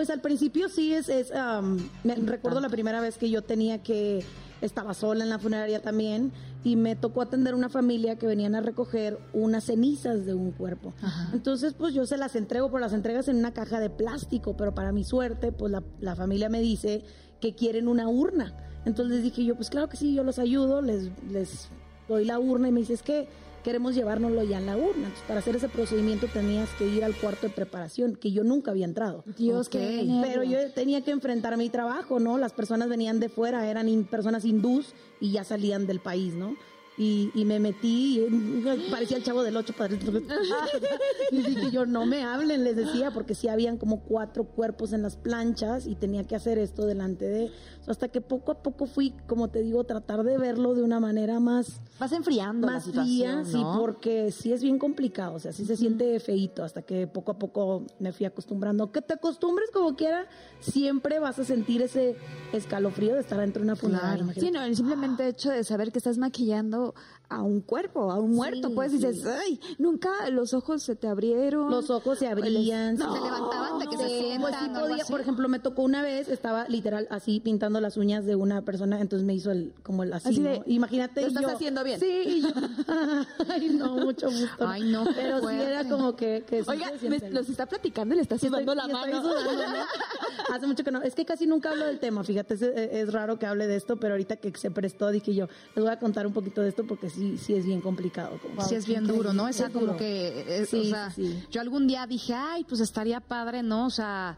Pues 0.00 0.08
al 0.08 0.22
principio 0.22 0.70
sí 0.70 0.94
es, 0.94 1.10
es 1.10 1.30
am, 1.30 1.76
me 2.04 2.14
recuerdo 2.14 2.58
la 2.60 2.70
primera 2.70 3.02
vez 3.02 3.18
que 3.18 3.28
yo 3.28 3.42
tenía 3.42 3.82
que, 3.82 4.24
estaba 4.62 4.94
sola 4.94 5.24
en 5.24 5.28
la 5.28 5.38
funeraria 5.38 5.82
también 5.82 6.32
y 6.64 6.76
me 6.76 6.96
tocó 6.96 7.20
atender 7.20 7.54
una 7.54 7.68
familia 7.68 8.16
que 8.16 8.26
venían 8.26 8.54
a 8.54 8.62
recoger 8.62 9.18
unas 9.34 9.64
cenizas 9.64 10.24
de 10.24 10.32
un 10.32 10.52
cuerpo. 10.52 10.94
Entonces 11.34 11.74
pues 11.74 11.92
yo 11.92 12.06
se 12.06 12.16
las 12.16 12.34
entrego, 12.34 12.68
pero 12.68 12.78
las 12.78 12.94
entregas 12.94 13.28
en 13.28 13.36
una 13.36 13.52
caja 13.52 13.78
de 13.78 13.90
plástico, 13.90 14.56
pero 14.56 14.74
para 14.74 14.90
mi 14.90 15.04
suerte 15.04 15.52
pues 15.52 15.70
la, 15.70 15.82
la 16.00 16.16
familia 16.16 16.48
me 16.48 16.62
dice 16.62 17.04
que 17.38 17.54
quieren 17.54 17.86
una 17.86 18.08
urna. 18.08 18.54
Entonces 18.86 19.22
dije 19.22 19.44
yo, 19.44 19.54
pues 19.54 19.68
claro 19.68 19.90
que 19.90 19.98
sí, 19.98 20.14
yo 20.14 20.24
los 20.24 20.38
ayudo, 20.38 20.80
les, 20.80 21.10
les 21.30 21.68
doy 22.08 22.24
la 22.24 22.38
urna 22.38 22.68
y 22.68 22.72
me 22.72 22.80
dice, 22.80 22.94
es 22.94 23.02
que 23.02 23.28
queremos 23.62 23.94
llevárnoslo 23.94 24.42
ya 24.44 24.58
en 24.58 24.66
la 24.66 24.76
urna. 24.76 25.06
Entonces, 25.08 25.22
para 25.26 25.40
hacer 25.40 25.56
ese 25.56 25.68
procedimiento 25.68 26.26
tenías 26.26 26.68
que 26.78 26.86
ir 26.86 27.04
al 27.04 27.14
cuarto 27.14 27.46
de 27.48 27.52
preparación, 27.52 28.16
que 28.16 28.32
yo 28.32 28.44
nunca 28.44 28.70
había 28.70 28.84
entrado. 28.86 29.24
Dios, 29.36 29.68
nervio. 29.74 30.22
Pero 30.22 30.42
yo 30.44 30.70
tenía 30.72 31.02
que 31.02 31.10
enfrentar 31.10 31.56
mi 31.56 31.68
trabajo, 31.68 32.20
¿no? 32.20 32.38
Las 32.38 32.52
personas 32.52 32.88
venían 32.88 33.20
de 33.20 33.28
fuera, 33.28 33.68
eran 33.70 33.88
in- 33.88 34.04
personas 34.04 34.44
hindús 34.44 34.94
y 35.20 35.32
ya 35.32 35.44
salían 35.44 35.86
del 35.86 36.00
país, 36.00 36.34
¿no? 36.34 36.56
Y, 37.02 37.30
y 37.34 37.46
me 37.46 37.58
metí, 37.60 38.20
y, 38.20 38.90
parecía 38.90 39.16
el 39.16 39.22
chavo 39.22 39.42
del 39.42 39.56
ocho 39.56 39.72
padres. 39.72 40.00
y 41.32 41.42
dije 41.42 41.70
yo, 41.70 41.86
no 41.86 42.04
me 42.04 42.24
hablen, 42.24 42.62
les 42.62 42.76
decía, 42.76 43.10
porque 43.10 43.34
sí 43.34 43.48
habían 43.48 43.78
como 43.78 44.00
cuatro 44.00 44.44
cuerpos 44.44 44.92
en 44.92 45.00
las 45.00 45.16
planchas 45.16 45.86
y 45.86 45.94
tenía 45.94 46.24
que 46.24 46.36
hacer 46.36 46.58
esto 46.58 46.84
delante 46.84 47.24
de... 47.24 47.50
hasta 47.86 48.08
que 48.08 48.20
poco 48.20 48.52
a 48.52 48.62
poco 48.62 48.84
fui, 48.84 49.14
como 49.26 49.48
te 49.48 49.62
digo, 49.62 49.84
tratar 49.84 50.24
de 50.24 50.36
verlo 50.36 50.74
de 50.74 50.82
una 50.82 51.00
manera 51.00 51.40
más 51.40 51.80
Vas 51.98 52.12
enfriando 52.12 52.66
la 52.66 52.74
más 52.74 52.84
situación, 52.84 53.44
fría, 53.44 53.44
sí, 53.44 53.62
porque 53.78 54.30
sí 54.30 54.52
es 54.52 54.62
bien 54.62 54.78
complicado, 54.78 55.34
o 55.34 55.38
sea, 55.38 55.52
sí 55.52 55.66
se 55.66 55.76
siente 55.76 56.18
feíto 56.20 56.64
hasta 56.64 56.82
que 56.82 57.06
poco 57.06 57.32
a 57.32 57.38
poco 57.38 57.86
me 57.98 58.12
fui 58.12 58.24
acostumbrando. 58.24 58.90
Que 58.90 59.02
te 59.02 59.14
acostumbres 59.14 59.70
como 59.70 59.96
quiera, 59.96 60.26
siempre 60.60 61.18
vas 61.18 61.38
a 61.38 61.44
sentir 61.44 61.82
ese 61.82 62.16
escalofrío 62.52 63.14
de 63.14 63.20
estar 63.20 63.38
dentro 63.38 63.60
de 63.60 63.64
una 63.64 63.76
funeraria. 63.76 64.22
imagínate. 64.22 64.40
Sí, 64.40 64.50
no, 64.50 64.62
el 64.62 64.76
simplemente 64.76 65.28
hecho 65.28 65.50
de 65.50 65.62
saber 65.62 65.92
que 65.92 65.98
estás 65.98 66.16
maquillando 66.16 66.89
a 67.28 67.42
un 67.42 67.60
cuerpo, 67.60 68.10
a 68.10 68.18
un 68.18 68.32
muerto, 68.32 68.68
Sí, 68.68 68.74
pues 68.74 68.90
sí. 68.90 68.98
dices, 68.98 69.24
ay, 69.24 69.60
nunca 69.78 70.10
los 70.30 70.52
ojos 70.52 70.82
se 70.82 70.96
te 70.96 71.06
abrieron. 71.06 71.70
Los 71.70 71.88
ojos 71.90 72.18
se 72.18 72.26
abrían. 72.26 72.96
No, 72.96 73.14
se 73.14 73.20
levantaban 73.22 73.78
de 73.78 73.86
que 73.86 73.96
se 73.96 74.02
Sí, 74.08 74.18
sientan 74.20 74.40
pues 74.40 74.54
sí 74.56 74.68
podía, 74.68 75.04
por 75.04 75.20
ejemplo, 75.20 75.48
me 75.48 75.58
tocó 75.60 75.82
una 75.82 76.02
vez, 76.02 76.28
estaba 76.28 76.66
literal 76.68 77.06
así 77.10 77.38
pintando 77.40 77.80
las 77.80 77.96
uñas 77.96 78.24
de 78.24 78.34
una 78.34 78.62
persona, 78.62 79.00
entonces 79.00 79.24
me 79.24 79.34
hizo 79.34 79.52
el, 79.52 79.72
como 79.84 80.02
el 80.02 80.12
así, 80.12 80.28
Así 80.30 80.40
¿no? 80.40 80.50
de, 80.50 80.62
Imagínate 80.66 81.20
"Lo 81.20 81.28
estás 81.28 81.42
yo- 81.42 81.48
haciendo 81.50 81.84
bien". 81.84 82.00
Sí, 82.00 82.22
y 82.26 82.42
yo, 82.42 82.48
ay 83.48 83.68
no, 83.70 83.96
mucho 83.98 84.26
gusto. 84.28 84.66
Ay, 84.66 84.82
no, 84.90 85.04
Pero 85.14 85.40
sí 85.48 85.54
era 85.54 85.88
como 85.88 86.16
que, 86.16 86.44
Oiga, 86.66 86.92
me- 87.02 87.30
los 87.30 87.48
está 87.48 87.66
platicando 87.66 88.14
y 88.14 88.16
le 88.16 88.22
está 88.22 88.38
sudando 88.38 88.74
la 88.74 88.88
mano. 88.88 89.22
Hace 90.52 90.66
mucho 90.66 90.82
que 90.82 90.90
no. 90.90 91.00
Es 91.02 91.14
que 91.14 91.24
casi 91.24 91.46
nunca 91.46 91.70
hablo 91.70 91.86
del 91.86 92.00
tema, 92.00 92.24
fíjate, 92.24 92.54
es, 92.54 92.62
es 92.62 93.12
raro 93.12 93.38
que 93.38 93.46
hable 93.46 93.66
de 93.68 93.76
esto, 93.76 93.98
pero 93.98 94.14
ahorita 94.14 94.36
que 94.36 94.52
se 94.56 94.70
prestó 94.70 95.10
dije 95.10 95.34
yo, 95.34 95.46
les 95.76 95.84
voy 95.84 95.92
a 95.92 95.98
contar 95.98 96.26
un 96.26 96.32
poquito 96.32 96.60
de 96.60 96.68
esto 96.70 96.79
porque 96.84 97.10
sí, 97.10 97.36
sí 97.38 97.54
es 97.54 97.64
bien 97.64 97.80
complicado. 97.80 98.38
como- 98.42 98.66
Sí 98.66 98.74
es 98.74 98.86
bien 98.86 99.06
duro, 99.06 99.32
¿no? 99.32 99.48
Esa 99.48 99.66
Es 99.66 99.72
como 99.72 99.86
duro. 99.86 99.98
que, 99.98 100.60
eh, 100.62 100.66
Sí, 100.66 100.80
o 100.80 100.84
sea, 100.84 101.10
sí, 101.10 101.26
sí. 101.32 101.44
yo 101.50 101.60
algún 101.60 101.86
día 101.86 102.06
dije, 102.06 102.34
ay, 102.34 102.64
pues 102.64 102.80
estaría 102.80 103.20
padre, 103.20 103.62
¿no? 103.62 103.86
O 103.86 103.90
sea, 103.90 104.36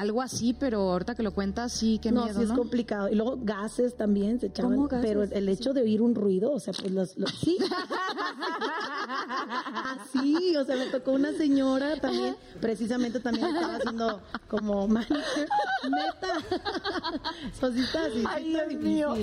algo 0.00 0.22
así, 0.22 0.52
pero 0.52 0.80
ahorita 0.92 1.14
que 1.14 1.22
lo 1.22 1.32
cuentas, 1.32 1.72
sí, 1.72 1.98
qué 2.02 2.12
no, 2.12 2.24
miedo, 2.24 2.38
sí 2.38 2.42
es 2.44 2.48
¿no? 2.50 2.56
complicado. 2.56 3.08
Y 3.08 3.14
luego 3.14 3.38
gases 3.42 3.96
también 3.96 4.38
se 4.40 4.46
echaban. 4.46 4.74
¿Cómo 4.74 4.88
gases? 4.88 5.06
Pero 5.06 5.22
el 5.24 5.48
hecho 5.48 5.72
de 5.72 5.82
oír 5.82 6.02
un 6.02 6.14
ruido, 6.14 6.52
o 6.52 6.60
sea, 6.60 6.72
pues 6.72 6.90
los... 6.92 7.16
los- 7.16 7.30
sí. 7.30 7.58
Así, 9.84 10.56
o 10.56 10.64
sea, 10.64 10.76
me 10.76 10.86
tocó 10.86 11.12
una 11.12 11.32
señora 11.32 11.96
también, 11.96 12.36
precisamente 12.60 13.20
también 13.20 13.46
estaba 13.54 13.76
haciendo 13.76 14.20
como 14.48 14.86
manicure. 14.88 15.20
Neta. 15.84 16.38
Eso 17.52 17.72
sí 17.72 17.80
está, 17.80 18.06
sí, 18.06 18.20
sí 18.20 18.24
Ay, 18.28 18.52
está 18.54 18.66
Dios 18.66 18.82
mío. 18.82 19.14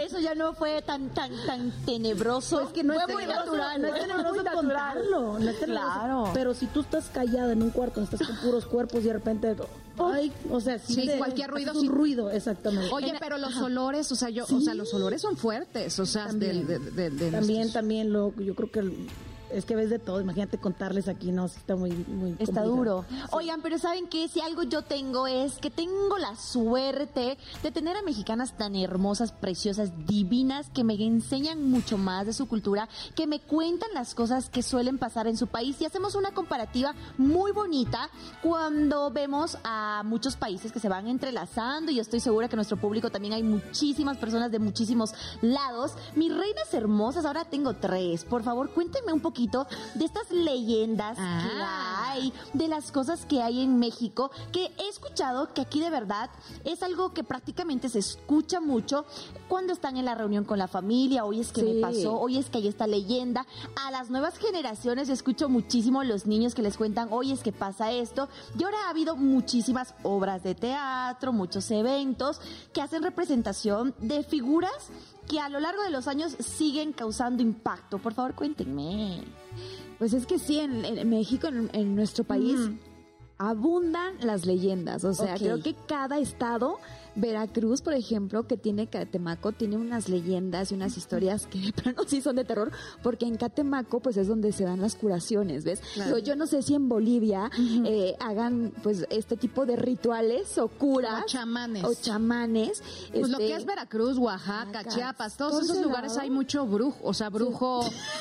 Eso 0.00 0.18
ya 0.20 0.34
no 0.34 0.54
fue 0.54 0.82
tan 0.82 1.08
tan 1.10 1.30
tan 1.46 1.70
tenebroso. 1.84 2.60
Es 2.62 2.68
que 2.70 2.82
no 2.82 2.94
es 2.94 3.02
fue 3.04 3.14
muy 3.14 3.22
tenebroso, 3.24 3.56
natural. 3.56 3.82
no 3.82 3.88
es 3.88 4.00
tenebroso 4.02 4.44
contarlo, 4.54 5.38
no 5.38 5.50
es 5.50 5.60
tenebroso. 5.60 5.90
Claro. 5.92 6.30
Pero 6.34 6.54
si 6.54 6.66
tú 6.66 6.80
estás 6.80 7.08
callada 7.10 7.52
en 7.52 7.62
un 7.62 7.70
cuarto, 7.70 8.00
estás 8.02 8.26
con 8.26 8.36
puros 8.36 8.66
cuerpos 8.66 9.00
y 9.02 9.06
de 9.06 9.12
repente, 9.12 9.56
ay, 10.16 10.32
o 10.50 10.60
sea, 10.60 10.78
sí, 10.78 10.94
Sí, 10.94 11.06
te- 11.06 11.18
cualquier 11.18 11.50
ruido 11.50 11.70
haces 11.70 11.82
sí. 11.82 11.88
un 11.88 11.94
ruido, 11.94 12.30
exactamente. 12.30 12.88
Oye, 12.92 13.14
pero 13.20 13.38
los 13.38 13.56
olores, 13.56 14.10
o 14.12 14.16
sea, 14.16 14.30
yo, 14.30 14.44
o 14.44 14.60
sea, 14.60 14.74
los 14.74 14.92
olores 14.94 15.20
son 15.22 15.36
fuertes, 15.36 15.98
o 16.00 16.06
sea, 16.06 16.26
También. 16.26 16.66
de, 16.66 16.78
de- 16.78 17.10
de 17.10 17.30
También, 17.30 17.32
nuestros- 17.60 17.72
también 17.72 18.12
lo, 18.12 18.34
yo 18.36 18.54
creo 18.54 18.70
que 18.70 19.06
es 19.50 19.64
que 19.64 19.76
ves 19.76 19.90
de 19.90 19.98
todo. 19.98 20.20
Imagínate 20.20 20.58
contarles 20.58 21.08
aquí, 21.08 21.30
no, 21.32 21.46
está 21.46 21.76
muy, 21.76 21.90
muy 21.92 22.30
Está 22.32 22.62
complicado. 22.62 22.76
duro. 22.76 23.04
Oigan, 23.32 23.62
pero 23.62 23.78
¿saben 23.78 24.08
qué? 24.08 24.26
Si 24.28 24.40
algo 24.40 24.64
yo 24.64 24.82
tengo 24.82 25.26
es 25.26 25.54
que 25.58 25.70
tengo 25.70 26.18
la 26.18 26.34
suerte 26.36 27.38
de 27.62 27.70
tener 27.70 27.96
a 27.96 28.02
mexicanas 28.02 28.56
tan 28.56 28.74
hermosas, 28.74 29.32
preciosas, 29.32 29.92
divinas, 30.06 30.68
que 30.70 30.82
me 30.84 30.94
enseñan 30.94 31.70
mucho 31.70 31.96
más 31.96 32.26
de 32.26 32.32
su 32.32 32.48
cultura, 32.48 32.88
que 33.14 33.26
me 33.26 33.40
cuentan 33.40 33.90
las 33.94 34.14
cosas 34.14 34.48
que 34.50 34.62
suelen 34.62 34.98
pasar 34.98 35.26
en 35.26 35.36
su 35.36 35.46
país 35.46 35.80
y 35.80 35.84
hacemos 35.84 36.14
una 36.16 36.32
comparativa 36.32 36.94
muy 37.16 37.52
bonita 37.52 38.10
cuando 38.42 39.10
vemos 39.10 39.58
a 39.64 40.02
muchos 40.04 40.36
países 40.36 40.72
que 40.72 40.80
se 40.80 40.88
van 40.88 41.06
entrelazando 41.06 41.92
y 41.92 41.96
yo 41.96 42.02
estoy 42.02 42.20
segura 42.20 42.48
que 42.48 42.56
nuestro 42.56 42.76
público 42.78 43.10
también 43.10 43.34
hay 43.34 43.42
muchísimas 43.42 44.16
personas 44.18 44.50
de 44.50 44.58
muchísimos 44.58 45.12
lados. 45.40 45.92
Mis 46.16 46.34
reinas 46.36 46.72
hermosas, 46.74 47.24
ahora 47.24 47.44
tengo 47.44 47.74
tres. 47.74 48.24
Por 48.24 48.42
favor, 48.42 48.70
cuéntenme 48.70 49.12
un 49.12 49.20
poquito 49.20 49.35
de 49.36 50.04
estas 50.04 50.30
leyendas 50.30 51.16
que 51.18 51.22
Ah. 51.22 52.10
hay, 52.12 52.32
de 52.54 52.68
las 52.68 52.90
cosas 52.90 53.26
que 53.26 53.42
hay 53.42 53.60
en 53.60 53.78
México, 53.78 54.30
que 54.50 54.72
he 54.78 54.88
escuchado 54.88 55.52
que 55.52 55.60
aquí 55.60 55.78
de 55.80 55.90
verdad 55.90 56.30
es 56.64 56.82
algo 56.82 57.12
que 57.12 57.22
prácticamente 57.22 57.88
se 57.90 57.98
escucha 57.98 58.60
mucho 58.60 59.04
cuando 59.48 59.74
están 59.74 59.98
en 59.98 60.06
la 60.06 60.14
reunión 60.14 60.44
con 60.44 60.58
la 60.58 60.68
familia, 60.68 61.24
hoy 61.24 61.40
es 61.40 61.52
que 61.52 61.60
Sí. 61.60 61.66
me 61.66 61.80
pasó, 61.82 62.18
hoy 62.18 62.38
es 62.38 62.48
que 62.48 62.58
hay 62.58 62.68
esta 62.68 62.86
leyenda. 62.86 63.46
A 63.84 63.90
las 63.90 64.08
nuevas 64.10 64.38
generaciones 64.38 65.08
escucho 65.10 65.48
muchísimo 65.50 66.02
los 66.02 66.26
niños 66.26 66.54
que 66.54 66.62
les 66.62 66.76
cuentan, 66.78 67.08
hoy 67.10 67.32
es 67.32 67.40
que 67.42 67.52
pasa 67.52 67.92
esto. 67.92 68.28
Y 68.58 68.64
ahora 68.64 68.78
ha 68.86 68.90
habido 68.90 69.16
muchísimas 69.16 69.94
obras 70.02 70.42
de 70.42 70.54
teatro, 70.54 71.32
muchos 71.32 71.70
eventos 71.70 72.40
que 72.72 72.80
hacen 72.80 73.02
representación 73.02 73.94
de 73.98 74.22
figuras 74.22 74.72
que 75.28 75.40
a 75.40 75.48
lo 75.48 75.60
largo 75.60 75.82
de 75.82 75.90
los 75.90 76.08
años 76.08 76.36
siguen 76.38 76.92
causando 76.92 77.42
impacto. 77.42 77.98
Por 77.98 78.14
favor, 78.14 78.34
cuéntenme. 78.34 79.22
Pues 79.98 80.12
es 80.12 80.26
que 80.26 80.38
sí, 80.38 80.58
en, 80.60 80.84
en 80.84 81.08
México, 81.08 81.46
en, 81.46 81.70
en 81.72 81.94
nuestro 81.94 82.24
país, 82.24 82.70
abundan 83.38 84.14
las 84.20 84.46
leyendas. 84.46 85.04
O 85.04 85.14
sea, 85.14 85.34
creo 85.34 85.62
que 85.62 85.74
cada 85.86 86.18
estado, 86.18 86.78
Veracruz, 87.16 87.82
por 87.82 87.94
ejemplo, 87.94 88.46
que 88.46 88.56
tiene 88.56 88.86
Catemaco, 88.88 89.52
tiene 89.52 89.76
unas 89.76 90.08
leyendas 90.08 90.70
y 90.70 90.74
unas 90.74 90.96
historias 90.96 91.46
que 91.46 91.58
de 91.66 91.72
plano 91.72 92.02
sí 92.06 92.20
son 92.20 92.36
de 92.36 92.44
terror, 92.44 92.70
porque 93.02 93.26
en 93.26 93.36
Catemaco, 93.36 94.00
pues 94.00 94.16
es 94.16 94.28
donde 94.28 94.52
se 94.52 94.64
dan 94.64 94.80
las 94.80 94.94
curaciones, 94.94 95.64
¿ves? 95.64 95.80
Yo 96.22 96.36
no 96.36 96.46
sé 96.46 96.62
si 96.62 96.74
en 96.74 96.88
Bolivia 96.88 97.50
eh, 97.84 98.14
hagan, 98.20 98.72
pues, 98.82 99.06
este 99.10 99.36
tipo 99.36 99.66
de 99.66 99.76
rituales 99.76 100.58
o 100.58 100.68
curas. 100.68 101.22
O 101.24 101.26
chamanes. 101.26 101.84
O 101.84 101.94
chamanes. 101.94 102.82
Pues 103.12 103.28
lo 103.30 103.38
este, 103.38 103.46
que 103.48 103.54
es 103.56 103.64
Veracruz, 103.64 104.18
Oaxaca, 104.18 104.84
Chiapas, 104.84 105.36
todos 105.36 105.52
todo 105.52 105.60
esos 105.62 105.82
lugares 105.82 106.12
lado. 106.12 106.22
hay 106.22 106.30
mucho 106.30 106.66
brujo, 106.66 106.98
o 107.02 107.14
sea, 107.14 107.30
brujo 107.30 107.80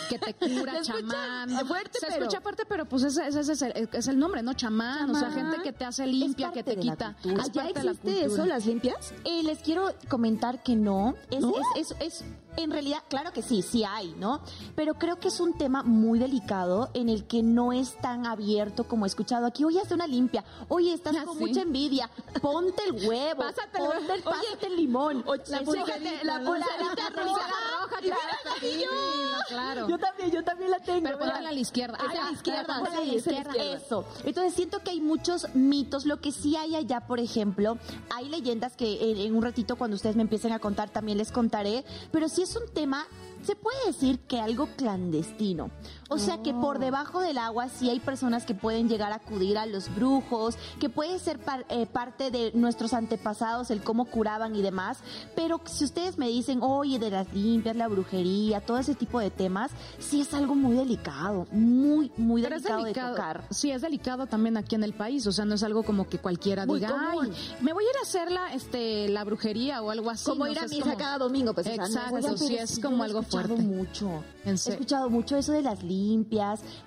que 0.09 0.17
te 0.19 0.33
cura, 0.33 0.81
chamán. 0.81 1.49
fuerte, 1.67 1.99
Se 1.99 2.07
pero- 2.07 2.23
escucha 2.23 2.41
fuerte, 2.41 2.63
pero 2.67 2.85
pues 2.85 3.03
ese, 3.03 3.27
ese- 3.27 3.39
ese 3.41 3.53
es, 3.53 3.61
el, 3.61 3.89
es 3.91 4.07
el 4.07 4.17
nombre, 4.17 4.41
¿no? 4.41 4.53
Chamán, 4.53 5.09
o 5.09 5.19
sea, 5.19 5.31
gente 5.31 5.57
que 5.63 5.73
te 5.73 5.83
hace 5.85 6.05
limpia, 6.07 6.51
que 6.51 6.63
te 6.63 6.77
quita. 6.77 7.15
¿Allá 7.39 7.63
la 7.63 7.69
existe 7.91 8.25
eso, 8.25 8.45
las 8.45 8.65
limpias? 8.65 8.84
Eh, 9.23 9.41
les 9.43 9.59
quiero 9.59 9.93
comentar 10.09 10.61
que 10.63 10.75
no. 10.75 11.15
Es, 11.31 11.43
Es, 11.75 11.91
es, 11.91 12.01
es- 12.01 12.23
en 12.57 12.71
realidad, 12.71 12.99
claro 13.09 13.31
que 13.31 13.41
sí, 13.41 13.61
sí 13.61 13.83
hay, 13.83 14.13
¿no? 14.17 14.41
Pero 14.75 14.95
creo 14.95 15.19
que 15.19 15.27
es 15.27 15.39
un 15.39 15.57
tema 15.57 15.83
muy 15.83 16.19
delicado 16.19 16.89
en 16.93 17.09
el 17.09 17.25
que 17.25 17.43
no 17.43 17.73
es 17.73 17.95
tan 18.01 18.25
abierto 18.25 18.85
como 18.85 19.05
he 19.05 19.07
escuchado 19.07 19.45
aquí. 19.45 19.63
Oye, 19.63 19.81
hazte 19.81 19.93
una 19.93 20.07
limpia. 20.07 20.43
Oye, 20.67 20.93
estás 20.93 21.15
con 21.25 21.37
sí. 21.37 21.45
mucha 21.45 21.61
envidia. 21.61 22.09
Ponte 22.41 22.83
el 22.87 23.07
huevo. 23.07 23.41
Pásate 23.41 23.77
ponte 23.77 24.13
el, 24.13 24.23
pásate 24.23 24.67
el 24.67 24.75
limón. 24.75 25.23
la 25.47 25.61
pulserita, 25.61 26.23
la 26.23 26.39
pulserita 26.39 27.09
roja. 27.09 27.47
roja, 27.81 27.97
claro, 28.01 29.43
claro. 29.47 29.89
Yo 29.89 29.97
también, 29.97 30.31
yo 30.31 30.43
también 30.43 30.71
la 30.71 30.79
tengo. 30.79 31.03
Pero 31.03 31.19
póntela 31.19 31.49
a 31.49 31.51
la 31.51 31.59
izquierda. 31.59 31.97
Ay, 31.99 32.17
a 32.17 32.21
la 32.21 32.27
ah, 32.27 32.31
izquierda, 32.31 32.75
a 32.75 32.81
la 32.81 32.97
a 32.97 33.03
izquierda. 33.03 33.53
Eso. 33.55 34.05
Entonces 34.23 34.53
siento 34.53 34.79
que 34.79 34.91
hay 34.91 35.01
muchos 35.01 35.53
mitos. 35.53 36.05
Lo 36.05 36.21
que 36.21 36.31
sí 36.31 36.55
hay 36.55 36.75
allá, 36.75 37.01
por 37.01 37.19
ejemplo, 37.19 37.77
hay 38.13 38.29
leyendas 38.29 38.75
que 38.75 39.11
en, 39.11 39.17
en 39.19 39.35
un 39.35 39.43
ratito 39.43 39.75
cuando 39.75 39.95
ustedes 39.95 40.15
me 40.15 40.21
empiecen 40.21 40.51
a 40.51 40.59
contar 40.59 40.89
también 40.89 41.17
les 41.17 41.31
contaré. 41.31 41.83
Pero 42.11 42.29
sí 42.29 42.44
es 42.45 42.55
un 42.55 42.67
tema, 42.67 43.07
se 43.43 43.55
puede 43.55 43.87
decir 43.87 44.19
que 44.19 44.39
algo 44.39 44.69
clandestino. 44.77 45.71
O 46.09 46.19
sea 46.19 46.37
que 46.43 46.53
por 46.53 46.77
debajo 46.79 47.19
del 47.19 47.37
agua 47.39 47.67
sí 47.67 47.89
hay 47.89 47.99
personas 47.99 48.45
que 48.45 48.53
pueden 48.53 48.87
llegar 48.87 49.11
a 49.11 49.15
acudir 49.15 49.57
a 49.57 49.65
los 49.65 49.93
brujos, 49.95 50.55
que 50.79 50.87
puede 50.87 51.17
ser 51.17 51.39
par- 51.39 51.65
eh, 51.69 51.87
parte 51.87 52.29
de 52.29 52.51
nuestros 52.53 52.93
antepasados, 52.93 53.71
el 53.71 53.81
cómo 53.81 54.05
curaban 54.05 54.55
y 54.55 54.61
demás. 54.61 54.99
Pero 55.35 55.59
si 55.65 55.83
ustedes 55.83 56.17
me 56.19 56.27
dicen, 56.27 56.59
oye, 56.61 56.99
de 56.99 57.09
las 57.09 57.33
limpias, 57.33 57.75
la 57.75 57.87
brujería, 57.87 58.61
todo 58.61 58.77
ese 58.77 58.93
tipo 58.93 59.19
de 59.19 59.31
temas, 59.31 59.71
sí 59.97 60.21
es 60.21 60.33
algo 60.35 60.53
muy 60.53 60.75
delicado, 60.75 61.47
muy, 61.51 62.11
muy 62.17 62.43
Pero 62.43 62.55
delicado, 62.57 62.83
delicado. 62.83 63.07
de 63.09 63.15
tocar. 63.15 63.43
Sí, 63.49 63.71
es 63.71 63.81
delicado 63.81 64.27
también 64.27 64.57
aquí 64.57 64.75
en 64.75 64.83
el 64.83 64.93
país. 64.93 65.25
O 65.25 65.31
sea, 65.31 65.45
no 65.45 65.55
es 65.55 65.63
algo 65.63 65.81
como 65.83 66.07
que 66.07 66.19
cualquiera 66.19 66.65
Muy 66.67 66.79
diga, 66.79 66.89
común. 67.11 67.31
ay, 67.33 67.57
me 67.61 67.73
voy 67.73 67.83
a 67.83 67.89
ir 67.89 67.95
a 67.97 68.01
hacer 68.03 68.31
la, 68.31 68.53
este, 68.53 69.09
la 69.09 69.23
brujería 69.23 69.81
o 69.81 69.89
algo 69.89 70.11
así. 70.11 70.25
Como 70.29 70.45
¿no? 70.45 70.51
ir 70.51 70.57
O 70.59 70.61
a 70.61 70.67
misa 70.67 70.83
como- 70.83 70.97
cada 70.97 71.17
domingo, 71.17 71.53
pues. 71.53 71.65
o 71.65 71.69
sea, 71.69 71.77
no- 71.77 71.85
Exacto, 71.87 72.37
sí, 72.37 72.55
es 72.57 72.79
como 72.79 72.97
yo 72.97 73.03
he 73.03 73.05
algo 73.07 73.19
escuchado 73.21 73.47
fuerte. 73.47 73.63
mucho. 73.65 74.23
He 74.45 74.51
escuchado 74.51 75.09
mucho 75.09 75.35
eso 75.37 75.51
de 75.51 75.63
las 75.63 75.79
limpias, 75.81 75.94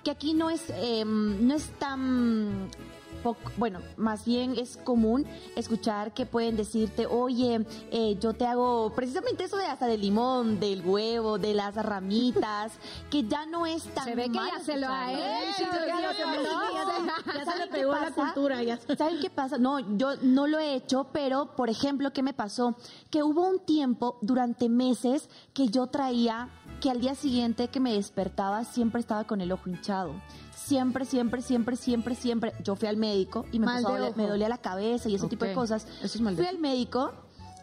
que 0.03 0.11
aquí 0.11 0.33
no 0.33 0.49
es, 0.49 0.69
eh, 0.69 1.03
no 1.05 1.53
es 1.53 1.69
tan 1.79 2.69
poco, 3.21 3.51
bueno, 3.57 3.79
más 3.97 4.25
bien 4.25 4.55
es 4.57 4.77
común 4.77 5.25
escuchar 5.55 6.13
que 6.13 6.25
pueden 6.25 6.55
decirte, 6.57 7.05
oye, 7.05 7.65
eh, 7.91 8.17
yo 8.19 8.33
te 8.33 8.45
hago 8.45 8.91
precisamente 8.95 9.43
eso 9.43 9.57
de 9.57 9.65
hasta 9.65 9.85
del 9.87 10.01
limón, 10.01 10.59
del 10.59 10.81
huevo, 10.85 11.37
de 11.37 11.53
las 11.53 11.75
ramitas, 11.75 12.73
que 13.09 13.23
ya 13.27 13.45
no 13.45 13.65
es 13.65 13.83
tan 13.93 14.05
Se 14.05 14.15
ve 14.15 14.23
que 14.29 14.33
ya 14.33 14.59
se 14.63 14.77
lo 14.77 14.87
ha 14.87 15.11
escucharlo. 15.11 15.49
hecho. 15.49 15.63
Ya 15.87 16.13
se 16.13 16.25
me- 16.25 16.37
conoce. 16.37 16.73
ya 16.73 16.85
se- 16.85 17.33
ya 17.33 17.39
se 17.39 17.45
¿Saben 17.45 17.59
le 17.59 17.67
pegó 17.67 17.93
la 17.93 18.11
cultura. 18.11 18.63
Ya. 18.63 18.79
¿Saben 18.97 19.19
qué 19.19 19.29
pasa? 19.29 19.57
No, 19.57 19.79
yo 19.97 20.15
no 20.21 20.47
lo 20.47 20.59
he 20.59 20.73
hecho, 20.75 21.07
pero 21.11 21.55
por 21.55 21.69
ejemplo, 21.69 22.11
¿qué 22.13 22.23
me 22.23 22.33
pasó? 22.33 22.75
Que 23.09 23.23
hubo 23.23 23.47
un 23.47 23.59
tiempo 23.59 24.17
durante 24.21 24.69
meses 24.69 25.29
que 25.53 25.67
yo 25.67 25.87
traía 25.87 26.49
que 26.81 26.89
al 26.89 27.01
día 27.01 27.13
siguiente 27.15 27.67
que 27.67 27.79
me 27.81 27.93
despertaba 27.93 28.63
siempre 28.63 29.01
estaba 29.01 29.25
con 29.25 29.41
el 29.41 29.51
ojo 29.51 29.69
hinchado. 29.69 30.13
Siempre, 30.65 31.05
siempre, 31.05 31.41
siempre, 31.41 31.75
siempre, 31.75 32.15
siempre. 32.15 32.53
Yo 32.63 32.75
fui 32.75 32.87
al 32.87 32.97
médico 32.97 33.45
y 33.51 33.59
me, 33.59 33.65
Mal 33.65 33.77
empezó 33.79 33.95
a 33.95 33.99
doler- 33.99 34.15
me 34.15 34.27
dolía 34.27 34.49
la 34.49 34.57
cabeza 34.59 35.09
y 35.09 35.15
ese 35.15 35.27
tipo 35.27 35.45
de 35.45 35.53
cosas. 35.53 35.87
eso 36.03 36.17
es 36.17 36.21
mal 36.21 36.35
Fui 36.35 36.45
al 36.45 36.59
médico, 36.59 37.11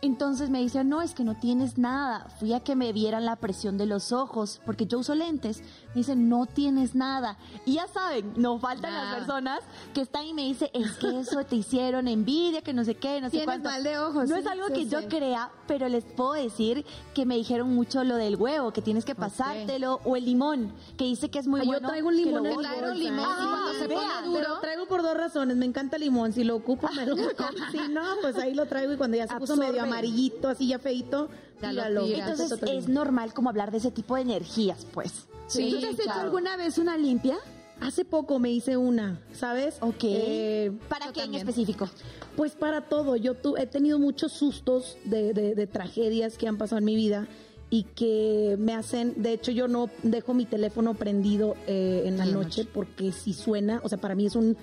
entonces 0.03 0.51
me 0.51 0.61
dice, 0.61 0.83
no, 0.85 1.03
es 1.03 1.15
que 1.15 1.25
no 1.25 1.37
tienes 1.37 1.79
nada. 1.79 2.29
Fui 2.41 2.53
a 2.53 2.61
que 2.61 2.75
me 2.77 2.93
vieran 2.93 3.25
la 3.25 3.37
presión 3.37 3.79
de 3.79 3.87
los 3.87 4.13
ojos, 4.13 4.61
porque 4.67 4.87
yo 4.87 4.99
uso 4.99 5.15
lentes. 5.15 5.63
Me 5.97 6.01
dicen, 6.01 6.29
no 6.29 6.45
tienes 6.45 6.95
nada. 6.95 7.39
Y 7.65 7.77
ya 7.77 7.87
saben, 7.89 8.35
no 8.37 8.59
faltan 8.59 8.93
las 8.93 9.15
personas 9.17 9.61
que 9.95 10.03
están 10.03 10.27
y 10.27 10.35
me 10.35 10.43
dicen, 10.43 10.69
es 10.75 10.93
que 10.99 11.21
eso 11.21 11.43
te 11.47 11.57
hicieron 11.57 12.07
envidia, 12.07 12.61
que 12.61 12.75
no 12.75 12.85
sé 12.85 12.97
qué, 12.97 13.19
no 13.23 13.29
sé 13.29 13.31
Tienes 13.31 13.47
cuánto. 13.47 13.71
mal 13.71 13.83
de 13.83 13.99
ojos, 13.99 14.29
No 14.29 14.35
sí, 14.37 14.43
es 14.43 14.47
algo 14.47 14.67
sí, 14.67 14.73
que 14.75 14.83
sí. 14.85 14.89
yo 14.91 15.09
crea, 15.09 15.51
pero 15.67 15.89
les 15.89 16.05
puedo 16.05 16.35
decir 16.35 16.85
que 17.15 17.25
me 17.25 17.35
dijeron 17.37 17.75
mucho 17.75 18.05
lo 18.05 18.17
del 18.17 18.37
huevo, 18.37 18.75
que 18.75 18.83
tienes 18.83 19.07
que 19.07 19.15
pasártelo, 19.15 20.01
o 20.05 20.17
el 20.17 20.27
limón, 20.27 20.71
que 20.99 21.05
dice 21.05 21.31
que 21.31 21.39
es 21.39 21.47
muy 21.47 21.61
Ay, 21.61 21.67
yo 21.67 21.73
bueno. 21.73 21.89
traigo 21.89 22.09
un 22.09 22.15
que 22.17 22.25
limón 22.27 22.43
Claro, 22.43 22.55
bolsa, 22.89 22.95
limón, 22.95 23.21
¿eh? 23.25 23.43
y 23.43 23.47
cuando 23.49 23.73
se 23.73 23.87
vea, 23.87 23.99
pone 23.99 24.27
duro. 24.27 24.41
Pero 24.43 24.61
traigo 24.61 24.87
por 24.89 25.03
dos 25.03 25.17
razones. 25.17 25.57
Me 25.57 25.65
encanta 25.65 25.97
el 25.97 26.03
limón. 26.03 26.35
Si 26.35 26.45
lo 26.45 26.57
ocupo, 26.57 26.91
me 26.95 27.07
lo 27.07 27.17
como. 27.37 27.71
Si 27.73 27.89
no, 27.91 28.03
pues 28.21 28.37
ahí 28.37 28.53
lo 28.53 28.67
traigo 28.67 28.93
y 28.93 28.99
cuando 28.99 29.17
ya 29.17 29.27
se 29.29 29.37
puso 29.39 29.57
medio 29.57 29.83
amarillito, 29.83 30.49
así 30.51 30.69
ya 30.69 30.79
feito, 30.79 31.31
Ya 31.61 31.73
lo 31.73 31.81
tíralo. 31.83 32.05
tiras. 32.07 32.41
Entonces 32.41 32.63
es 32.71 32.89
normal 32.89 33.33
como 33.35 33.49
hablar 33.51 33.71
de 33.71 33.79
ese 33.79 33.91
tipo 33.91 34.17
de 34.17 34.23
energías, 34.23 34.87
pues. 34.93 35.27
Sí, 35.47 35.71
¿Tú 35.71 35.81
te 35.81 35.87
has 35.89 35.95
hecho 35.95 36.03
claro. 36.05 36.21
alguna 36.23 36.57
vez 36.57 36.79
una 36.79 36.97
limpia? 36.97 37.37
Hace 37.81 38.05
poco 38.07 38.39
me 38.39 38.51
hice 38.51 38.77
una, 38.79 39.21
¿sabes? 39.33 39.77
Ok. 39.81 40.03
Eh, 40.05 40.73
¿Para 40.89 41.13
qué 41.13 41.25
en 41.25 41.35
específico? 41.35 41.91
Pues 42.35 42.53
para 42.53 42.89
todo. 42.89 43.17
Yo 43.17 43.35
tu- 43.35 43.57
he 43.59 43.67
tenido 43.67 43.99
muchos 43.99 44.33
sustos 44.33 44.97
de, 45.05 45.35
de- 45.35 45.55
de 45.55 45.67
tragedias 45.67 46.39
que 46.39 46.49
han 46.49 46.57
pasado 46.57 46.79
en 46.79 46.85
mi 46.87 46.97
vida 46.97 47.29
y 47.69 47.83
que 47.83 48.57
me 48.59 48.75
hacen, 48.75 49.15
de 49.23 49.33
hecho 49.33 49.51
yo 49.51 49.67
no 49.67 49.91
dejo 50.05 50.35
mi 50.35 50.47
teléfono 50.47 50.95
prendido 50.95 51.57
eh, 51.67 52.05
en 52.07 52.17
la 52.17 52.25
noche, 52.25 52.63
noche. 52.63 52.69
porque 52.73 53.11
si 53.11 53.33
suena, 53.33 53.81
o 53.83 53.89
sea, 53.89 53.99
para 53.99 54.15
mí 54.15 54.27
es 54.27 54.37
un 54.37 54.57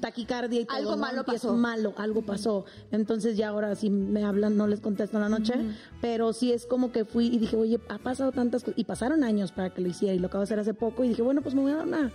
taquicardia 0.00 0.60
y 0.60 0.64
todo. 0.66 0.76
Algo 0.76 0.90
¿no? 0.92 0.96
malo 0.98 1.24
pasó. 1.24 1.54
malo, 1.54 1.94
algo 1.96 2.22
pasó. 2.22 2.66
Entonces 2.92 3.36
ya 3.38 3.48
ahora 3.48 3.74
si 3.74 3.88
me 3.88 4.22
hablan 4.22 4.56
no 4.56 4.66
les 4.66 4.80
contesto 4.80 5.16
en 5.16 5.22
la 5.22 5.28
noche, 5.30 5.54
pero 6.02 6.32
sí 6.34 6.52
es 6.52 6.66
como 6.66 6.92
que 6.92 7.04
fui 7.06 7.26
y 7.26 7.38
dije, 7.38 7.56
oye, 7.56 7.80
ha 7.88 7.98
pasado 7.98 8.32
tantas 8.32 8.64
cosas, 8.64 8.78
y 8.78 8.84
pasaron 8.84 9.24
años 9.24 9.52
para 9.52 9.70
que 9.72 9.80
lo 9.80 9.88
hiciera 9.88 10.14
y 10.14 10.18
lo 10.18 10.26
acabo 10.26 10.40
de 10.40 10.44
hacer 10.44 10.58
hace 10.58 10.74
poco 10.74 11.04
y 11.04 11.08
dije, 11.08 11.22
bueno, 11.22 11.40
pues 11.40 11.54
me 11.54 11.62
voy 11.62 11.72
a 11.72 11.76
dar 11.76 11.86
una... 11.86 12.12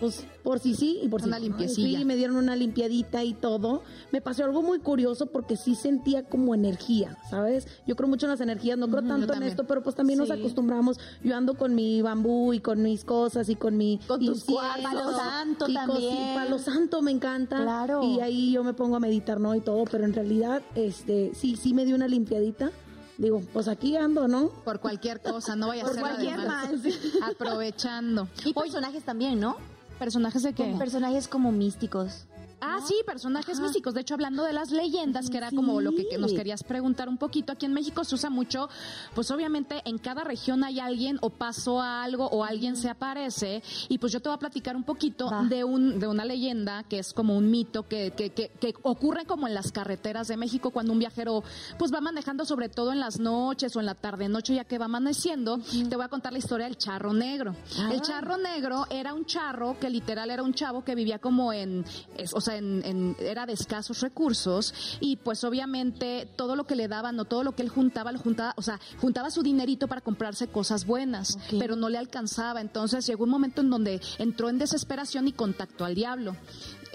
Pues 0.00 0.26
por 0.42 0.58
si 0.58 0.74
sí 0.74 0.98
y 1.02 1.08
por 1.08 1.20
si 1.22 1.28
Una 1.28 1.38
no. 1.38 1.44
limpiecilla. 1.44 1.98
Sí, 2.00 2.04
me 2.04 2.16
dieron 2.16 2.36
una 2.36 2.56
limpiadita 2.56 3.22
y 3.24 3.32
todo. 3.32 3.82
Me 4.12 4.20
pasó 4.20 4.44
algo 4.44 4.60
muy 4.62 4.80
curioso 4.80 5.26
porque 5.26 5.56
sí 5.56 5.74
sentía 5.76 6.24
como 6.24 6.54
energía, 6.54 7.16
¿sabes? 7.30 7.66
Yo 7.86 7.94
creo 7.96 8.08
mucho 8.08 8.26
en 8.26 8.30
las 8.32 8.40
energías, 8.40 8.76
no 8.76 8.88
creo 8.88 9.02
tanto 9.02 9.32
en 9.32 9.44
esto, 9.44 9.64
pero 9.64 9.82
pues 9.82 9.94
también 9.96 10.18
nos 10.18 10.28
Sí. 10.28 10.34
acostumbramos. 10.34 10.98
Yo 11.22 11.36
ando 11.36 11.54
con 11.54 11.74
mi 11.74 12.02
bambú 12.02 12.52
y 12.52 12.60
con 12.60 12.82
mis 12.82 13.04
cosas 13.04 13.48
y 13.48 13.54
con 13.56 13.76
mi 13.76 13.98
Con 14.06 14.20
tus. 14.24 14.44
Palo 14.44 15.12
santo 15.16 15.68
y 15.68 15.74
también. 15.74 16.32
y 16.32 16.34
Palo 16.34 16.58
santo 16.58 17.00
me 17.00 17.10
encanta. 17.12 17.62
Claro. 17.62 18.02
Y 18.02 18.20
ahí 18.20 18.52
yo 18.52 18.64
me 18.64 18.74
pongo 18.74 18.96
a 18.96 19.00
meditar, 19.00 19.40
¿no? 19.40 19.54
Y 19.54 19.60
todo, 19.60 19.84
pero 19.84 20.04
en 20.04 20.12
realidad, 20.12 20.60
este, 20.74 21.32
sí, 21.34 21.56
sí 21.56 21.72
me 21.72 21.84
dio 21.86 21.94
una 21.94 22.08
limpiadita. 22.08 22.70
Digo, 23.16 23.42
pues 23.52 23.68
aquí 23.68 23.96
ando, 23.96 24.26
¿no? 24.26 24.48
Por 24.64 24.80
cualquier 24.80 25.20
cosa, 25.20 25.54
no 25.54 25.68
vaya 25.68 25.82
a 25.82 25.86
Por 25.86 25.94
ser 25.94 26.02
de 26.02 26.10
cualquier 26.10 26.36
más. 26.38 26.46
mal, 26.48 26.80
sí. 26.82 26.92
Aprovechando. 27.22 28.28
Y 28.44 28.52
personajes 28.52 29.04
también, 29.04 29.38
¿no? 29.38 29.56
¿Personajes 29.98 30.42
de 30.42 30.52
qué? 30.52 30.74
Personajes 30.78 31.28
como 31.28 31.52
místicos. 31.52 32.26
Ah, 32.60 32.78
sí, 32.86 32.94
personajes 33.06 33.60
místicos. 33.60 33.94
De 33.94 34.00
hecho, 34.00 34.14
hablando 34.14 34.42
de 34.44 34.52
las 34.52 34.70
leyendas, 34.70 35.30
que 35.30 35.36
era 35.38 35.50
como 35.50 35.80
lo 35.80 35.92
que, 35.92 36.06
que 36.08 36.18
nos 36.18 36.32
querías 36.32 36.62
preguntar 36.64 37.08
un 37.08 37.18
poquito, 37.18 37.52
aquí 37.52 37.66
en 37.66 37.72
México 37.74 38.04
se 38.04 38.14
usa 38.14 38.30
mucho, 38.30 38.68
pues 39.14 39.30
obviamente 39.30 39.82
en 39.84 39.98
cada 39.98 40.24
región 40.24 40.64
hay 40.64 40.80
alguien 40.80 41.18
o 41.20 41.30
pasó 41.30 41.80
algo 41.80 42.26
o 42.28 42.44
alguien 42.44 42.76
se 42.76 42.88
aparece 42.88 43.62
y 43.88 43.98
pues 43.98 44.12
yo 44.12 44.20
te 44.20 44.28
voy 44.28 44.36
a 44.36 44.38
platicar 44.38 44.76
un 44.76 44.84
poquito 44.84 45.30
Va. 45.30 45.42
de 45.42 45.64
un 45.64 45.98
de 45.98 46.06
una 46.06 46.24
leyenda 46.24 46.82
que 46.84 46.98
es 46.98 47.12
como 47.12 47.36
un 47.36 47.50
mito 47.50 47.86
que, 47.88 48.12
que, 48.16 48.30
que, 48.30 48.48
que 48.48 48.74
ocurre 48.82 49.24
como 49.26 49.46
en 49.46 49.54
las 49.54 49.70
carreteras 49.72 50.28
de 50.28 50.36
México 50.36 50.70
cuando 50.70 50.92
un 50.92 50.98
viajero 50.98 51.42
pues 51.78 51.92
va 51.92 52.00
manejando 52.00 52.44
sobre 52.44 52.68
todo 52.68 52.92
en 52.92 53.00
las 53.00 53.18
noches 53.20 53.74
o 53.76 53.80
en 53.80 53.86
la 53.86 53.94
tarde 53.94 54.28
noche 54.28 54.54
ya 54.54 54.64
que 54.64 54.78
va 54.78 54.86
amaneciendo. 54.86 55.58
Te 55.88 55.96
voy 55.96 56.04
a 56.04 56.08
contar 56.08 56.32
la 56.32 56.38
historia 56.38 56.66
del 56.66 56.76
charro 56.78 57.12
negro. 57.12 57.54
El 57.90 58.00
charro 58.00 58.36
negro 58.38 58.86
era 58.90 59.14
un 59.14 59.24
charro 59.26 59.76
que 59.78 59.90
literal 59.90 60.30
era 60.30 60.42
un 60.42 60.54
chavo 60.54 60.84
que 60.84 60.94
vivía 60.94 61.18
como 61.18 61.52
en, 61.52 61.84
es- 62.16 62.32
o 62.34 62.40
sea, 62.40 62.53
en, 62.56 62.82
en- 62.84 63.16
era 63.20 63.46
de 63.46 63.52
escasos 63.52 64.00
recursos 64.00 64.74
y 65.00 65.16
pues 65.16 65.44
obviamente 65.44 66.28
todo 66.36 66.56
lo 66.56 66.64
que 66.64 66.76
le 66.76 66.88
daban 66.88 67.18
o 67.20 67.24
todo 67.24 67.42
lo 67.44 67.52
que 67.54 67.62
él 67.62 67.68
juntaba, 67.68 68.12
lo 68.12 68.18
juntaba, 68.18 68.54
o 68.56 68.62
sea, 68.62 68.80
juntaba 69.00 69.30
su 69.30 69.42
dinerito 69.42 69.88
para 69.88 70.00
comprarse 70.00 70.48
cosas 70.48 70.86
buenas, 70.86 71.38
pero 71.58 71.76
no 71.76 71.88
le 71.88 71.98
alcanzaba. 71.98 72.60
Entonces 72.60 73.06
llegó 73.06 73.24
un 73.24 73.30
momento 73.30 73.60
en 73.60 73.70
donde 73.70 74.00
entró 74.18 74.48
en 74.48 74.58
desesperación 74.58 75.28
y 75.28 75.32
contactó 75.32 75.84
al 75.84 75.94
diablo. 75.94 76.36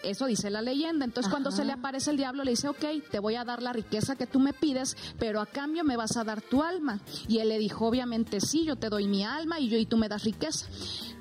Eso 0.02 0.28
dice 0.28 0.50
la 0.50 0.62
leyenda. 0.62 1.04
Entonces, 1.04 1.30
cuando 1.30 1.52
se 1.52 1.66
le 1.66 1.74
aparece 1.74 2.12
el 2.12 2.16
diablo, 2.16 2.46
le 2.46 2.52
dice, 2.52 2.70
ok, 2.70 2.86
te 3.12 3.20
voy 3.20 3.36
a 3.36 3.44
dar 3.44 3.62
la 3.62 3.74
riqueza 3.74 4.16
que 4.16 4.28
tú 4.28 4.40
me 4.40 4.54
pides, 4.54 4.96
pero 5.20 5.42
a 5.42 5.46
cambio 5.46 5.84
me 5.84 5.98
vas 5.98 6.16
a 6.16 6.24
dar 6.24 6.42
tu 6.42 6.64
alma. 6.64 7.02
Y 7.28 7.40
él 7.40 7.50
le 7.50 7.60
dijo, 7.60 7.86
obviamente, 7.86 8.40
sí, 8.40 8.64
yo 8.64 8.78
te 8.78 8.88
doy 8.88 9.08
mi 9.10 9.26
alma 9.26 9.60
y 9.60 9.68
yo 9.68 9.78
y 9.78 9.86
tú 9.86 9.98
me 9.98 10.08
das 10.08 10.24
riqueza. 10.24 10.68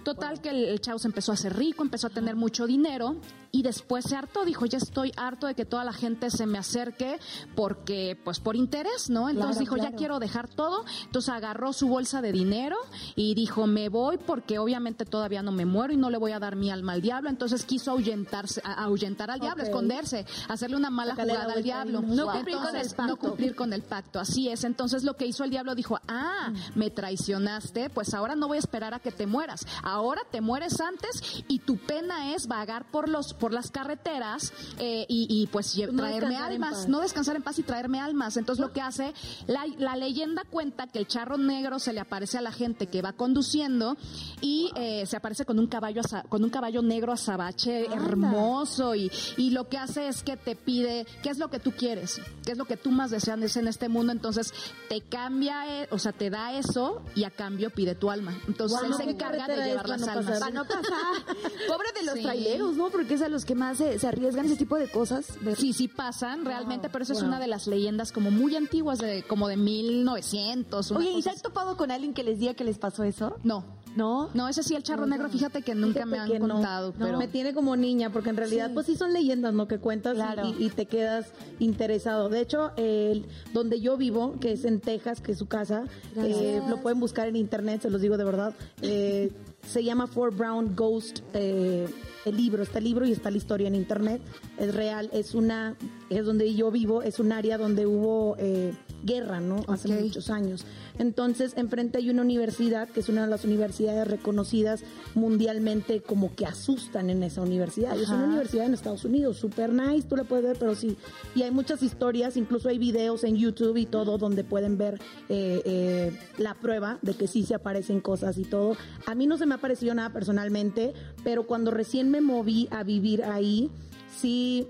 Total 0.08 0.40
que 0.40 0.48
el, 0.48 0.64
el 0.64 0.80
chavo 0.80 0.98
se 0.98 1.08
empezó 1.08 1.32
a 1.32 1.34
hacer 1.34 1.54
rico, 1.54 1.82
empezó 1.82 2.06
a 2.06 2.10
tener 2.10 2.34
mucho 2.34 2.66
dinero 2.66 3.16
y 3.50 3.62
después 3.62 4.04
se 4.04 4.16
hartó, 4.16 4.44
dijo, 4.44 4.66
ya 4.66 4.78
estoy 4.78 5.12
harto 5.16 5.46
de 5.46 5.54
que 5.54 5.64
toda 5.64 5.84
la 5.84 5.92
gente 5.92 6.30
se 6.30 6.46
me 6.46 6.58
acerque 6.58 7.18
porque, 7.54 8.18
pues 8.24 8.40
por 8.40 8.56
interés, 8.56 9.10
¿no? 9.10 9.28
Entonces 9.28 9.56
Claro, 9.68 9.76
dijo, 9.76 9.90
ya 9.90 9.96
quiero 9.96 10.18
dejar 10.18 10.48
todo. 10.48 10.84
Entonces 11.04 11.30
agarró 11.30 11.72
su 11.72 11.88
bolsa 11.88 12.20
de 12.22 12.32
dinero 12.32 12.76
y 13.16 13.34
dijo, 13.34 13.66
me 13.66 13.88
voy 13.88 14.18
porque 14.18 14.58
obviamente 14.58 15.04
todavía 15.04 15.42
no 15.42 15.52
me 15.52 15.66
muero 15.66 15.92
y 15.92 15.96
no 15.96 16.10
le 16.10 16.18
voy 16.18 16.32
a 16.32 16.38
dar 16.38 16.56
mi 16.56 16.70
alma 16.70 16.92
al 16.92 17.02
diablo. 17.02 17.28
Entonces 17.30 17.64
quiso 17.64 17.90
ahuyentarse, 17.90 18.62
ahuyentar 18.64 19.30
al 19.30 19.40
diablo, 19.40 19.64
Ok. 19.64 19.82
esderse, 19.82 20.26
hacerle 20.48 20.76
una 20.76 20.90
mala 20.90 21.14
jugada 21.14 21.52
al 21.54 21.62
diablo. 21.62 22.02
¿no? 22.02 22.30
Cumplir 22.30 22.56
con 22.56 22.76
el 22.76 22.88
pacto. 22.88 23.06
No 23.06 23.16
cumplir 23.16 23.54
con 23.54 23.72
el 23.72 23.82
pacto, 23.82 24.20
así 24.20 24.48
es. 24.48 24.64
Entonces 24.64 25.04
lo 25.04 25.16
que 25.16 25.26
hizo 25.26 25.44
el 25.44 25.50
diablo 25.50 25.74
dijo, 25.74 25.98
ah, 26.08 26.52
me 26.74 26.90
traicionaste, 26.90 27.90
pues 27.90 28.14
ahora 28.14 28.34
no 28.36 28.46
voy 28.48 28.56
a 28.56 28.60
esperar 28.60 28.94
a 28.94 29.00
que 29.00 29.10
te 29.10 29.26
mueras. 29.26 29.66
Ahora 29.82 29.97
te 30.30 30.40
mueres 30.40 30.80
antes 30.80 31.44
y 31.48 31.60
tu 31.60 31.76
pena 31.76 32.34
es 32.34 32.46
vagar 32.48 32.90
por 32.90 33.08
los 33.08 33.34
por 33.34 33.52
las 33.52 33.70
carreteras 33.70 34.52
eh, 34.78 35.06
y, 35.08 35.26
y, 35.30 35.46
pues 35.46 35.76
No 35.92 36.02
traerme 36.02 36.36
almas, 36.36 36.88
no 36.88 37.00
descansar 37.00 37.36
en 37.36 37.42
paz 37.42 37.58
y 37.58 37.62
traerme 37.62 38.00
almas. 38.00 38.36
Entonces 38.36 38.64
lo 38.64 38.72
que 38.72 38.80
hace, 38.80 39.14
la, 39.46 39.64
la 39.78 39.96
leyenda 39.96 40.42
cuenta 40.50 40.86
que 40.86 40.98
el 40.98 41.06
charro 41.06 41.38
negro 41.38 41.78
se 41.78 41.92
le 41.92 42.00
aparece 42.00 42.38
a 42.38 42.42
la 42.42 42.52
gente 42.52 42.86
que 42.86 43.02
va 43.02 43.12
conduciendo 43.12 43.96
y 44.40 44.70
eh, 44.76 45.06
se 45.06 45.16
aparece 45.16 45.44
con 45.44 45.58
un 45.58 45.68
caballo 45.68 46.02
con 46.28 46.44
un 46.44 46.50
caballo 46.50 46.82
negro 46.82 47.12
azabache 47.12 47.86
hermoso 47.86 48.94
y, 48.94 49.10
y 49.36 49.50
lo 49.50 49.68
que 49.68 49.78
hace 49.78 50.08
es 50.08 50.22
que 50.22 50.36
te 50.36 50.56
pide 50.56 51.06
qué 51.22 51.30
es 51.30 51.38
lo 51.38 51.50
que 51.50 51.60
tú 51.60 51.72
quieres, 51.72 52.20
qué 52.44 52.52
es 52.52 52.58
lo 52.58 52.64
que 52.64 52.76
tú 52.76 52.90
más 52.90 53.10
deseas 53.10 53.28
en 53.56 53.68
este 53.68 53.88
mundo. 53.88 54.12
Entonces 54.12 54.52
te 54.88 55.00
cambia, 55.02 55.82
eh, 55.82 55.88
o 55.90 55.98
sea, 55.98 56.12
te 56.12 56.30
da 56.30 56.54
eso 56.54 57.02
y 57.14 57.24
a 57.24 57.30
cambio 57.30 57.70
pide 57.70 57.94
tu 57.94 58.10
alma. 58.10 58.38
Entonces 58.46 58.78
él 58.84 58.94
se 58.94 59.04
¿qué 59.04 59.10
encarga 59.10 59.46
de 59.46 59.56
llevar 59.64 59.87
para 59.88 59.98
no 59.98 60.06
almas. 60.12 60.24
pasar? 60.26 60.40
Para 60.40 60.52
no 60.54 60.64
pasar. 60.64 61.36
Pobre 61.68 61.88
de 61.98 62.02
los 62.04 62.14
Sí. 62.14 62.22
traileros, 62.22 62.76
¿no? 62.76 62.90
Porque 62.90 63.14
es 63.14 63.22
a 63.22 63.28
los 63.28 63.44
que 63.44 63.54
más 63.54 63.78
se, 63.78 63.98
se 63.98 64.06
arriesgan 64.06 64.46
ese 64.46 64.56
tipo 64.56 64.76
de 64.76 64.88
cosas. 64.90 65.26
De- 65.44 65.56
Sí, 65.56 65.72
sí 65.72 65.88
pasan 65.88 66.44
realmente, 66.44 66.88
pero 66.88 67.02
eso 67.04 67.12
es 67.12 67.22
una 67.22 67.38
de 67.40 67.46
las 67.46 67.66
leyendas 67.66 68.12
como 68.12 68.30
muy 68.30 68.54
antiguas, 68.56 68.98
de 68.98 69.22
como 69.24 69.48
de 69.48 69.56
1900. 69.56 70.90
una 70.90 71.00
Oye, 71.00 71.10
¿y 71.12 71.22
se 71.22 71.30
han 71.30 71.38
topado 71.40 71.76
con 71.76 71.90
alguien 71.90 72.14
que 72.14 72.22
les 72.24 72.38
diga 72.38 72.54
que 72.54 72.64
les 72.64 72.78
pasó 72.78 73.02
eso? 73.04 73.36
No, 73.42 73.64
¿No? 73.96 74.30
no, 74.34 74.48
ese 74.48 74.62
sí, 74.62 74.74
el 74.74 74.82
charro 74.82 75.06
negro, 75.06 75.28
fíjate 75.28 75.62
que 75.62 75.74
nunca 75.74 76.06
me 76.06 76.18
han 76.18 76.28
no. 76.38 76.48
contado, 76.48 76.92
No, 76.98 77.06
pero... 77.06 77.18
me 77.18 77.26
tiene 77.28 77.52
como 77.54 77.74
niña, 77.76 78.10
porque 78.12 78.30
en 78.30 78.36
realidad, 78.36 78.70
pues 78.74 78.86
sí 78.86 78.96
son 78.96 79.12
leyendas, 79.12 79.52
¿no? 79.54 79.66
Que 79.66 79.78
cuentas 79.78 80.14
y- 80.14 80.20
Claro. 80.20 80.54
y, 80.58 80.66
y 80.66 80.70
te 80.70 80.86
quedas 80.86 81.32
interesado. 81.58 82.28
De 82.28 82.40
hecho, 82.40 82.70
el, 82.76 83.26
donde 83.52 83.80
yo 83.80 83.96
vivo, 83.96 84.38
que 84.40 84.52
es 84.52 84.64
en 84.64 84.80
Texas, 84.80 85.20
que 85.20 85.32
es 85.32 85.38
su 85.38 85.46
casa, 85.46 85.84
eh, 86.16 86.62
lo 86.68 86.80
pueden 86.80 87.00
buscar 87.00 87.28
en 87.28 87.36
internet, 87.36 87.82
se 87.82 87.90
los 87.90 88.00
digo 88.00 88.16
de 88.16 88.24
verdad. 88.24 88.54
eh, 88.82 89.32
se 89.68 89.84
llama 89.84 90.06
Fort 90.06 90.36
Brown 90.36 90.74
Ghost. 90.74 91.20
eh, 91.34 91.86
el 92.24 92.36
libro, 92.36 92.62
está 92.62 92.78
el 92.78 92.84
libro 92.84 93.06
y 93.06 93.12
está 93.12 93.30
la 93.30 93.36
historia 93.36 93.68
en 93.68 93.74
internet. 93.74 94.20
Es 94.58 94.74
real, 94.74 95.08
es 95.12 95.34
una, 95.34 95.76
es 96.10 96.24
donde 96.24 96.54
yo 96.54 96.70
vivo, 96.70 97.02
es 97.02 97.18
un 97.18 97.32
área 97.32 97.56
donde 97.58 97.86
hubo 97.86 98.36
eh, 98.38 98.74
guerra, 99.02 99.40
¿no? 99.40 99.64
Hace 99.68 99.88
muchos 99.88 100.28
años. 100.28 100.66
Entonces, 100.98 101.54
enfrente 101.56 101.98
hay 101.98 102.10
una 102.10 102.22
universidad, 102.22 102.88
que 102.88 103.00
es 103.00 103.08
una 103.08 103.22
de 103.22 103.28
las 103.28 103.44
universidades 103.44 104.06
reconocidas 104.06 104.82
mundialmente 105.14 106.00
como 106.00 106.34
que 106.34 106.46
asustan 106.46 107.10
en 107.10 107.22
esa 107.22 107.42
universidad. 107.42 107.98
Es 107.98 108.08
una 108.08 108.24
universidad 108.24 108.66
en 108.66 108.74
Estados 108.74 109.04
Unidos, 109.04 109.38
super 109.38 109.72
nice, 109.72 110.06
tú 110.08 110.16
la 110.16 110.24
puedes 110.24 110.44
ver, 110.44 110.56
pero 110.58 110.74
sí. 110.74 110.96
Y 111.34 111.42
hay 111.42 111.50
muchas 111.50 111.82
historias, 111.82 112.36
incluso 112.36 112.68
hay 112.68 112.78
videos 112.78 113.24
en 113.24 113.36
YouTube 113.36 113.76
y 113.76 113.86
todo 113.86 114.18
donde 114.18 114.44
pueden 114.44 114.78
ver 114.78 115.00
eh, 115.28 115.62
eh, 115.64 116.18
la 116.38 116.54
prueba 116.54 116.98
de 117.02 117.14
que 117.14 117.26
sí 117.26 117.44
se 117.44 117.54
aparecen 117.54 118.00
cosas 118.00 118.38
y 118.38 118.44
todo. 118.44 118.76
A 119.06 119.14
mí 119.14 119.26
no 119.26 119.38
se 119.38 119.46
me 119.46 119.54
ha 119.54 119.58
parecido 119.58 119.94
nada 119.94 120.12
personalmente, 120.12 120.92
pero 121.24 121.46
cuando 121.46 121.70
recién 121.70 122.10
me 122.10 122.20
moví 122.20 122.68
a 122.70 122.82
vivir 122.82 123.24
ahí, 123.24 123.70
sí 124.10 124.68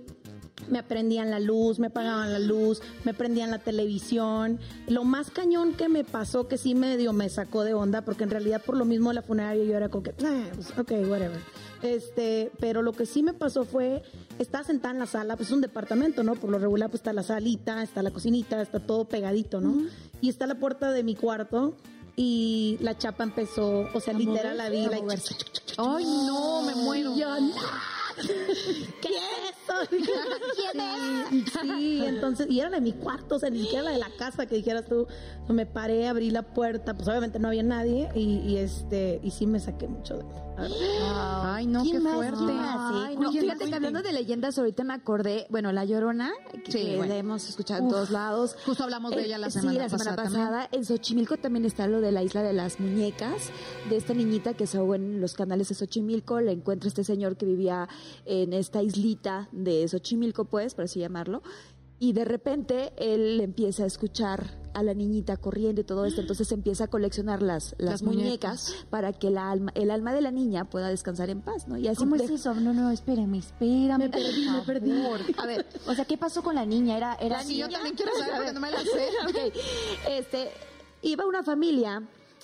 me 0.69 0.83
prendían 0.83 1.31
la 1.31 1.41
luz, 1.41 1.79
me 1.79 1.89
apagaban 1.89 2.33
la 2.33 2.39
luz, 2.39 2.83
me 3.05 3.15
prendían 3.15 3.51
la 3.51 3.59
televisión. 3.59 4.59
Lo 4.87 5.05
más 5.05 5.31
cañón 5.31 5.75
que 5.75 5.89
me 5.89 6.05
pasó, 6.05 6.49
que 6.49 6.59
sí 6.59 6.75
medio 6.75 7.13
me 7.13 7.29
sacó 7.29 7.65
de 7.65 7.75
onda, 7.75 8.03
porque 8.03 8.25
en 8.25 8.31
realidad 8.31 8.63
por 8.65 8.77
lo 8.77 8.85
mismo 8.85 9.11
de 9.11 9.15
la 9.15 9.23
funeraria 9.23 9.65
yo 9.65 9.77
era 9.77 9.89
como 9.89 10.03
que, 10.03 10.15
"Ah, 10.25 10.45
pues, 10.55 10.71
ok, 10.79 10.93
whatever. 11.09 11.41
Este, 11.83 12.51
pero 12.59 12.83
lo 12.83 12.93
que 12.93 13.07
sí 13.07 13.23
me 13.23 13.33
pasó 13.33 13.65
fue, 13.65 14.03
estaba 14.39 14.65
sentada 14.65 14.95
en 14.95 15.01
la 15.01 15.07
sala, 15.07 15.37
pues 15.37 15.49
es 15.49 15.55
un 15.55 15.61
departamento, 15.61 16.25
¿no? 16.25 16.35
Por 16.35 16.51
lo 16.51 16.59
regular 16.59 16.91
pues 16.91 17.01
está 17.01 17.13
la 17.13 17.23
salita, 17.23 17.83
está 17.83 18.03
la 18.03 18.11
cocinita, 18.11 18.61
está 18.61 18.81
todo 18.81 19.05
pegadito, 19.05 19.61
¿no? 19.61 19.87
Y 20.21 20.29
está 20.29 20.47
la 20.47 20.57
puerta 20.57 20.91
de 20.91 21.05
mi 21.05 21.15
cuarto 21.15 21.77
y 22.17 22.79
la 22.81 22.99
chapa 22.99 23.23
empezó, 23.23 23.89
o 23.95 24.01
sea, 24.01 24.13
literal 24.13 24.57
la 24.57 24.69
vi, 24.69 24.87
la 24.87 24.99
Ay, 25.77 26.05
no, 26.05 26.63
me 26.63 26.75
muero. 26.75 27.15
¿Qué 29.03 29.09
es 29.09 29.53
eso? 29.53 29.75
¿Quién 30.57 30.81
es? 30.81 31.53
Sí, 31.61 32.03
entonces, 32.05 32.47
y 32.51 32.61
era 32.61 32.71
de 32.71 32.81
mi 32.81 32.93
cuarto, 32.93 33.37
o 33.37 33.39
sea, 33.39 33.51
ni 33.51 33.61
siquiera 33.63 33.85
la 33.85 33.91
de 33.93 33.99
la 33.99 34.11
casa 34.19 34.47
que 34.47 34.57
dijeras 34.57 34.87
tú. 34.87 35.07
Me 35.49 35.67
paré, 35.67 36.09
abrí 36.09 36.31
la 36.31 36.43
puerta, 36.43 36.95
pues 36.95 37.09
obviamente 37.09 37.39
no 37.39 37.49
había 37.49 37.63
nadie 37.63 38.09
y, 38.15 38.39
y 38.41 38.57
este, 38.59 39.21
y 39.23 39.31
sí 39.31 39.47
me 39.47 39.61
saqué 39.61 39.89
mucho 39.89 40.17
de 40.19 40.25
la 40.25 40.29
verdad. 40.63 41.55
Ay, 41.55 41.67
no, 41.67 41.85
qué 41.85 42.01
fuerte. 42.01 42.37
Sí, 42.39 42.45
Ay, 42.51 43.15
no, 43.17 43.23
cuenten, 43.23 43.43
fíjate 43.43 43.69
que 43.69 43.75
hablando 43.75 44.03
de 44.03 44.13
leyendas, 44.13 44.59
ahorita 44.59 44.85
me 44.85 44.93
acordé, 44.95 45.47
bueno, 45.51 45.73
La 45.73 45.85
Llorona, 45.85 46.33
que, 46.65 46.73
Sí, 46.73 46.79
que 46.85 46.97
bueno. 46.97 47.13
la 47.15 47.19
hemos 47.19 47.49
escuchado 47.49 47.83
en 47.85 47.89
todos 47.89 48.11
lados. 48.11 48.57
Justo 48.67 48.85
hablamos 48.85 49.13
de 49.13 49.23
Eh, 49.23 49.27
ella 49.27 49.39
la 49.39 49.51
sí, 49.51 49.61
semana 49.61 49.79
la 49.79 49.89
semana 49.89 50.17
pasada 50.17 50.47
pasada. 50.47 50.69
En 50.73 50.85
Xochimilco 50.85 51.37
también 51.37 51.65
está 51.65 51.87
lo 51.87 52.01
de 52.01 52.13
la 52.13 52.23
isla 52.23 52.43
de 52.43 52.53
las 52.53 52.81
muñecas, 52.81 53.51
de 53.89 53.97
esta 53.97 54.13
niñita 54.15 54.53
que 54.55 54.67
se 54.67 54.77
ahogó 54.79 54.97
en 54.97 55.21
los 55.21 55.35
canales 55.35 55.69
de 55.69 55.77
Xochimilco. 55.77 56.41
Le 56.41 56.53
encuentra 56.53 56.89
este 56.89 57.05
señor 57.05 57.37
que 57.37 57.47
vivía 57.47 57.89
en 58.25 58.53
esta 58.53 58.83
islita 58.83 59.49
de 59.53 59.87
Xochimilco, 59.89 60.45
pues, 60.47 60.75
por 60.75 60.85
así 60.85 61.01
llamarlo. 61.01 61.43
Y 62.01 62.13
de 62.13 62.25
repente 62.25 62.93
él 62.97 63.41
empieza 63.41 63.83
a 63.83 63.87
escuchar 63.87 64.57
a 64.73 64.85
la 64.85 64.95
niñita 64.95 65.37
corriendo 65.37 65.81
y 65.81 65.85
todo 65.85 66.05
esto, 66.05 66.21
entonces 66.21 66.53
empieza 66.53 66.85
a 66.85 66.87
coleccionar 66.87 67.43
las, 67.43 67.75
las, 67.79 67.91
Las 67.91 68.03
muñecas, 68.05 68.69
muñecas. 68.69 68.87
para 68.89 69.13
que 69.13 69.31
la 69.31 69.51
alma, 69.51 69.73
el 69.75 69.91
alma 69.91 70.13
de 70.13 70.21
la 70.21 70.31
niña 70.31 70.67
pueda 70.71 70.89
descansar 70.91 71.29
en 71.31 71.41
paz, 71.41 71.67
¿no? 71.67 71.77
Y 71.77 71.89
así 71.89 71.99
¿Cómo 71.99 72.15
es 72.15 72.31
eso? 72.31 72.55
No, 72.55 72.73
no, 72.73 72.93
espérame, 72.93 73.35
espérame. 73.39 73.99
Me 73.99 74.09
perdí, 74.11 74.49
me 74.49 74.63
perdí. 74.63 74.93
A 75.39 75.47
ver, 75.47 75.67
o 75.89 75.95
sea, 75.95 76.05
¿qué 76.05 76.17
pasó 76.17 76.41
con 76.41 76.55
la 76.55 76.65
niña? 76.65 76.97
Era, 76.97 77.15
era 77.21 77.43
yo 77.43 77.49
niña? 77.49 77.69
también 77.71 77.97
quiero 77.97 78.13
saber 78.17 78.35
porque 78.37 78.53
no 78.53 78.61
me 78.61 78.71
la 78.71 78.79
sé. 78.79 79.09
Ok. 79.29 79.55
Este, 80.09 80.51
iba 81.03 81.27
una 81.27 81.43
familia 81.43 82.01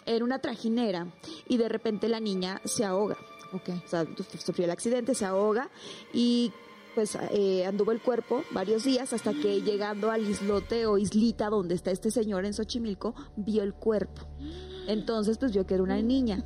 en 0.06 0.22
una 0.24 0.40
trajinera 0.40 1.06
y 1.48 1.58
de 1.58 1.68
repente 1.68 2.08
la 2.08 2.18
niña 2.18 2.60
se 2.64 2.84
ahoga. 2.84 3.16
Ok. 3.54 3.70
O 3.84 3.88
sea, 3.88 4.04
sufrió 4.44 4.64
el 4.64 4.70
accidente, 4.72 5.14
se 5.14 5.24
ahoga 5.24 5.70
y 6.12 6.52
pues 6.94 7.16
eh, 7.30 7.64
anduvo 7.66 7.92
el 7.92 8.00
cuerpo 8.00 8.42
varios 8.52 8.84
días 8.84 9.12
hasta 9.12 9.32
que 9.32 9.62
llegando 9.62 10.10
al 10.10 10.28
islote 10.28 10.86
o 10.86 10.98
islita 10.98 11.48
donde 11.50 11.74
está 11.74 11.90
este 11.90 12.10
señor 12.10 12.44
en 12.44 12.54
Xochimilco, 12.54 13.14
vio 13.36 13.62
el 13.62 13.74
cuerpo. 13.74 14.22
Entonces 14.86 15.38
pues 15.38 15.52
vio 15.52 15.66
que 15.66 15.74
era 15.74 15.82
una 15.82 16.00
niña. 16.02 16.44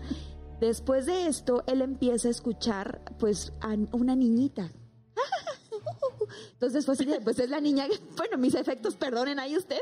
Después 0.61 1.07
de 1.07 1.29
esto, 1.29 1.63
él 1.67 1.83
empieza 1.83 2.29
a 2.29 2.31
escuchar 2.31 3.01
pues 3.19 3.53
a 3.61 3.75
una 3.93 4.17
niñita. 4.17 4.71
Entonces 6.53 6.85
fue 6.85 6.95
así 6.95 7.05
de, 7.05 7.21
pues 7.21 7.39
es 7.39 7.51
la 7.51 7.61
niña, 7.61 7.87
bueno, 8.17 8.39
mis 8.39 8.55
efectos, 8.55 8.97
perdonen 8.97 9.39
ahí 9.39 9.57
usted, 9.57 9.81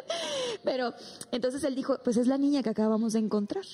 pero 0.65 0.93
entonces 1.33 1.63
él 1.65 1.75
dijo, 1.75 1.99
pues 2.05 2.17
es 2.17 2.27
la 2.27 2.39
niña 2.39 2.63
que 2.63 2.71
acabamos 2.71 3.13
de 3.13 3.21
encontrar. 3.21 3.65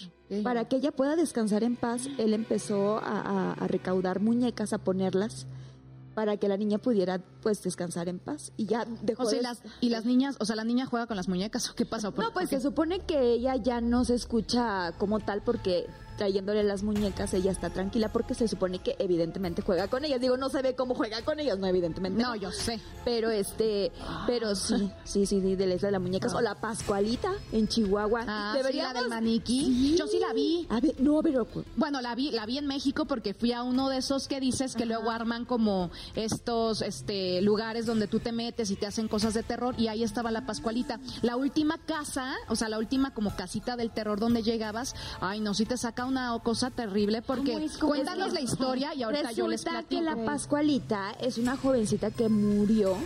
Para 0.42 0.66
que 0.66 0.76
ella 0.76 0.92
pueda 0.92 1.14
descansar 1.16 1.62
en 1.62 1.76
paz, 1.76 2.08
él 2.18 2.32
empezó 2.32 2.98
a, 2.98 3.20
a- 3.20 3.52
a 3.52 3.66
recaudar 3.68 4.20
muñecas, 4.20 4.72
a 4.72 4.78
ponerlas, 4.78 5.46
para 6.14 6.36
que 6.36 6.46
la 6.48 6.56
niña 6.58 6.76
pudiera 6.78 7.22
pues 7.42 7.62
descansar 7.62 8.08
en 8.08 8.18
paz. 8.18 8.52
Y 8.56 8.66
ya 8.66 8.86
dejó 9.02 9.22
O 9.22 9.26
sea, 9.26 9.34
y 9.34 9.36
de- 9.38 9.42
las, 9.42 9.62
y 9.80 9.88
las 9.90 10.04
niñas, 10.04 10.36
o 10.40 10.44
sea, 10.44 10.56
la 10.56 10.64
niña 10.64 10.84
juega 10.86 11.06
con 11.06 11.16
las 11.16 11.28
muñecas 11.28 11.68
o 11.70 11.74
qué 11.74 11.86
pasa? 11.86 12.10
¿Por- 12.10 12.24
No, 12.24 12.32
pues 12.32 12.48
qué? 12.50 12.56
se 12.56 12.62
supone 12.62 13.00
que 13.00 13.32
ella 13.32 13.56
ya 13.56 13.80
no 13.80 14.04
se 14.04 14.14
escucha 14.14 14.92
como 14.98 15.20
tal 15.20 15.42
porque 15.42 15.86
trayéndole 16.16 16.62
las 16.64 16.82
muñecas 16.82 17.32
ella 17.34 17.50
está 17.50 17.70
tranquila 17.70 18.10
porque 18.10 18.34
se 18.34 18.48
supone 18.48 18.78
que 18.78 18.96
evidentemente 18.98 19.62
juega 19.62 19.88
con 19.88 20.04
ellas. 20.04 20.20
Digo, 20.20 20.36
no 20.36 20.48
se 20.48 20.62
ve 20.62 20.74
cómo 20.74 20.94
juega 20.94 21.22
con 21.22 21.40
ellas, 21.40 21.58
no, 21.58 21.66
evidentemente. 21.66 22.22
No, 22.22 22.34
yo 22.36 22.50
sé. 22.50 22.80
Pero 23.04 23.30
este, 23.30 23.90
pero 24.26 24.54
sí, 24.54 24.90
sí, 25.04 25.26
sí, 25.26 25.40
sí, 25.40 25.56
de 25.56 25.66
la 25.66 25.74
isla 25.74 25.88
de 25.88 25.92
las 25.92 26.00
muñecas. 26.02 26.34
O 26.34 26.40
la 26.40 26.54
Pascualita 26.54 27.32
en 27.52 27.68
Chihuahua. 27.68 28.24
Ah, 28.26 28.52
sí, 28.54 28.62
la 28.62 28.68
del 28.68 28.72
Deberíamos- 28.72 29.08
maniquí. 29.08 29.96
Yo 29.98 30.06
sí 30.06 30.18
la 30.18 30.32
vi. 30.32 30.66
A 30.70 30.80
ver, 30.80 30.94
no, 31.00 31.20
pero 31.22 31.46
Bueno, 31.76 32.00
la 32.00 32.14
vi, 32.14 32.30
la 32.30 32.46
vi 32.46 32.58
en 32.58 32.66
México 32.66 33.04
porque 33.04 33.34
fui 33.34 33.52
a 33.52 33.62
uno 33.62 33.88
de 33.88 33.98
esos 33.98 34.28
que 34.28 34.40
dices 34.40 34.74
que 34.74 34.86
luego 34.86 35.10
arman 35.10 35.44
como 35.44 35.90
estos 36.14 36.82
este 36.82 37.40
lugares 37.42 37.86
donde 37.86 38.06
tú 38.06 38.20
te 38.20 38.32
metes 38.32 38.70
y 38.70 38.76
te 38.76 38.86
hacen 38.86 39.08
cosas 39.08 39.34
de 39.34 39.42
terror 39.42 39.74
y 39.78 39.88
ahí 39.88 40.02
estaba 40.02 40.30
la 40.30 40.46
Pascualita. 40.46 41.00
La 41.22 41.36
última 41.36 41.78
casa, 41.78 42.34
o 42.48 42.56
sea, 42.56 42.68
la 42.68 42.78
última 42.78 43.12
como 43.14 43.34
casita 43.34 43.76
del 43.76 43.90
terror 43.90 44.20
donde 44.20 44.42
llegabas, 44.42 44.94
ay 45.20 45.40
no, 45.40 45.54
sí 45.54 45.64
te 45.66 45.76
saca 45.76 46.01
una 46.04 46.38
cosa 46.42 46.70
terrible 46.70 47.22
porque 47.22 47.68
cuéntanos 47.80 48.32
la 48.32 48.40
historia 48.40 48.94
y 48.94 49.02
ahorita 49.02 49.32
yo 49.32 49.48
les 49.48 49.62
platico. 49.62 49.88
que 49.88 50.02
la 50.02 50.16
Pascualita 50.24 51.12
es 51.20 51.38
una 51.38 51.56
jovencita 51.56 52.10
que 52.10 52.28
murió 52.28 52.96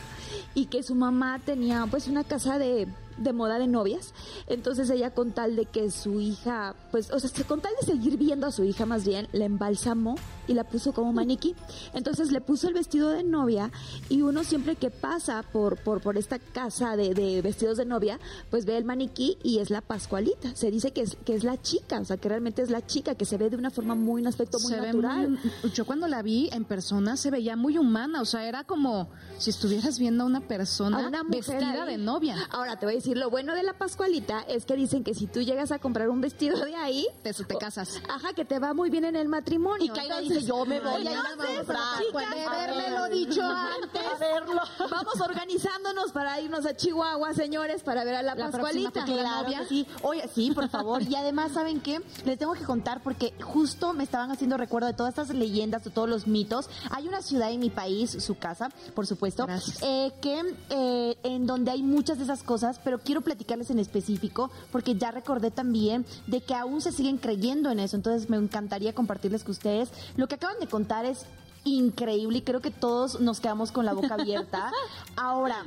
y 0.55 0.67
que 0.67 0.83
su 0.83 0.95
mamá 0.95 1.41
tenía 1.45 1.87
pues 1.91 2.09
una 2.09 2.25
casa 2.25 2.59
de, 2.59 2.89
de 3.19 3.33
moda 3.33 3.59
de 3.59 3.67
novias. 3.67 4.15
Entonces 4.47 4.89
ella 4.91 5.11
con 5.11 5.33
tal 5.33 5.57
de 5.57 5.67
que 5.67 5.91
su 5.91 6.21
hija, 6.21 6.75
pues, 6.91 7.11
o 7.11 7.21
sea, 7.21 7.31
con 7.45 7.61
tal 7.61 7.73
de 7.81 7.87
seguir 7.87 8.17
viendo 8.17 8.47
a 8.47 8.53
su 8.53 8.65
hija 8.65 8.87
más 8.87 9.07
bien, 9.07 9.29
la 9.33 9.45
embalsamó 9.45 10.17
y 10.47 10.55
la 10.55 10.65
puso 10.65 10.93
como 10.93 11.13
maniquí. 11.13 11.55
Entonces 11.95 12.33
le 12.33 12.41
puso 12.41 12.69
el 12.69 12.75
vestido 12.75 13.11
de 13.11 13.23
novia 13.23 13.71
y 14.09 14.23
uno 14.23 14.45
siempre 14.45 14.77
que 14.77 14.91
pasa 14.91 15.43
por, 15.53 15.77
por, 15.79 16.01
por 16.01 16.17
esta 16.17 16.39
casa 16.39 16.97
de, 16.97 17.15
de 17.15 17.43
vestidos 17.43 17.77
de 17.79 17.85
novia, 17.85 18.19
pues 18.51 18.65
ve 18.65 18.77
el 18.77 18.85
maniquí 18.85 19.39
y 19.43 19.59
es 19.59 19.71
la 19.71 19.81
Pascualita. 19.81 20.55
Se 20.55 20.71
dice 20.71 20.93
que 20.93 21.03
es, 21.03 21.17
que 21.25 21.35
es 21.35 21.45
la 21.45 21.61
chica, 21.61 22.01
o 22.01 22.05
sea, 22.05 22.17
que 22.17 22.29
realmente 22.29 22.63
es 22.63 22.71
la 22.71 22.85
chica, 22.87 23.15
que 23.15 23.25
se 23.25 23.37
ve 23.37 23.51
de 23.51 23.57
una 23.57 23.71
forma 23.71 23.95
muy, 23.95 24.21
un 24.23 24.27
aspecto 24.29 24.59
muy 24.61 24.73
se 24.73 24.81
natural. 24.81 25.31
muy- 25.31 25.71
yo 25.73 25.85
cuando 25.85 26.09
la 26.09 26.23
vi 26.23 26.49
en 26.53 26.65
persona 26.65 27.17
se 27.17 27.31
veía 27.31 27.57
muy 27.57 27.79
humana, 27.79 28.21
o 28.21 28.25
sea, 28.25 28.47
era 28.49 28.65
como 28.65 29.09
si 29.39 29.51
estuvieras 29.51 29.99
viendo 29.99 30.25
a 30.25 30.27
una 30.27 30.41
persona 30.41 31.05
a 31.05 31.09
una 31.09 31.23
mujer 31.23 31.45
vestida 31.45 31.85
ahí. 31.85 31.91
de 31.93 31.99
novia. 31.99 32.37
Ahora 32.51 32.79
te 32.79 32.87
voy 32.87 32.95
a 32.95 32.97
decir, 32.97 33.17
lo 33.17 33.31
bueno 33.31 33.55
de 33.55 33.63
la 33.63 33.73
Pascualita 33.75 34.41
es 34.49 34.65
que 34.65 34.77
dicen 34.77 35.05
que 35.05 35.15
si 35.15 35.27
tú 35.27 35.41
llegas 35.43 35.73
a 35.73 35.79
comprar 35.79 36.09
un 36.09 36.21
vestido 36.21 36.59
de 36.65 36.75
ahí, 36.75 37.07
Te, 37.23 37.33
te 37.33 37.57
casas. 37.57 38.01
ajá, 38.09 38.33
que 38.35 38.45
te 38.45 38.59
va 38.59 38.75
muy 38.75 38.91
bien 38.91 39.05
en 39.05 39.17
el 39.17 39.29
matrimonio. 39.29 39.85
Y 39.95 39.99
Entonces, 39.99 40.36
yo 40.45 40.65
me 40.67 40.81
voy 40.81 41.07
a 41.07 41.11
ir 41.13 41.17
a 41.19 41.23
comprar. 41.57 41.79
chicas, 41.99 42.31
De 42.31 42.73
ver, 42.73 43.11
dicho 43.13 43.43
antes. 43.43 44.03
A 44.15 44.19
verlo. 44.19 44.61
Vamos 44.91 45.21
organizándonos 45.21 46.13
para 46.13 46.41
irnos 46.41 46.67
a 46.67 46.75
Chihuahua, 46.77 47.35
señores, 47.35 47.83
para 47.83 48.05
ver 48.05 48.17
a 48.17 48.23
la, 48.23 48.35
La 48.35 48.51
Pascualita. 48.51 48.91
próxima 48.91 49.23
la 49.23 49.43
novia. 49.43 49.61
que 49.61 49.67
sí. 49.67 49.87
Oye, 50.03 50.29
sí, 50.35 50.51
por 50.53 50.69
favor. 50.69 51.03
Y 51.03 51.15
además, 51.15 51.53
¿saben 51.53 51.81
qué? 51.81 52.01
Les 52.25 52.39
tengo 52.39 52.55
que 52.55 52.65
contar 52.65 53.03
porque 53.03 53.33
justo 53.43 53.93
me 53.93 54.05
estaban 54.05 54.31
haciendo 54.31 54.57
recuerdo 54.57 54.87
de 54.89 54.95
todas 54.95 55.11
estas 55.19 55.31
leyendas, 55.35 55.85
de 55.85 55.91
todos 55.91 56.09
los 56.09 56.27
mitos. 56.27 56.69
Hay 56.91 57.07
una 57.09 57.23
ciudad 57.23 57.51
en 57.51 57.61
mi 57.61 57.71
país, 57.71 58.17
su 58.23 58.37
casa, 58.37 58.71
por 58.95 59.07
supuesto, 59.07 59.47
eh, 59.83 60.13
que 60.21 60.55
eh, 60.71 61.17
en 61.23 61.47
donde 61.47 61.71
hay 61.71 61.83
muchas 61.83 62.19
de 62.19 62.25
esas 62.25 62.43
cosas, 62.43 62.81
pero 62.83 62.99
quiero 62.99 63.21
platicarles 63.21 63.71
en 63.71 63.79
específico 63.79 64.51
porque 64.73 64.95
ya 64.97 65.11
recordé 65.11 65.51
también 65.51 66.05
de 66.27 66.41
que 66.41 66.55
aún 66.55 66.81
se 66.81 66.93
siguen 66.93 67.19
creyendo 67.19 67.71
en 67.71 67.81
eso. 67.81 67.97
Entonces 67.97 68.29
me 68.31 68.37
encantaría 68.37 68.95
compartirles 68.95 69.43
con 69.45 69.53
ustedes. 69.53 69.91
Lo 70.17 70.26
que 70.29 70.37
acaban 70.37 70.59
de 70.61 70.67
contar 70.67 71.05
es 71.05 71.27
increíble 71.65 72.39
y 72.39 72.43
creo 72.43 72.61
que 72.61 72.71
todos 72.71 73.21
nos 73.21 73.41
quedamos 73.41 73.73
con 73.73 73.85
la 73.85 73.93
boca 73.93 74.15
abierta. 74.15 74.71
Ahora, 75.17 75.65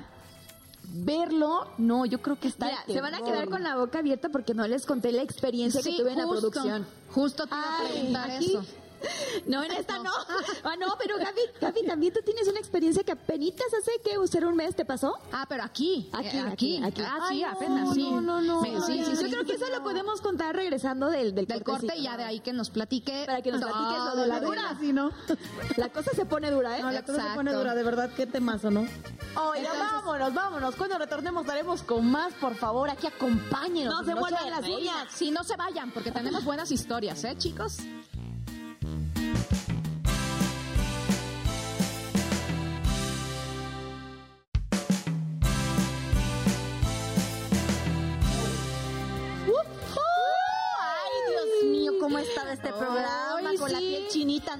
verlo, 0.91 1.67
no, 1.77 2.05
yo 2.05 2.21
creo 2.21 2.39
que 2.39 2.47
está 2.47 2.65
Mira, 2.67 2.83
se 2.87 3.01
van 3.01 3.15
a 3.15 3.21
quedar 3.21 3.49
con 3.49 3.63
la 3.63 3.75
boca 3.75 3.99
abierta 3.99 4.29
porque 4.29 4.53
no 4.53 4.67
les 4.67 4.85
conté 4.85 5.11
la 5.11 5.21
experiencia 5.21 5.81
Sí, 5.81 5.91
que 5.91 6.01
tuve 6.01 6.11
en 6.13 6.17
la 6.19 6.27
producción. 6.27 6.87
Justo 7.11 7.45
te 7.45 7.55
iba 7.55 7.63
a 7.63 7.79
Ay, 7.79 7.91
preguntar 7.91 8.31
aquí 8.31 8.45
eso. 8.55 8.65
No, 9.45 9.63
en 9.63 9.71
esta 9.71 9.99
no. 9.99 10.11
Ah, 10.63 10.75
no, 10.77 10.95
pero 10.99 11.17
Gaby, 11.17 11.41
Gaby, 11.59 11.85
también 11.85 12.13
tú 12.13 12.19
tienes 12.23 12.47
una 12.47 12.59
experiencia 12.59 13.03
que 13.03 13.13
apenas 13.13 13.39
hace 13.79 13.91
que 14.03 14.17
usar 14.17 14.45
un 14.45 14.55
mes 14.55 14.75
te 14.75 14.85
pasó. 14.85 15.17
Ah, 15.31 15.45
pero 15.47 15.63
aquí. 15.63 16.09
Aquí, 16.13 16.37
eh, 16.37 16.41
aquí, 16.41 16.81
aquí. 16.83 17.01
Ah, 17.05 17.25
sí, 17.29 17.35
Ay, 17.35 17.41
no, 17.41 17.49
apenas, 17.49 17.93
sí. 17.93 18.03
No, 18.03 18.21
no, 18.21 18.41
no. 18.41 18.61
Sí, 18.63 18.71
sí, 18.85 19.15
sí, 19.15 19.23
Yo 19.23 19.29
creo 19.29 19.45
que 19.45 19.53
eso 19.53 19.67
lo 19.69 19.83
podemos 19.83 20.21
contar 20.21 20.55
regresando 20.55 21.09
del, 21.09 21.33
del, 21.33 21.45
Del 21.45 21.63
corte 21.63 21.95
y 21.95 22.03
ya 22.03 22.17
de 22.17 22.23
ahí 22.23 22.39
que 22.39 22.53
nos 22.53 22.69
platique. 22.69 23.23
Para 23.25 23.41
que 23.41 23.51
nos 23.51 23.61
todo 23.61 23.71
platiques 23.71 24.03
lo 24.03 24.21
de 24.21 24.27
la 24.27 24.39
dura. 24.39 24.77
Sí, 24.79 24.93
¿no? 24.93 25.11
La 25.77 25.89
cosa 25.89 26.11
se 26.11 26.25
pone 26.25 26.51
dura, 26.51 26.77
¿eh? 26.77 26.81
No, 26.81 26.91
la 26.91 27.03
cosa 27.03 27.29
se 27.29 27.35
pone 27.35 27.53
dura, 27.53 27.75
de 27.75 27.83
verdad, 27.83 28.09
qué 28.15 28.25
temazo, 28.25 28.71
¿no? 28.71 28.81
Oiga, 29.35 29.73
vámonos, 29.73 30.33
vámonos. 30.33 30.75
Cuando 30.75 30.97
retornemos 30.97 31.45
daremos 31.45 31.83
con 31.83 32.09
más, 32.09 32.33
por 32.33 32.55
favor, 32.55 32.89
aquí 32.89 33.07
acompáñenos. 33.07 33.93
No 33.93 34.03
se 34.03 34.43
de 34.43 34.49
las 34.49 34.67
uñas. 34.67 35.07
Sí, 35.13 35.31
no 35.31 35.43
se 35.43 35.55
vayan, 35.55 35.91
porque 35.91 36.11
tenemos 36.11 36.43
buenas 36.43 36.71
historias, 36.71 37.23
¿eh, 37.23 37.35
chicos? 37.37 37.77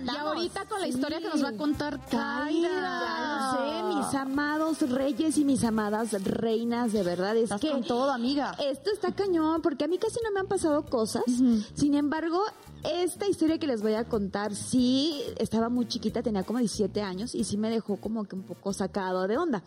Y 0.06 0.10
ahorita 0.18 0.66
con 0.66 0.82
la 0.82 0.88
historia 0.88 1.20
que 1.20 1.30
nos 1.30 1.44
va 1.44 1.50
a 1.50 1.58
contar 1.58 2.00
Kaira. 2.10 2.70
Kaira. 2.70 3.58
sé, 3.58 3.96
mis 3.96 4.14
amados 4.16 4.82
reyes 4.90 5.38
y 5.38 5.46
mis 5.46 5.64
amadas 5.64 6.12
reinas, 6.24 6.92
de 6.94 7.04
verdad, 7.04 7.36
es 7.38 7.44
Estás 7.44 7.62
que 7.62 7.72
con 7.72 7.84
todo, 7.84 8.12
amiga. 8.12 8.56
esto 8.60 8.92
está 8.92 9.12
cañón, 9.14 9.62
porque 9.62 9.86
a 9.86 9.88
mí 9.88 9.98
casi 9.98 10.18
no 10.24 10.32
me 10.32 10.40
han 10.40 10.48
pasado 10.48 10.84
cosas. 10.84 11.24
Sin 11.76 11.96
embargo, 11.96 12.44
esta 12.84 13.28
historia 13.28 13.58
que 13.58 13.68
les 13.68 13.82
voy 13.82 13.94
a 13.94 14.06
contar, 14.06 14.56
sí, 14.56 15.22
estaba 15.38 15.70
muy 15.70 15.88
chiquita, 15.88 16.22
tenía 16.24 16.44
como 16.44 16.60
17 16.60 17.02
años 17.02 17.36
y 17.36 17.44
sí 17.44 17.58
me 17.58 17.70
dejó 17.70 17.98
como 17.98 18.24
que 18.26 18.36
un 18.36 18.44
poco 18.44 18.72
sacado 18.74 19.28
de 19.28 19.38
onda. 19.38 19.62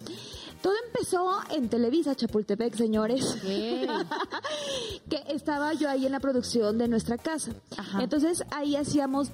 Todo 0.63 0.75
empezó 0.87 1.41
en 1.51 1.69
Televisa, 1.69 2.15
Chapultepec, 2.15 2.75
señores. 2.77 3.37
que 5.11 5.25
estaba 5.29 5.73
yo 5.75 5.89
ahí 5.91 6.07
en 6.07 6.13
la 6.13 6.21
producción 6.21 6.79
de 6.79 6.89
nuestra 6.89 7.19
casa. 7.19 7.53
Entonces 7.99 8.45
ahí 8.51 8.77
hacíamos 8.77 9.31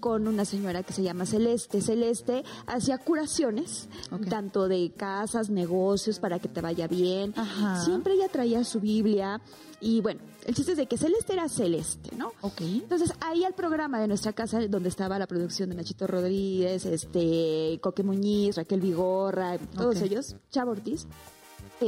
con 0.00 0.28
una 0.28 0.44
señora 0.44 0.82
que 0.82 0.92
se 0.92 1.02
llama 1.02 1.24
Celeste. 1.24 1.80
Celeste 1.80 2.44
hacía 2.66 2.98
curaciones, 2.98 3.88
tanto 4.28 4.68
de 4.68 4.92
casas, 4.96 5.48
negocios, 5.48 6.18
para 6.18 6.38
que 6.38 6.48
te 6.48 6.60
vaya 6.60 6.86
bien. 6.86 7.32
Ajá. 7.36 7.82
Siempre 7.84 8.14
ella 8.14 8.28
traía 8.28 8.62
su 8.64 8.80
Biblia 8.80 9.40
y 9.80 10.00
bueno, 10.00 10.20
el 10.46 10.54
chiste 10.54 10.72
es 10.72 10.78
de 10.78 10.86
que 10.86 10.96
Celeste 10.96 11.32
era 11.32 11.48
Celeste, 11.48 12.14
¿no? 12.16 12.32
Ok. 12.42 12.60
Entonces, 12.60 13.12
ahí 13.20 13.44
al 13.44 13.54
programa 13.54 14.00
de 14.00 14.06
nuestra 14.06 14.32
casa, 14.32 14.60
donde 14.68 14.88
estaba 14.88 15.18
la 15.18 15.26
producción 15.26 15.70
de 15.70 15.76
Nachito 15.76 16.06
Rodríguez, 16.06 16.84
este, 16.84 17.78
Coque 17.82 18.02
Muñiz, 18.02 18.56
Raquel 18.56 18.80
Vigorra, 18.80 19.58
todos 19.58 20.00
ellos, 20.02 20.36
Chavo 20.50 20.72
Ortiz, 20.72 21.06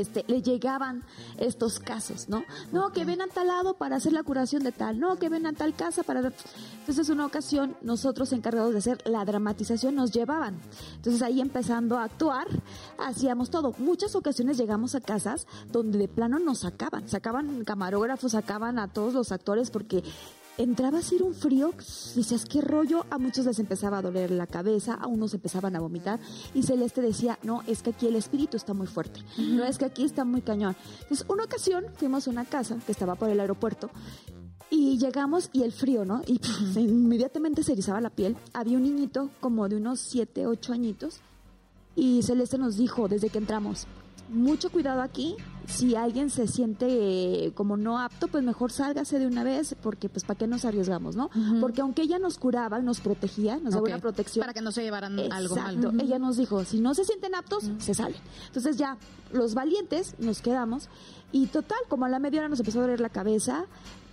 este, 0.01 0.25
le 0.29 0.43
llegaban 0.43 1.05
estos 1.39 1.79
casos, 1.79 2.29
¿no? 2.29 2.45
No, 2.73 2.93
que 2.93 3.05
ven 3.05 3.23
a 3.23 3.27
tal 3.27 3.47
lado 3.47 3.75
para 3.75 3.97
hacer 3.97 4.13
la 4.13 4.23
curación 4.23 4.63
de 4.63 4.73
tal, 4.73 5.01
no, 5.01 5.17
que 5.17 5.29
ven 5.29 5.47
a 5.47 5.53
tal 5.53 5.75
casa 5.75 6.03
para... 6.03 6.33
Entonces, 6.81 7.09
una 7.09 7.25
ocasión, 7.27 7.77
nosotros 7.83 8.33
encargados 8.33 8.73
de 8.73 8.79
hacer 8.79 8.99
la 9.07 9.25
dramatización 9.25 9.95
nos 9.95 10.13
llevaban. 10.13 10.59
Entonces, 10.97 11.23
ahí 11.23 11.41
empezando 11.41 11.97
a 11.97 12.05
actuar, 12.05 12.47
hacíamos 12.99 13.51
todo. 13.51 13.75
Muchas 13.79 14.15
ocasiones 14.15 14.59
llegamos 14.59 14.95
a 14.95 15.01
casas 15.01 15.47
donde 15.73 15.95
de 15.99 16.09
plano 16.09 16.39
nos 16.39 16.61
sacaban, 16.61 17.09
sacaban 17.09 17.65
camarógrafos, 17.65 18.33
sacaban 18.33 18.79
a 18.79 18.89
todos 18.89 19.15
los 19.15 19.33
actores 19.33 19.71
porque 19.71 20.03
entraba 20.59 20.99
a 20.99 21.03
ser 21.03 21.23
un 21.23 21.35
frío, 21.35 21.73
dices, 22.15 22.45
qué 22.45 22.61
rollo, 22.61 23.07
a 23.11 23.19
muchos 23.19 23.47
les 23.47 23.59
empezaba 23.59 23.99
a 23.99 24.03
doler 24.03 24.31
la 24.31 24.47
cabeza, 24.47 24.95
a 24.95 25.07
unos 25.07 25.35
empezaban 25.35 25.75
a 25.77 25.81
vomitar, 25.81 26.21
y 26.55 26.63
Celeste 26.63 27.01
decía, 27.01 27.39
no, 27.43 27.63
es 27.67 27.83
que 27.83 27.91
aquí 27.91 28.07
el 28.07 28.17
espíritu 28.17 28.57
está 28.57 28.75
muy 28.75 28.87
fuerte, 28.87 29.21
no 29.39 29.65
es 29.65 29.79
que 29.79 29.85
aquí 29.85 30.05
está 30.05 30.25
muy 30.25 30.43
cañón. 30.43 30.77
Entonces, 31.03 31.27
una 31.29 31.45
ocasión 31.45 31.85
fuimos 31.97 32.27
a 32.27 32.31
una 32.31 32.45
casa 32.45 32.77
que 32.85 32.93
estaba 32.93 33.15
por 33.17 33.31
el 33.31 33.41
aeropuerto, 33.41 33.91
y 34.71 34.99
llegamos 34.99 35.51
y 35.53 35.63
el 35.63 35.73
frío, 35.73 36.05
¿no? 36.05 36.23
Y 36.27 36.39
pff, 36.39 36.77
inmediatamente 36.77 37.63
se 37.63 37.73
erizaba 37.73 38.01
la 38.01 38.11
piel. 38.11 38.37
Había 38.53 38.77
un 38.77 38.83
niñito 38.83 39.31
como 39.41 39.69
de 39.69 39.77
unos 39.77 40.01
7, 40.01 40.47
8 40.47 40.73
añitos, 40.73 41.21
y 41.95 42.23
Celeste 42.23 42.59
nos 42.59 42.77
dijo 42.77 43.07
desde 43.07 43.29
que 43.29 43.39
entramos, 43.39 43.87
mucho 44.29 44.71
cuidado 44.71 45.03
aquí. 45.03 45.37
Si 45.67 45.97
alguien 45.97 46.29
se 46.29 46.47
siente 46.47 46.87
eh, 47.47 47.53
como 47.55 47.79
no 47.79 47.99
apto, 47.99 48.29
pues 48.29 48.45
mejor 48.45 48.71
sálgase 48.71 49.19
de 49.19 49.27
una 49.27 49.45
vez, 49.45 49.75
porque 49.83 50.11
pues 50.11 50.23
para 50.23 50.39
qué 50.39 50.47
nos 50.47 50.67
arriesgamos, 50.67 51.17
¿no? 51.17 51.31
Porque 51.59 51.81
aunque 51.81 52.03
ella 52.03 52.19
nos 52.19 52.39
curaba, 52.39 52.81
nos 52.81 53.01
protegía, 53.01 53.57
nos 53.57 53.73
daba 53.73 53.87
una 53.87 53.99
protección. 53.99 54.43
Para 54.43 54.53
que 54.53 54.61
no 54.61 54.73
se 54.73 54.83
llevaran 54.83 55.19
algo 55.33 55.57
mal. 55.57 56.01
Ella 56.01 56.19
nos 56.19 56.37
dijo, 56.37 56.65
si 56.65 56.81
no 56.81 56.95
se 56.95 57.05
sienten 57.05 57.35
aptos, 57.35 57.71
se 57.79 57.95
salen. 57.95 58.21
Entonces 58.47 58.77
ya, 58.77 58.99
los 59.33 59.55
valientes 59.55 60.17
nos 60.19 60.43
quedamos 60.43 60.91
y 61.33 61.47
total, 61.47 61.79
como 61.89 62.05
a 62.05 62.09
la 62.09 62.19
media 62.19 62.41
hora 62.41 62.49
nos 62.49 62.61
empezó 62.61 62.79
a 62.81 62.83
doler 62.83 63.01
la 63.01 63.09
cabeza. 63.09 63.65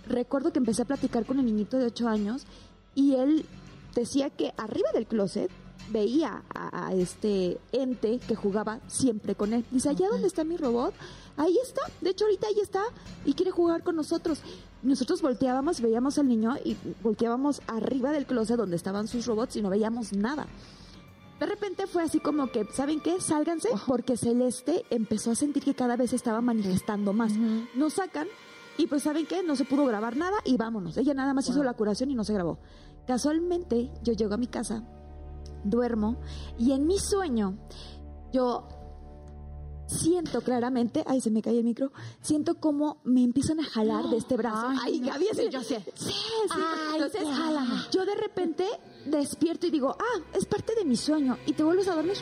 Recuerdo 0.08 0.52
que 0.52 0.58
empecé 0.58 0.82
a 0.82 0.86
platicar 0.86 1.26
con 1.26 1.38
el 1.38 1.44
niñito 1.44 1.78
de 1.78 1.86
8 1.86 2.08
años 2.08 2.46
y 2.94 3.14
él 3.14 3.46
decía 3.94 4.30
que 4.30 4.52
arriba 4.56 4.88
del 4.92 5.06
closet 5.06 5.50
veía 5.92 6.42
a, 6.54 6.88
a 6.88 6.94
este 6.94 7.58
ente 7.72 8.18
que 8.26 8.34
jugaba 8.34 8.80
siempre 8.86 9.34
con 9.34 9.52
él. 9.52 9.64
Dice, 9.70 9.90
allá 9.90 10.08
donde 10.08 10.28
está 10.28 10.44
mi 10.44 10.56
robot, 10.56 10.94
ahí 11.36 11.56
está. 11.62 11.82
De 12.00 12.10
hecho, 12.10 12.24
ahorita 12.24 12.46
ahí 12.48 12.60
está 12.60 12.82
y 13.24 13.34
quiere 13.34 13.50
jugar 13.50 13.82
con 13.82 13.96
nosotros. 13.96 14.40
Nosotros 14.82 15.22
volteábamos, 15.22 15.80
veíamos 15.80 16.18
al 16.18 16.28
niño 16.28 16.56
y 16.64 16.76
volteábamos 17.02 17.62
arriba 17.66 18.10
del 18.10 18.26
closet 18.26 18.56
donde 18.56 18.76
estaban 18.76 19.06
sus 19.06 19.26
robots 19.26 19.56
y 19.56 19.62
no 19.62 19.70
veíamos 19.70 20.12
nada. 20.12 20.46
De 21.38 21.46
repente 21.46 21.86
fue 21.86 22.02
así 22.02 22.20
como 22.20 22.52
que, 22.52 22.64
¿saben 22.72 23.00
qué? 23.00 23.20
Sálganse, 23.20 23.68
porque 23.86 24.16
Celeste 24.16 24.84
empezó 24.90 25.32
a 25.32 25.34
sentir 25.34 25.64
que 25.64 25.74
cada 25.74 25.96
vez 25.96 26.10
se 26.10 26.16
estaba 26.16 26.40
manifestando 26.40 27.12
más. 27.12 27.32
Nos 27.74 27.94
sacan 27.94 28.28
y 28.78 28.86
pues, 28.86 29.02
¿saben 29.02 29.26
qué? 29.26 29.42
No 29.42 29.56
se 29.56 29.64
pudo 29.64 29.84
grabar 29.84 30.16
nada 30.16 30.38
y 30.44 30.56
vámonos. 30.56 30.96
Ella 30.96 31.14
nada 31.14 31.34
más 31.34 31.48
hizo 31.48 31.62
la 31.62 31.74
curación 31.74 32.10
y 32.10 32.14
no 32.14 32.24
se 32.24 32.32
grabó. 32.32 32.58
Casualmente, 33.06 33.90
yo 34.02 34.12
llego 34.12 34.34
a 34.34 34.38
mi 34.38 34.46
casa, 34.46 34.84
duermo 35.64 36.16
y 36.58 36.72
en 36.72 36.86
mi 36.86 36.98
sueño 36.98 37.58
yo 38.32 38.66
siento 39.86 40.40
claramente, 40.40 41.04
ay, 41.06 41.20
se 41.20 41.30
me 41.30 41.42
cae 41.42 41.58
el 41.58 41.64
micro, 41.64 41.92
siento 42.22 42.54
como 42.54 42.98
me 43.04 43.22
empiezan 43.22 43.60
a 43.60 43.64
jalar 43.64 44.06
de 44.08 44.16
este 44.16 44.36
brazo. 44.38 44.68
Ay, 44.82 45.00
Gaby, 45.00 45.26
así- 45.30 45.50
yo 45.50 45.60
sé. 45.62 45.84
Sí, 45.94 46.10
sí. 46.12 46.60
Entonces, 46.94 47.22
yo 47.90 48.06
de 48.06 48.14
repente 48.14 48.64
despierto 49.04 49.66
y 49.66 49.70
digo, 49.70 49.94
ah, 49.98 50.20
es 50.32 50.46
parte 50.46 50.74
de 50.76 50.86
mi 50.86 50.96
sueño. 50.96 51.36
Y 51.46 51.52
te 51.52 51.62
vuelves 51.62 51.88
a 51.88 51.94
dormir. 51.94 52.14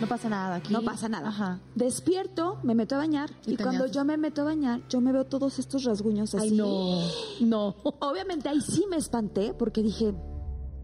No 0.00 0.06
pasa 0.06 0.28
nada 0.30 0.54
aquí. 0.56 0.72
No 0.72 0.80
pasa 0.82 1.08
nada. 1.08 1.28
Ajá. 1.28 1.60
Despierto, 1.74 2.60
me 2.62 2.74
meto 2.74 2.94
a 2.94 2.98
bañar 2.98 3.30
y, 3.46 3.54
Y 3.54 3.56
cuando 3.58 3.86
yo 3.86 4.04
me 4.06 4.16
meto 4.16 4.42
a 4.42 4.44
bañar, 4.44 4.80
yo 4.88 5.00
me 5.02 5.12
veo 5.12 5.26
todos 5.26 5.58
estos 5.58 5.84
rasguños 5.84 6.34
así. 6.34 6.48
Ay, 6.48 6.50
no. 6.56 7.00
No. 7.40 7.74
Obviamente 7.98 8.48
ahí 8.48 8.60
sí 8.62 8.86
me 8.88 8.96
espanté 8.96 9.52
porque 9.52 9.82
dije, 9.82 10.14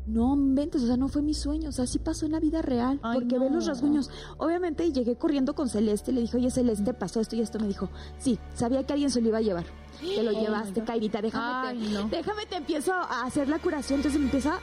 no 0.07 0.35
inventes, 0.35 0.83
o 0.83 0.87
sea, 0.87 0.97
no 0.97 1.09
fue 1.09 1.23
mi 1.23 1.35
sueño, 1.35 1.71
o 1.71 1.73
sea, 1.73 1.87
sí 1.87 1.99
pasó 1.99 2.27
en 2.27 2.33
la 2.33 2.41
vida 2.41 2.63
real, 2.63 3.01
Ay, 3.03 3.21
porque 3.21 3.39
ve 3.39 3.51
los 3.51 3.67
rasguños. 3.67 4.11
Obviamente 4.39 4.93
llegué 4.93 5.17
corriendo 5.17 5.55
con 5.55 5.69
Celeste, 5.69 6.13
le 6.13 6.21
dije, 6.23 6.37
oye 6.37 6.51
Celeste, 6.51 6.93
pasó 6.95 7.21
esto 7.21 7.37
y 7.37 7.41
esto, 7.41 7.59
me 7.59 7.69
dijo, 7.69 7.89
sí, 8.19 8.39
sabía 8.55 8.85
que 8.85 8.93
alguien 8.93 9.11
se 9.11 9.21
lo 9.21 9.29
iba 9.29 9.39
a 9.39 9.43
llevar. 9.43 9.65
Te 10.01 10.23
lo 10.23 10.33
llevaste, 10.41 10.83
Cairita, 10.85 11.23
déjame, 11.23 11.69
Ay, 11.69 11.79
te, 11.79 11.91
no. 11.91 12.09
déjame 12.09 12.47
te 12.47 12.57
empiezo 12.57 12.93
a 12.93 13.25
hacer 13.25 13.49
la 13.49 13.59
curación, 13.59 14.01
entonces 14.01 14.21
me 14.21 14.27
empieza 14.27 14.59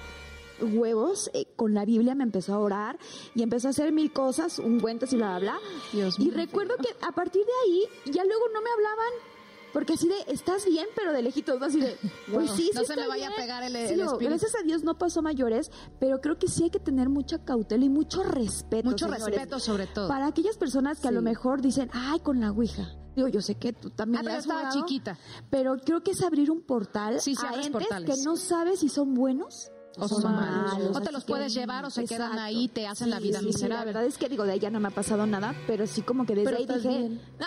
huevos 0.62 1.32
eh, 1.34 1.46
con 1.56 1.74
la 1.74 1.86
Biblia 1.86 2.14
me 2.14 2.24
empezó 2.24 2.54
a 2.54 2.60
orar 2.60 3.00
y 3.34 3.42
empezó 3.42 3.68
a 3.68 3.72
hacer 3.72 3.92
mil 3.92 4.14
cosas, 4.14 4.60
ungüentos 4.60 5.12
y 5.14 5.18
bla 5.18 5.40
bla 5.40 5.40
bla. 5.40 5.60
Dios 5.92 6.20
y 6.20 6.30
recuerdo 6.30 6.76
que 6.78 6.90
a 7.04 7.12
partir 7.14 7.44
de 7.44 7.52
ahí 7.66 7.84
ya 8.14 8.24
luego 8.24 8.46
no 8.54 8.62
me 8.62 8.70
hablaban 8.70 9.31
porque 9.74 9.94
así 9.94 10.08
de 10.08 10.16
estás 10.28 10.66
bien, 10.66 10.88
pero 10.96 11.12
de 11.14 11.22
lejitos, 11.22 11.60
¿no? 11.60 11.66
así 11.66 11.80
de 11.80 11.96
pues 12.34 12.52
sí, 12.52 12.64
sí 12.64 12.72
No 12.76 12.84
se 12.84 12.96
me 12.96 13.08
vaya 13.08 13.30
a 13.30 13.36
pegar 13.36 13.64
el- 13.64 13.72
Sí, 13.74 13.78
el 13.80 13.88
digo, 14.00 14.12
espíritu. 14.12 14.30
gracias 14.30 14.56
a 14.56 14.64
Dios 14.64 14.84
no 14.84 14.98
pasó 14.98 15.22
mayores, 15.22 15.72
pero 16.00 16.20
creo 16.22 16.38
que 16.38 16.48
sí 16.48 16.64
hay 16.64 16.70
que 16.70 16.80
tener 16.80 17.10
mucha 17.10 17.44
cautela 17.44 17.86
y 17.86 17.90
mucho 17.90 18.24
respeto. 18.24 18.90
Mucho 18.90 19.06
señores. 19.06 19.26
respeto 19.26 19.60
sobre 19.60 19.88
todo. 19.88 20.08
Para 20.08 20.28
aquellas 20.28 20.58
personas 20.58 21.00
que 21.00 21.08
a 21.08 21.12
lo 21.12 21.22
mejor 21.22 21.62
dicen, 21.62 21.90
ay, 21.94 22.20
con 22.20 22.40
la 22.40 22.52
Ouija. 22.52 22.96
Digo, 23.16 23.28
yo 23.28 23.42
sé 23.42 23.56
que 23.56 23.74
tú 23.74 23.90
también 23.90 24.20
Ah, 24.20 24.24
pero 24.24 24.36
has 24.38 24.44
estaba 24.46 24.60
jugado, 24.62 24.80
chiquita. 24.88 25.18
Pero 25.50 25.76
creo 25.84 26.02
que 26.02 26.12
es 26.12 26.22
abrir 26.24 26.50
un 26.50 26.62
portal 26.62 27.20
Sí, 27.20 27.36
sí 27.36 27.46
a 27.46 27.56
entes 27.56 27.70
portales. 27.72 28.10
que 28.16 28.24
no 28.24 28.38
sabes 28.38 28.80
si 28.80 28.88
son 28.90 29.14
buenos 29.14 29.70
O 29.98 30.08
son 30.08 30.24
malos. 30.24 30.96
O 30.96 31.02
te 31.02 31.12
los 31.12 31.24
que- 31.26 31.34
puedes 31.34 31.54
llevar 31.54 31.86
o 31.86 31.90
se 31.90 32.06
quedan 32.06 32.40
ahí, 32.40 32.68
te 32.70 32.88
hacen 32.88 33.10
la 33.10 33.20
vida 33.20 33.40
Sí, 33.40 33.46
sí, 33.46 33.52
La 33.52 33.58
miserable. 33.60 33.86
verdad 33.86 34.06
es 34.06 34.18
que 34.18 34.30
digo, 34.30 34.46
de 34.46 34.54
ella 34.54 34.70
no 34.70 34.80
me 34.80 34.88
ha 34.88 34.92
pasado 34.92 35.26
nada, 35.26 35.54
pero 35.68 35.86
sí 35.88 36.02
como 36.02 36.26
que 36.26 36.34
desde 36.36 36.46
Pero 36.50 36.58
ahí 36.58 36.66
dije, 36.80 36.88
bien. 36.98 37.22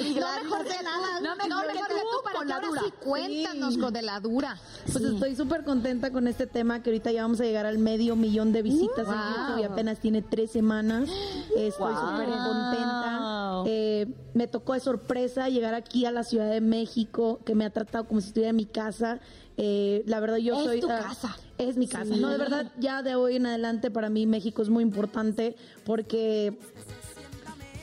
No 0.00 0.42
mejor 0.42 0.64
que 0.64 0.82
nada. 0.82 1.20
No 1.20 1.36
mejor 1.36 1.66
que 1.72 1.78
tú, 1.78 2.22
para 2.24 2.46
que 2.46 2.52
ahora 2.52 2.68
sí 2.84 2.92
cuéntanos 3.04 3.76
con 3.76 3.92
de 3.92 4.02
la 4.02 4.18
dura. 4.20 4.56
Pues 4.90 5.04
estoy 5.04 5.36
súper 5.36 5.62
contenta 5.64 6.10
con 6.10 6.26
este 6.26 6.46
tema 6.46 6.82
que 6.82 6.90
ahorita 6.90 7.12
ya 7.12 7.22
vamos 7.22 7.40
a 7.40 7.44
llegar 7.44 7.66
al 7.66 7.78
medio 7.78 8.16
millón 8.16 8.52
de 8.52 8.62
visitas 8.62 9.06
en 9.06 9.12
Wow. 9.14 9.22
YouTube 9.48 9.60
y 9.60 9.64
apenas 9.64 9.98
tiene 10.00 10.22
tres 10.22 10.50
semanas. 10.52 11.08
Estoy 11.54 11.92
Wow. 11.92 12.10
súper 12.12 12.28
contenta. 12.28 13.62
Eh, 13.66 14.06
me 14.32 14.46
tocó 14.46 14.72
de 14.72 14.80
sorpresa 14.80 15.48
llegar 15.50 15.74
aquí 15.74 16.06
a 16.06 16.10
la 16.12 16.24
Ciudad 16.24 16.48
de 16.50 16.60
México, 16.62 17.40
que 17.44 17.54
me 17.54 17.66
ha 17.66 17.70
tratado 17.70 18.04
como 18.08 18.20
si 18.22 18.28
estuviera 18.28 18.50
en 18.50 18.56
mi 18.56 18.66
casa. 18.66 19.20
Eh, 19.62 20.02
la 20.06 20.20
verdad 20.20 20.38
yo 20.38 20.58
Es 20.58 20.64
soy... 20.64 20.80
tu 20.80 20.90
ah, 20.90 21.00
casa. 21.02 21.36
Es 21.58 21.76
mi 21.76 21.86
casa. 21.86 22.16
No, 22.16 22.30
de 22.30 22.38
verdad, 22.38 22.72
ya 22.78 23.02
de 23.02 23.14
hoy 23.14 23.36
en 23.36 23.44
adelante 23.44 23.90
para 23.90 24.08
mí 24.08 24.26
México 24.26 24.62
es 24.62 24.70
muy 24.70 24.82
importante 24.82 25.54
porque 25.84 26.58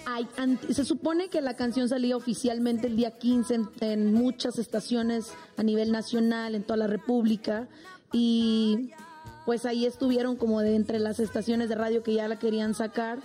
hay 0.07 0.27
se 0.71 0.83
supone 0.85 1.29
que 1.29 1.39
la 1.41 1.55
canción 1.55 1.87
salía 1.87 2.17
oficialmente 2.17 2.87
el 2.87 2.95
día 2.95 3.11
15 3.11 3.53
en, 3.53 3.69
en 3.81 4.13
muchas 4.13 4.57
estaciones 4.57 5.33
a 5.55 5.61
nivel 5.61 5.91
nacional, 5.91 6.55
en 6.55 6.63
toda 6.63 6.77
la 6.77 6.87
República. 6.87 7.67
Y 8.11 8.89
pues 9.45 9.65
ahí 9.67 9.85
estuvieron 9.85 10.35
como 10.35 10.61
de 10.61 10.75
entre 10.75 10.97
las 10.97 11.19
estaciones 11.19 11.69
de 11.69 11.75
radio 11.75 12.01
que 12.01 12.15
ya 12.15 12.27
la 12.27 12.39
querían 12.39 12.73
sacar. 12.73 13.19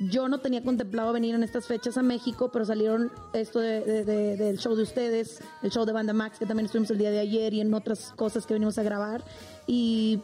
Yo 0.00 0.28
no 0.28 0.38
tenía 0.38 0.62
contemplado 0.62 1.12
venir 1.12 1.34
en 1.34 1.42
estas 1.44 1.66
fechas 1.66 1.96
a 1.96 2.02
México, 2.02 2.50
pero 2.52 2.64
salieron 2.64 3.12
esto 3.32 3.60
de- 3.60 3.80
de- 3.80 4.04
de- 4.04 4.36
del 4.36 4.58
show 4.58 4.74
de 4.74 4.82
ustedes, 4.82 5.40
el 5.62 5.70
show 5.70 5.84
de 5.84 5.92
Banda 5.92 6.12
Max, 6.12 6.38
que 6.38 6.46
también 6.46 6.66
estuvimos 6.66 6.90
el 6.90 6.98
día 6.98 7.10
de 7.10 7.20
ayer, 7.20 7.54
y 7.54 7.60
en 7.60 7.72
otras 7.74 8.12
cosas 8.16 8.44
que 8.44 8.54
venimos 8.54 8.76
a 8.78 8.82
grabar. 8.82 9.22
Y 9.66 10.20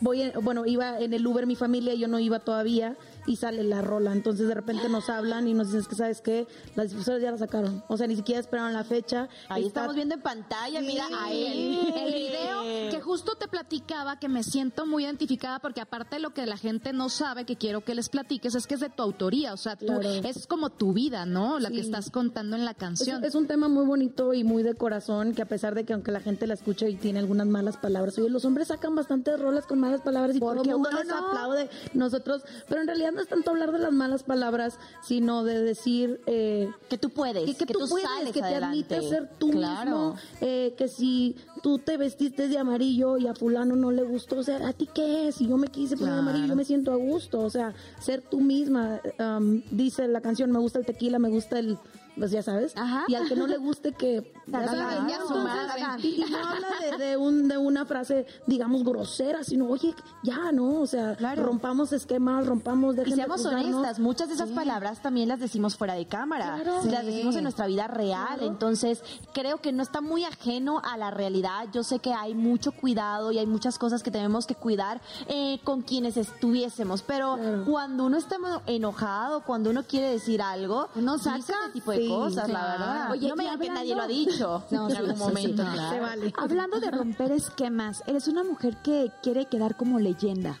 voy 0.00 0.22
en- 0.22 0.32
bueno 0.42 0.66
iba 0.66 0.98
en 0.98 1.12
el 1.12 1.26
Uber 1.26 1.46
mi 1.46 1.56
familia 1.56 1.94
yo 1.94 2.06
no 2.08 2.18
iba 2.18 2.38
todavía 2.40 2.96
y 3.28 3.36
sale 3.36 3.62
la 3.62 3.82
rola. 3.82 4.12
Entonces 4.12 4.48
de 4.48 4.54
repente 4.54 4.88
nos 4.88 5.08
hablan 5.10 5.46
y 5.46 5.54
nos 5.54 5.68
dicen 5.68 5.80
"Es 5.80 5.88
que 5.88 5.94
sabes 5.94 6.20
qué 6.20 6.46
las 6.74 6.90
difusoras 6.90 7.20
ya 7.22 7.30
la 7.30 7.38
sacaron 7.38 7.84
o 7.88 7.96
sea 7.96 8.06
ni 8.06 8.16
siquiera 8.16 8.40
esperaron 8.40 8.72
la 8.72 8.84
fecha. 8.84 9.28
Ahí 9.48 9.66
Está- 9.66 9.80
estamos 9.80 9.94
viendo 9.94 10.14
en 10.14 10.22
pantalla, 10.22 10.80
mira 10.80 11.04
a 11.06 11.30
El, 11.30 11.92
el 11.94 12.14
video 12.14 12.90
que 12.90 13.00
justo 13.00 13.34
te 13.36 13.48
platicaba 13.48 14.18
que 14.18 14.28
me 14.28 14.42
siento 14.42 14.86
muy 14.86 15.04
identificada 15.04 15.58
porque 15.60 15.80
aparte 15.80 16.16
de 16.16 16.20
lo 16.22 16.30
que 16.30 16.46
la 16.46 16.56
gente 16.56 16.92
no 16.92 17.08
sabe 17.08 17.44
que 17.44 17.56
quiero 17.56 17.82
que 17.82 17.94
les 17.94 18.08
platiques 18.08 18.54
es 18.54 18.66
que 18.66 18.74
es 18.74 18.80
de 18.80 18.88
tu 18.90 19.02
autoría, 19.02 19.52
o 19.52 19.56
sea, 19.56 19.76
tú, 19.76 19.86
Claro. 19.86 20.02
es 20.10 20.46
como 20.46 20.70
tu 20.70 20.92
vida, 20.92 21.26
¿no? 21.26 21.58
La 21.58 21.70
que 21.70 21.80
estás 21.80 22.10
contando 22.10 22.56
en 22.56 22.64
la 22.64 22.74
canción. 22.74 23.22
es 23.24 23.34
un 23.34 23.46
tema 23.46 23.68
muy 23.68 23.84
bonito 23.84 24.32
y 24.34 24.42
muy 24.44 24.62
de 24.62 24.74
corazón 24.74 25.34
que 25.34 25.42
a 25.42 25.46
pesar 25.46 25.74
de 25.74 25.84
que 25.84 25.92
aunque 25.92 26.10
la 26.12 26.20
gente 26.20 26.46
la 26.46 26.54
escuche 26.54 26.88
y 26.88 26.96
tiene 26.96 27.18
algunas 27.18 27.46
malas 27.46 27.76
palabras 27.76 28.16
oye 28.18 28.30
los 28.30 28.44
hombres 28.44 28.68
sacan 28.68 28.94
bastantes 28.94 29.38
rolas 29.38 29.66
con 29.66 29.78
malas 29.78 30.00
palabras 30.00 30.36
y 30.36 30.40
todo 30.40 30.52
el 30.52 30.56
Porque 30.58 30.72
mundo 30.72 30.88
uno 30.90 30.98
les 30.98 31.08
no. 31.08 31.16
aplaude. 31.28 31.68
Nosotros 31.94 32.42
pero 32.68 32.80
en 32.80 32.86
realidad 32.86 33.12
no 33.18 33.22
es 33.24 33.28
tanto 33.28 33.50
hablar 33.50 33.72
de 33.72 33.78
las 33.80 33.92
malas 33.92 34.22
palabras 34.22 34.78
sino 35.02 35.42
de 35.42 35.60
decir 35.60 36.20
eh, 36.26 36.70
Que 36.88 36.98
tú 36.98 37.10
puedes, 37.10 37.44
que, 37.44 37.54
que, 37.56 37.66
que 37.66 37.72
tú, 37.74 37.80
tú 37.80 37.88
puedes, 37.88 38.08
sales 38.08 38.32
que 38.32 38.40
te 38.40 38.46
adelante. 38.46 38.94
admites 38.96 39.08
ser 39.10 39.28
tú 39.38 39.50
claro. 39.50 39.90
mismo, 39.90 40.16
eh, 40.40 40.74
que 40.78 40.86
si 40.88 41.36
tú 41.62 41.78
te 41.78 41.96
vestiste 41.96 42.46
de 42.48 42.56
amarillo 42.58 43.18
y 43.18 43.26
a 43.26 43.34
fulano 43.34 43.74
no 43.74 43.90
le 43.90 44.04
gustó, 44.04 44.38
o 44.38 44.42
sea, 44.44 44.66
¿a 44.68 44.72
ti 44.72 44.88
qué 44.94 45.28
es? 45.28 45.34
Si 45.34 45.48
yo 45.48 45.56
me 45.56 45.66
quise 45.68 45.96
poner 45.96 46.14
Claro. 46.14 46.22
amarillo, 46.22 46.46
yo 46.46 46.56
me 46.56 46.64
siento 46.64 46.92
a 46.92 46.96
gusto, 46.96 47.40
o 47.40 47.50
sea, 47.50 47.74
ser 48.00 48.22
tú 48.22 48.40
misma, 48.40 49.00
um, 49.18 49.60
dice 49.72 50.06
la 50.06 50.20
canción, 50.20 50.52
me 50.52 50.58
gusta 50.60 50.78
el 50.78 50.86
tequila, 50.86 51.18
me 51.18 51.28
gusta 51.28 51.58
el, 51.58 51.76
pues 52.16 52.30
ya 52.30 52.42
sabes, 52.42 52.72
Ajá. 52.76 53.04
y 53.08 53.14
al 53.16 53.28
que 53.28 53.34
no 53.36 53.46
le 53.48 53.56
guste 53.58 53.92
que... 53.92 54.32
ya 54.46 54.64
sabes, 54.66 54.80
Ya 55.08 55.16
entonces, 55.16 56.04
y 56.04 56.24
no 56.30 56.38
habla 56.38 56.68
de, 56.98 57.04
de 57.04 57.16
un, 57.16 57.48
de 57.48 57.57
una 57.78 57.86
frase, 57.86 58.26
digamos, 58.46 58.84
grosera, 58.84 59.44
sino, 59.44 59.68
oye, 59.68 59.94
ya, 60.22 60.52
¿no? 60.52 60.80
O 60.80 60.86
sea, 60.86 61.16
Claro. 61.16 61.44
rompamos 61.44 61.92
esquemas, 61.92 62.46
rompamos, 62.46 62.96
Y 63.06 63.10
seamos 63.12 63.42
juzgarnos. 63.42 63.74
honestas, 63.76 63.98
muchas 63.98 64.28
de 64.28 64.34
esas 64.34 64.50
palabras 64.50 65.00
también 65.02 65.28
las 65.28 65.40
decimos 65.40 65.76
fuera 65.76 65.94
de 65.94 66.06
cámara, 66.06 66.60
Claro. 66.62 66.82
las 66.84 67.00
Sí. 67.00 67.06
decimos 67.06 67.36
en 67.36 67.42
nuestra 67.44 67.66
vida 67.66 67.86
real, 67.86 68.40
entonces 68.42 69.02
creo 69.32 69.58
que 69.58 69.72
no 69.72 69.82
está 69.82 70.00
muy 70.00 70.24
ajeno 70.24 70.80
a 70.84 70.96
la 70.96 71.10
realidad. 71.10 71.66
Yo 71.72 71.82
sé 71.84 71.98
que 72.00 72.12
hay 72.12 72.34
mucho 72.34 72.72
cuidado 72.72 73.32
y 73.32 73.38
hay 73.38 73.46
muchas 73.46 73.78
cosas 73.78 74.02
que 74.02 74.10
tenemos 74.10 74.46
que 74.46 74.54
cuidar 74.54 75.00
eh, 75.28 75.60
con 75.64 75.82
quienes 75.82 76.16
estuviésemos, 76.16 77.02
pero 77.02 77.38
cuando 77.66 78.04
uno 78.04 78.16
está 78.16 78.36
enojado, 78.66 79.42
cuando 79.44 79.70
uno 79.70 79.82
quiere 79.84 80.10
decir 80.10 80.42
algo, 80.42 80.88
Uno 80.94 81.18
saca. 81.18 81.38
ese 81.38 81.52
tipo 81.72 81.90
de 81.92 81.98
Sí, 81.98 82.08
cosas, 82.08 82.48
la 82.48 82.62
verdad. 82.62 83.10
Oye, 83.12 83.28
no 83.28 83.36
me 83.36 83.44
digan 83.44 83.58
que 83.60 83.70
nadie 83.70 83.94
lo 83.94 84.02
ha 84.02 84.06
dicho 84.06 84.62
No, 84.70 84.88
en 84.88 84.96
algún 84.96 85.18
momento. 85.18 85.62
claro. 85.62 85.90
Se 85.90 86.00
vale. 86.00 86.32
Hablando 86.38 86.80
de 86.80 86.90
romper 86.90 87.32
esquemas, 87.32 87.67
eres 88.06 88.28
una 88.28 88.44
mujer 88.44 88.76
que 88.82 89.10
quiere 89.22 89.46
quedar 89.46 89.76
como 89.76 89.98
leyenda. 89.98 90.60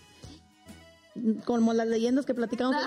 Como 1.44 1.72
las 1.72 1.88
leyendas 1.88 2.24
que 2.26 2.34
platicamos. 2.34 2.76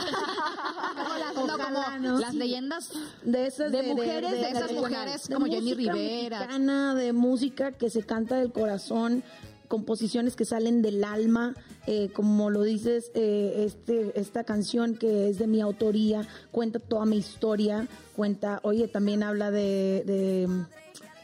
Como 0.92 1.18
las, 1.18 1.34
no, 1.36 1.44
Ojalá, 1.44 1.86
como 1.86 1.98
¿no? 2.00 2.20
las 2.20 2.34
leyendas 2.34 2.92
de 3.24 3.48
esas 3.48 3.72
De 3.72 3.84
mujeres, 3.84 4.32
de 4.32 4.50
esas 4.50 4.68
de- 4.68 4.74
mujeres 4.76 5.28
de 5.28 5.34
como 5.34 5.46
Jenny 5.48 5.74
Rivera. 5.74 6.40
mexicana, 6.40 6.96
de 6.96 7.14
música 7.14 7.72
que 7.72 7.90
se 7.90 8.04
canta 8.04 8.36
del 8.38 8.52
corazón 8.52 9.24
composiciones 9.68 10.36
que 10.36 10.44
salen 10.44 10.82
del 10.82 11.04
alma 11.06 11.56
eh, 11.88 12.10
como 12.14 12.50
lo 12.50 12.62
dices 12.64 13.10
eh, 13.16 13.64
este 13.66 14.20
esta 14.20 14.44
canción 14.44 14.96
que 14.98 15.30
es 15.30 15.40
de 15.40 15.48
mi 15.48 15.62
autoría 15.62 16.28
cuenta 16.52 16.80
toda 16.80 17.06
mi 17.06 17.16
historia 17.18 17.88
cuenta 18.18 18.60
oye 18.64 18.90
también 18.90 19.24
habla 19.24 19.50
de, 19.50 20.04
de 20.06 20.66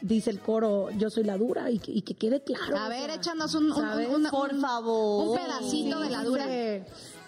dice 0.00 0.30
el 0.30 0.40
coro 0.40 0.90
yo 0.96 1.10
soy 1.10 1.24
la 1.24 1.36
dura 1.36 1.70
y 1.70 1.78
que, 1.78 1.90
y 1.92 2.02
que 2.02 2.14
quede 2.14 2.42
claro 2.42 2.76
A 2.76 2.88
ver, 2.88 3.06
sea, 3.06 3.14
échanos 3.14 3.54
un, 3.54 3.72
un- 3.72 3.74
¿sabes? 3.76 4.08
un- 4.08 4.24
Por 4.30 4.54
favor. 4.60 5.28
un 5.28 5.36
pedacito 5.36 6.00
de 6.00 6.10
la 6.10 6.22
dura. 6.24 6.46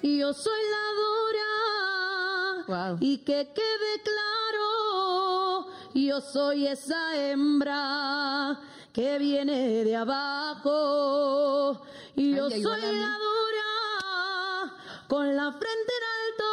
Y 0.03 0.19
yo 0.19 0.33
soy 0.33 0.61
la 0.71 0.85
dura. 1.03 2.97
Y 3.01 3.19
que 3.19 3.53
quede 3.53 4.03
claro, 4.05 5.67
yo 5.95 6.21
soy 6.21 6.67
esa 6.69 7.17
hembra 7.17 8.61
que 8.93 9.19
viene 9.19 9.85
de 9.85 9.97
abajo. 9.97 11.83
Y 12.15 12.35
yo 12.37 12.47
Ay, 12.47 12.63
soy 12.63 12.81
la 12.81 13.17
dura, 13.19 14.73
con 15.09 15.35
la 15.37 15.51
frente 15.51 15.93
en 15.99 16.05
alto, 16.21 16.45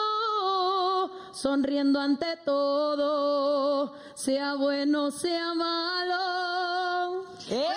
sonriendo 1.37 1.99
ante 1.99 2.35
todo, 2.43 3.93
sea 4.15 4.55
bueno, 4.55 5.11
sea 5.11 5.53
malo. 5.53 7.25
¡Eh! 7.49 7.67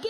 ¿qué. 0.00 0.08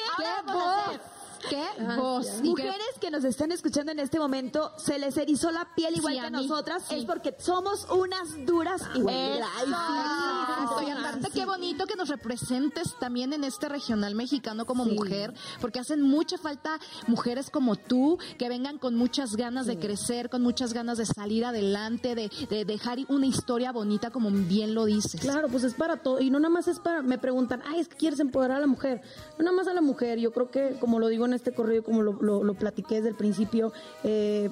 ¿Qué 1.49 1.65
voz? 1.97 2.27
Y 2.43 2.55
que- 2.55 2.65
Mujeres 2.65 2.87
que 3.01 3.11
nos 3.11 3.25
están 3.25 3.53
escuchando 3.53 3.93
en 3.93 3.99
este 4.01 4.19
momento, 4.19 4.73
se 4.79 4.99
les 4.99 5.17
erizó 5.17 5.51
la 5.51 5.67
piel 5.75 5.97
igual 5.97 6.15
Sí, 6.15 6.21
que 6.21 6.31
nosotras, 6.31 6.83
sí. 6.89 6.97
es 6.97 7.05
porque 7.05 7.35
somos 7.39 7.87
unas 7.91 8.45
duras 8.47 8.83
igual. 8.95 9.15
Ay, 9.17 10.87
y 10.87 10.91
aparte 10.91 11.29
qué 11.33 11.45
bonito 11.45 11.87
que 11.87 11.97
nos 11.97 12.09
representes 12.09 12.95
también 12.99 13.33
en 13.33 13.45
este 13.45 13.69
regional 13.69 14.15
mexicano 14.15 14.67
como 14.67 14.85
mujer, 14.85 15.33
porque 15.61 15.79
hacen 15.81 16.03
mucha 16.03 16.39
falta 16.39 16.79
mujeres 17.07 17.51
como 17.51 17.77
tú 17.77 18.19
que 18.39 18.49
vengan 18.49 18.79
con 18.79 18.95
muchas 18.95 19.37
ganas 19.37 19.67
de 19.67 19.79
crecer, 19.79 20.31
con 20.31 20.43
muchas 20.43 20.73
ganas 20.73 20.99
de 20.99 21.07
salir 21.07 21.45
adelante, 21.45 22.15
de, 22.15 22.31
de 22.49 22.65
dejar 22.65 22.99
una 23.09 23.27
historia 23.27 23.73
bonita 23.73 24.11
como 24.11 24.31
bien 24.31 24.75
lo 24.75 24.85
dices. 24.85 25.21
Claro, 25.21 25.49
pues 25.49 25.65
es 25.65 25.75
para 25.75 25.99
todo. 25.99 26.21
Y 26.21 26.31
no 26.31 26.39
nada 26.41 26.53
más 26.53 26.69
es 26.69 26.81
para, 26.81 27.03
me 27.03 27.19
preguntan, 27.19 27.63
ay, 27.67 27.81
es 27.81 27.89
que 27.89 27.97
quieres 27.97 28.21
empoderar 28.21 28.59
a 28.59 28.61
la 28.61 28.67
mujer. 28.67 29.01
No 29.39 29.45
nada 29.45 29.57
más 29.57 29.69
a 29.69 29.75
la 29.75 29.81
mujer. 29.81 30.19
Yo 30.19 30.33
creo 30.33 30.51
que, 30.51 30.77
como 30.81 30.99
lo 30.99 31.09
digo 31.09 31.25
en 31.27 31.30
este 31.35 31.53
correo, 31.53 31.83
como 31.83 32.03
lo, 32.03 32.13
lo, 32.21 32.45
lo 32.45 32.55
platiqué 32.55 32.97
desde 32.97 33.09
el 33.11 33.15
principio, 33.17 33.73
eh, 34.05 34.51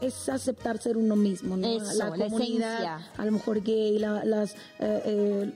es 0.00 0.28
aceptar 0.28 0.78
ser 0.78 0.96
uno 0.96 1.14
mismo, 1.14 1.56
¿no? 1.56 1.64
Eso, 1.66 1.84
la 1.98 2.10
comunidad, 2.28 3.00
a 3.16 3.24
lo 3.24 3.32
mejor 3.32 3.62
gay, 3.62 3.98
la- 4.00 4.24
las, 4.24 4.52
eh, 4.80 5.02
eh, 5.04 5.52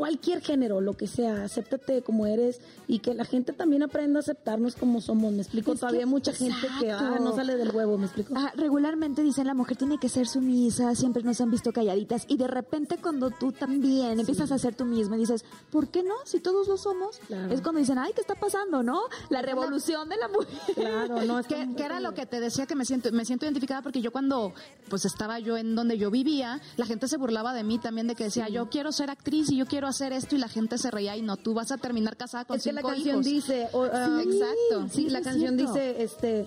cualquier 0.00 0.40
género, 0.40 0.80
lo 0.80 0.94
que 0.96 1.06
sea, 1.06 1.44
acéptate 1.44 2.00
como 2.00 2.24
eres 2.24 2.58
y 2.88 3.00
que 3.00 3.12
la 3.12 3.26
gente 3.26 3.52
también 3.52 3.82
aprenda 3.82 4.18
a 4.18 4.22
aceptarnos 4.22 4.74
como 4.74 5.02
somos. 5.02 5.30
Me 5.34 5.42
explico, 5.42 5.72
Es 5.72 5.76
que- 5.76 5.80
todavía 5.80 6.00
hay 6.00 6.06
mucha 6.06 6.32
gente 6.32 6.66
que 6.80 6.90
ah, 6.90 7.18
no 7.20 7.36
sale 7.36 7.56
del 7.58 7.70
huevo, 7.70 7.98
me 7.98 8.06
explico. 8.06 8.32
Ah, 8.34 8.50
regularmente 8.56 9.22
dicen 9.22 9.46
la 9.46 9.52
mujer 9.52 9.76
tiene 9.76 9.98
que 9.98 10.08
ser 10.08 10.26
sumisa, 10.26 10.94
siempre 10.94 11.22
nos 11.22 11.38
han 11.42 11.50
visto 11.50 11.70
calladitas 11.70 12.24
y 12.28 12.38
de 12.38 12.46
repente 12.46 12.96
cuando 12.96 13.30
tú 13.30 13.52
también 13.52 14.18
empiezas 14.18 14.50
a 14.52 14.58
ser 14.58 14.74
tú 14.74 14.86
misma 14.86 15.16
y 15.16 15.20
dices, 15.20 15.44
¿por 15.70 15.88
qué 15.88 16.02
no? 16.02 16.14
Si 16.24 16.40
todos 16.40 16.66
lo 16.66 16.78
somos, 16.78 17.18
Claro. 17.26 17.52
es 17.52 17.60
cuando 17.60 17.80
dicen, 17.80 17.98
ay, 17.98 18.12
¿qué 18.14 18.22
está 18.22 18.36
pasando, 18.36 18.82
no? 18.82 19.02
La 19.28 19.42
revolución 19.42 20.08
de 20.08 20.16
la 20.16 20.28
mujer. 20.28 20.48
Claro, 20.76 21.22
no, 21.26 21.38
es 21.40 21.46
que, 21.46 21.68
que 21.76 21.84
era 21.84 22.00
lo 22.00 22.14
que 22.14 22.24
te 22.24 22.40
decía 22.40 22.64
que 22.64 22.74
me 22.74 22.86
siento 22.86 23.12
me 23.12 23.26
siento 23.26 23.44
identificada 23.44 23.82
porque 23.82 24.00
yo 24.00 24.12
cuando 24.12 24.54
pues 24.88 25.04
estaba 25.04 25.38
yo 25.40 25.58
en 25.58 25.74
donde 25.74 25.98
yo 25.98 26.10
vivía 26.10 26.58
la 26.78 26.86
gente 26.86 27.06
se 27.06 27.18
burlaba 27.18 27.52
de 27.52 27.64
mí 27.64 27.78
también 27.78 28.06
de 28.06 28.14
que 28.14 28.24
decía 28.24 28.48
yo 28.48 28.70
quiero 28.70 28.92
ser 28.92 29.10
actriz 29.10 29.50
y 29.50 29.56
yo 29.58 29.66
quiero 29.66 29.89
hacer 29.90 30.12
esto 30.12 30.34
y 30.34 30.38
la 30.38 30.48
gente 30.48 30.78
se 30.78 30.90
reía 30.90 31.16
y 31.16 31.22
no 31.22 31.36
tú 31.36 31.54
vas 31.54 31.70
a 31.72 31.76
terminar 31.78 32.16
casada 32.16 32.44
con 32.44 32.56
es 32.56 32.64
que 32.64 32.72
la 32.72 32.80
cinco 32.80 32.88
canción 32.94 33.14
hijos 33.16 33.24
dice 33.26 33.68
ah, 33.92 34.20
exacto. 34.22 34.88
sí, 34.88 35.02
Sí, 35.04 35.10
la 35.10 35.20
canción 35.22 35.56
cierto. 35.56 35.74
dice 35.74 36.02
este 36.02 36.46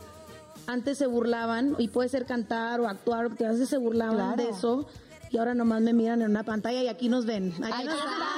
antes 0.68 0.98
se 0.98 1.08
burlaban 1.08 1.76
y 1.78 1.90
puede 1.90 2.10
ser 2.10 2.26
cantar 2.26 2.80
o 2.82 2.88
actuar 2.88 3.26
o 3.26 3.36
que 3.36 3.46
a 3.46 3.52
veces 3.52 3.70
se 3.70 3.78
burlaban 3.78 4.16
Claro. 4.16 4.44
de 4.44 4.50
eso 4.50 4.88
y 5.34 5.38
ahora 5.40 5.54
nomás 5.56 5.82
me 5.82 5.92
miran 5.94 6.22
en 6.22 6.30
una 6.30 6.44
pantalla 6.44 6.82
y 6.84 6.88
aquí 6.88 7.10
nos 7.10 7.26
ven 7.26 7.54
Aquí 7.62 7.84
nos 7.86 7.96
estamos. 7.96 8.34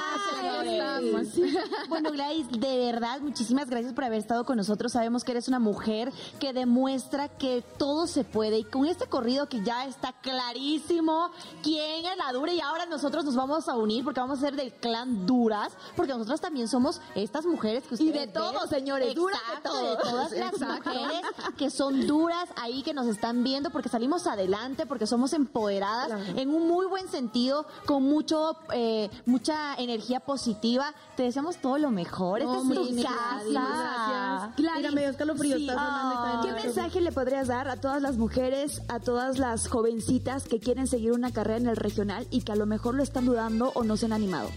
Bueno, 1.88 2.10
Gladys, 2.10 2.46
de 2.50 2.78
verdad, 2.90 3.20
muchísimas 3.20 3.68
gracias 3.68 3.92
por 3.92 4.04
haber 4.04 4.18
estado 4.18 4.44
con 4.44 4.56
nosotros. 4.56 4.92
Sabemos 4.92 5.22
que 5.24 5.32
eres 5.32 5.46
una 5.48 5.58
mujer 5.58 6.10
que 6.40 6.52
demuestra 6.52 7.28
que 7.28 7.62
todo 7.78 8.06
se 8.06 8.24
puede. 8.24 8.58
Y 8.58 8.64
con 8.64 8.86
este 8.86 9.06
corrido 9.06 9.48
que 9.48 9.62
ya 9.62 9.84
está 9.86 10.12
clarísimo 10.22 11.30
quién 11.62 12.06
es 12.06 12.16
la 12.16 12.32
dura. 12.32 12.52
Y 12.52 12.60
ahora 12.60 12.86
nosotros 12.86 13.24
nos 13.24 13.36
vamos 13.36 13.68
a 13.68 13.76
unir 13.76 14.04
porque 14.04 14.20
vamos 14.20 14.38
a 14.38 14.40
ser 14.40 14.56
del 14.56 14.72
clan 14.72 15.26
Duras. 15.26 15.72
Porque 15.96 16.12
nosotros 16.12 16.40
también 16.40 16.68
somos 16.68 17.00
estas 17.14 17.44
mujeres 17.46 17.84
que 17.86 17.94
ustedes 17.94 18.10
Y 18.10 18.12
de 18.12 18.20
ven. 18.20 18.32
todos, 18.32 18.68
señores, 18.70 19.14
duras 19.14 19.38
de 19.38 19.46
Exacto, 19.54 19.70
todos. 19.70 19.90
de 19.90 19.96
todas 20.10 20.30
las 20.32 20.52
Exacto. 20.52 20.90
mujeres 20.90 21.20
que 21.58 21.70
son 21.70 22.06
duras 22.06 22.48
ahí, 22.56 22.82
que 22.82 22.94
nos 22.94 23.06
están 23.06 23.44
viendo 23.44 23.70
porque 23.70 23.88
salimos 23.88 24.26
adelante, 24.26 24.86
porque 24.86 25.06
somos 25.06 25.32
empoderadas 25.34 26.10
en 26.36 26.48
un 26.50 26.66
muy 26.66 26.85
buen 26.88 27.08
sentido, 27.08 27.66
con 27.84 28.02
mucho, 28.02 28.56
eh, 28.72 29.10
mucha 29.24 29.74
energía 29.76 30.20
positiva. 30.20 30.94
Te 31.16 31.24
deseamos 31.24 31.56
todo 31.56 31.78
lo 31.78 31.90
mejor. 31.90 32.40
Esta 32.40 32.56
es 32.56 32.68
tu 32.68 33.02
casa. 33.02 34.52
gracias. 34.56 34.92
Mira, 34.92 35.08
escalofrío. 35.10 35.58
sí. 35.58 35.68
Ah. 35.70 36.40
¿Qué 36.42 36.52
mensaje 36.52 37.00
le 37.00 37.12
podrías 37.12 37.48
dar 37.48 37.68
a 37.68 37.76
todas 37.76 38.02
las 38.02 38.16
mujeres, 38.16 38.82
a 38.88 39.00
todas 39.00 39.38
las 39.38 39.68
jovencitas 39.68 40.44
que 40.44 40.60
quieren 40.60 40.86
seguir 40.86 41.12
una 41.12 41.32
carrera 41.32 41.58
en 41.58 41.66
el 41.68 41.76
regional 41.76 42.26
y 42.30 42.42
que 42.42 42.52
a 42.52 42.56
lo 42.56 42.66
mejor 42.66 42.94
lo 42.94 43.02
están 43.02 43.26
dudando 43.26 43.72
o 43.74 43.84
no 43.84 43.96
se 43.96 44.06
han 44.06 44.12
animado? 44.12 44.48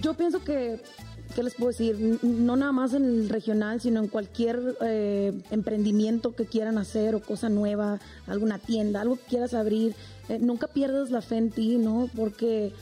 Yo 0.00 0.14
pienso 0.14 0.44
que, 0.44 0.80
¿qué 1.34 1.42
les 1.42 1.54
puedo 1.54 1.70
decir? 1.70 2.18
No 2.22 2.56
nada 2.56 2.72
más 2.72 2.94
en 2.94 3.04
el 3.04 3.28
regional, 3.28 3.80
sino 3.80 4.00
en 4.00 4.08
cualquier 4.08 4.76
eh, 4.80 5.32
emprendimiento 5.50 6.34
que 6.34 6.46
quieran 6.46 6.78
hacer 6.78 7.14
o 7.14 7.20
cosa 7.20 7.48
nueva, 7.48 7.98
alguna 8.26 8.58
tienda, 8.58 9.00
algo 9.00 9.16
que 9.16 9.24
quieras 9.24 9.54
abrir. 9.54 9.94
Eh, 10.28 10.38
nunca 10.38 10.66
pierdas 10.68 11.10
la 11.10 11.22
fe 11.22 11.36
en 11.36 11.50
ti, 11.50 11.76
¿no? 11.76 12.08
Porque, 12.16 12.72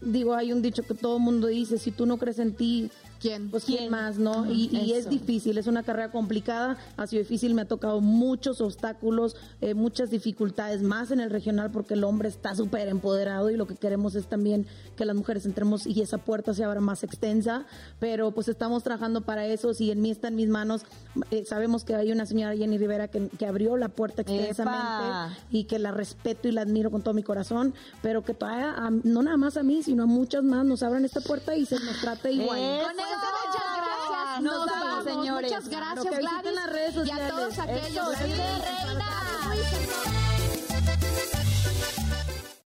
digo, 0.00 0.34
hay 0.34 0.52
un 0.52 0.62
dicho 0.62 0.82
que 0.82 0.94
todo 0.94 1.16
el 1.16 1.22
mundo 1.22 1.48
dice, 1.48 1.78
si 1.78 1.90
tú 1.90 2.06
no 2.06 2.18
crees 2.18 2.38
en 2.38 2.54
ti, 2.54 2.90
¿Quién? 3.22 3.50
pues 3.50 3.64
quién 3.64 3.88
más, 3.90 4.18
¿no? 4.18 4.50
Y, 4.50 4.68
y 4.76 4.92
es 4.94 5.08
difícil, 5.08 5.56
es 5.56 5.68
una 5.68 5.82
carrera 5.84 6.10
complicada, 6.10 6.76
ha 6.96 7.06
sido 7.06 7.22
difícil, 7.22 7.54
me 7.54 7.62
ha 7.62 7.68
tocado 7.68 8.00
muchos 8.00 8.60
obstáculos, 8.60 9.36
eh, 9.60 9.74
muchas 9.74 10.10
dificultades, 10.10 10.82
más 10.82 11.10
en 11.12 11.20
el 11.20 11.30
regional 11.30 11.70
porque 11.70 11.94
el 11.94 12.02
hombre 12.04 12.28
está 12.28 12.54
súper 12.56 12.88
empoderado 12.88 13.48
y 13.50 13.56
lo 13.56 13.66
que 13.66 13.76
queremos 13.76 14.16
es 14.16 14.26
también 14.26 14.66
que 14.96 15.04
las 15.04 15.14
mujeres 15.14 15.46
entremos 15.46 15.86
y 15.86 16.02
esa 16.02 16.18
puerta 16.18 16.52
se 16.52 16.64
abra 16.64 16.80
más 16.80 17.04
extensa, 17.04 17.64
pero 18.00 18.32
pues 18.32 18.48
estamos 18.48 18.82
trabajando 18.82 19.20
para 19.20 19.46
eso, 19.46 19.72
si 19.72 19.90
en 19.92 20.02
mí 20.02 20.10
está 20.10 20.28
en 20.28 20.34
mis 20.36 20.48
manos, 20.48 20.82
eh, 21.30 21.44
sabemos 21.46 21.84
que 21.84 21.94
hay 21.94 22.10
una 22.10 22.26
señora 22.26 22.56
Jenny 22.56 22.76
Rivera 22.76 23.06
que, 23.08 23.28
que 23.28 23.46
abrió 23.46 23.76
la 23.76 23.88
puerta 23.88 24.22
extensamente 24.22 24.80
¡Epa! 24.82 25.36
y 25.50 25.64
que 25.64 25.78
la 25.78 25.92
respeto 25.92 26.48
y 26.48 26.52
la 26.52 26.62
admiro 26.62 26.90
con 26.90 27.02
todo 27.02 27.14
mi 27.14 27.22
corazón, 27.22 27.72
pero 28.02 28.24
que 28.24 28.34
todavía, 28.34 28.72
a- 28.72 28.90
no 28.90 29.22
nada 29.22 29.36
más 29.36 29.56
a 29.56 29.62
mí, 29.62 29.82
sino 29.82 30.02
a 30.02 30.06
muchas 30.06 30.42
más 30.42 30.64
nos 30.64 30.82
abran 30.82 31.04
esta 31.04 31.20
puerta 31.20 31.54
y 31.56 31.66
se 31.66 31.76
nos 31.78 32.00
trate 32.00 32.32
igual. 32.32 32.58
Eso. 32.58 33.11
Muchas 33.16 33.76
gracias. 33.76 34.40
Nos 34.40 34.54
Nos 34.54 34.66
vamos, 34.66 35.04
señores. 35.04 35.50
Muchas 35.52 35.68
gracias, 35.68 36.18
Gladys. 36.18 36.54
las 36.54 36.66
redes 36.70 37.06
y 37.06 37.10
a 37.10 37.28
todos 37.28 37.58
aquellos. 37.58 38.08
Eso, 38.14 38.24
sí. 38.24 38.32
reina. 38.32 40.21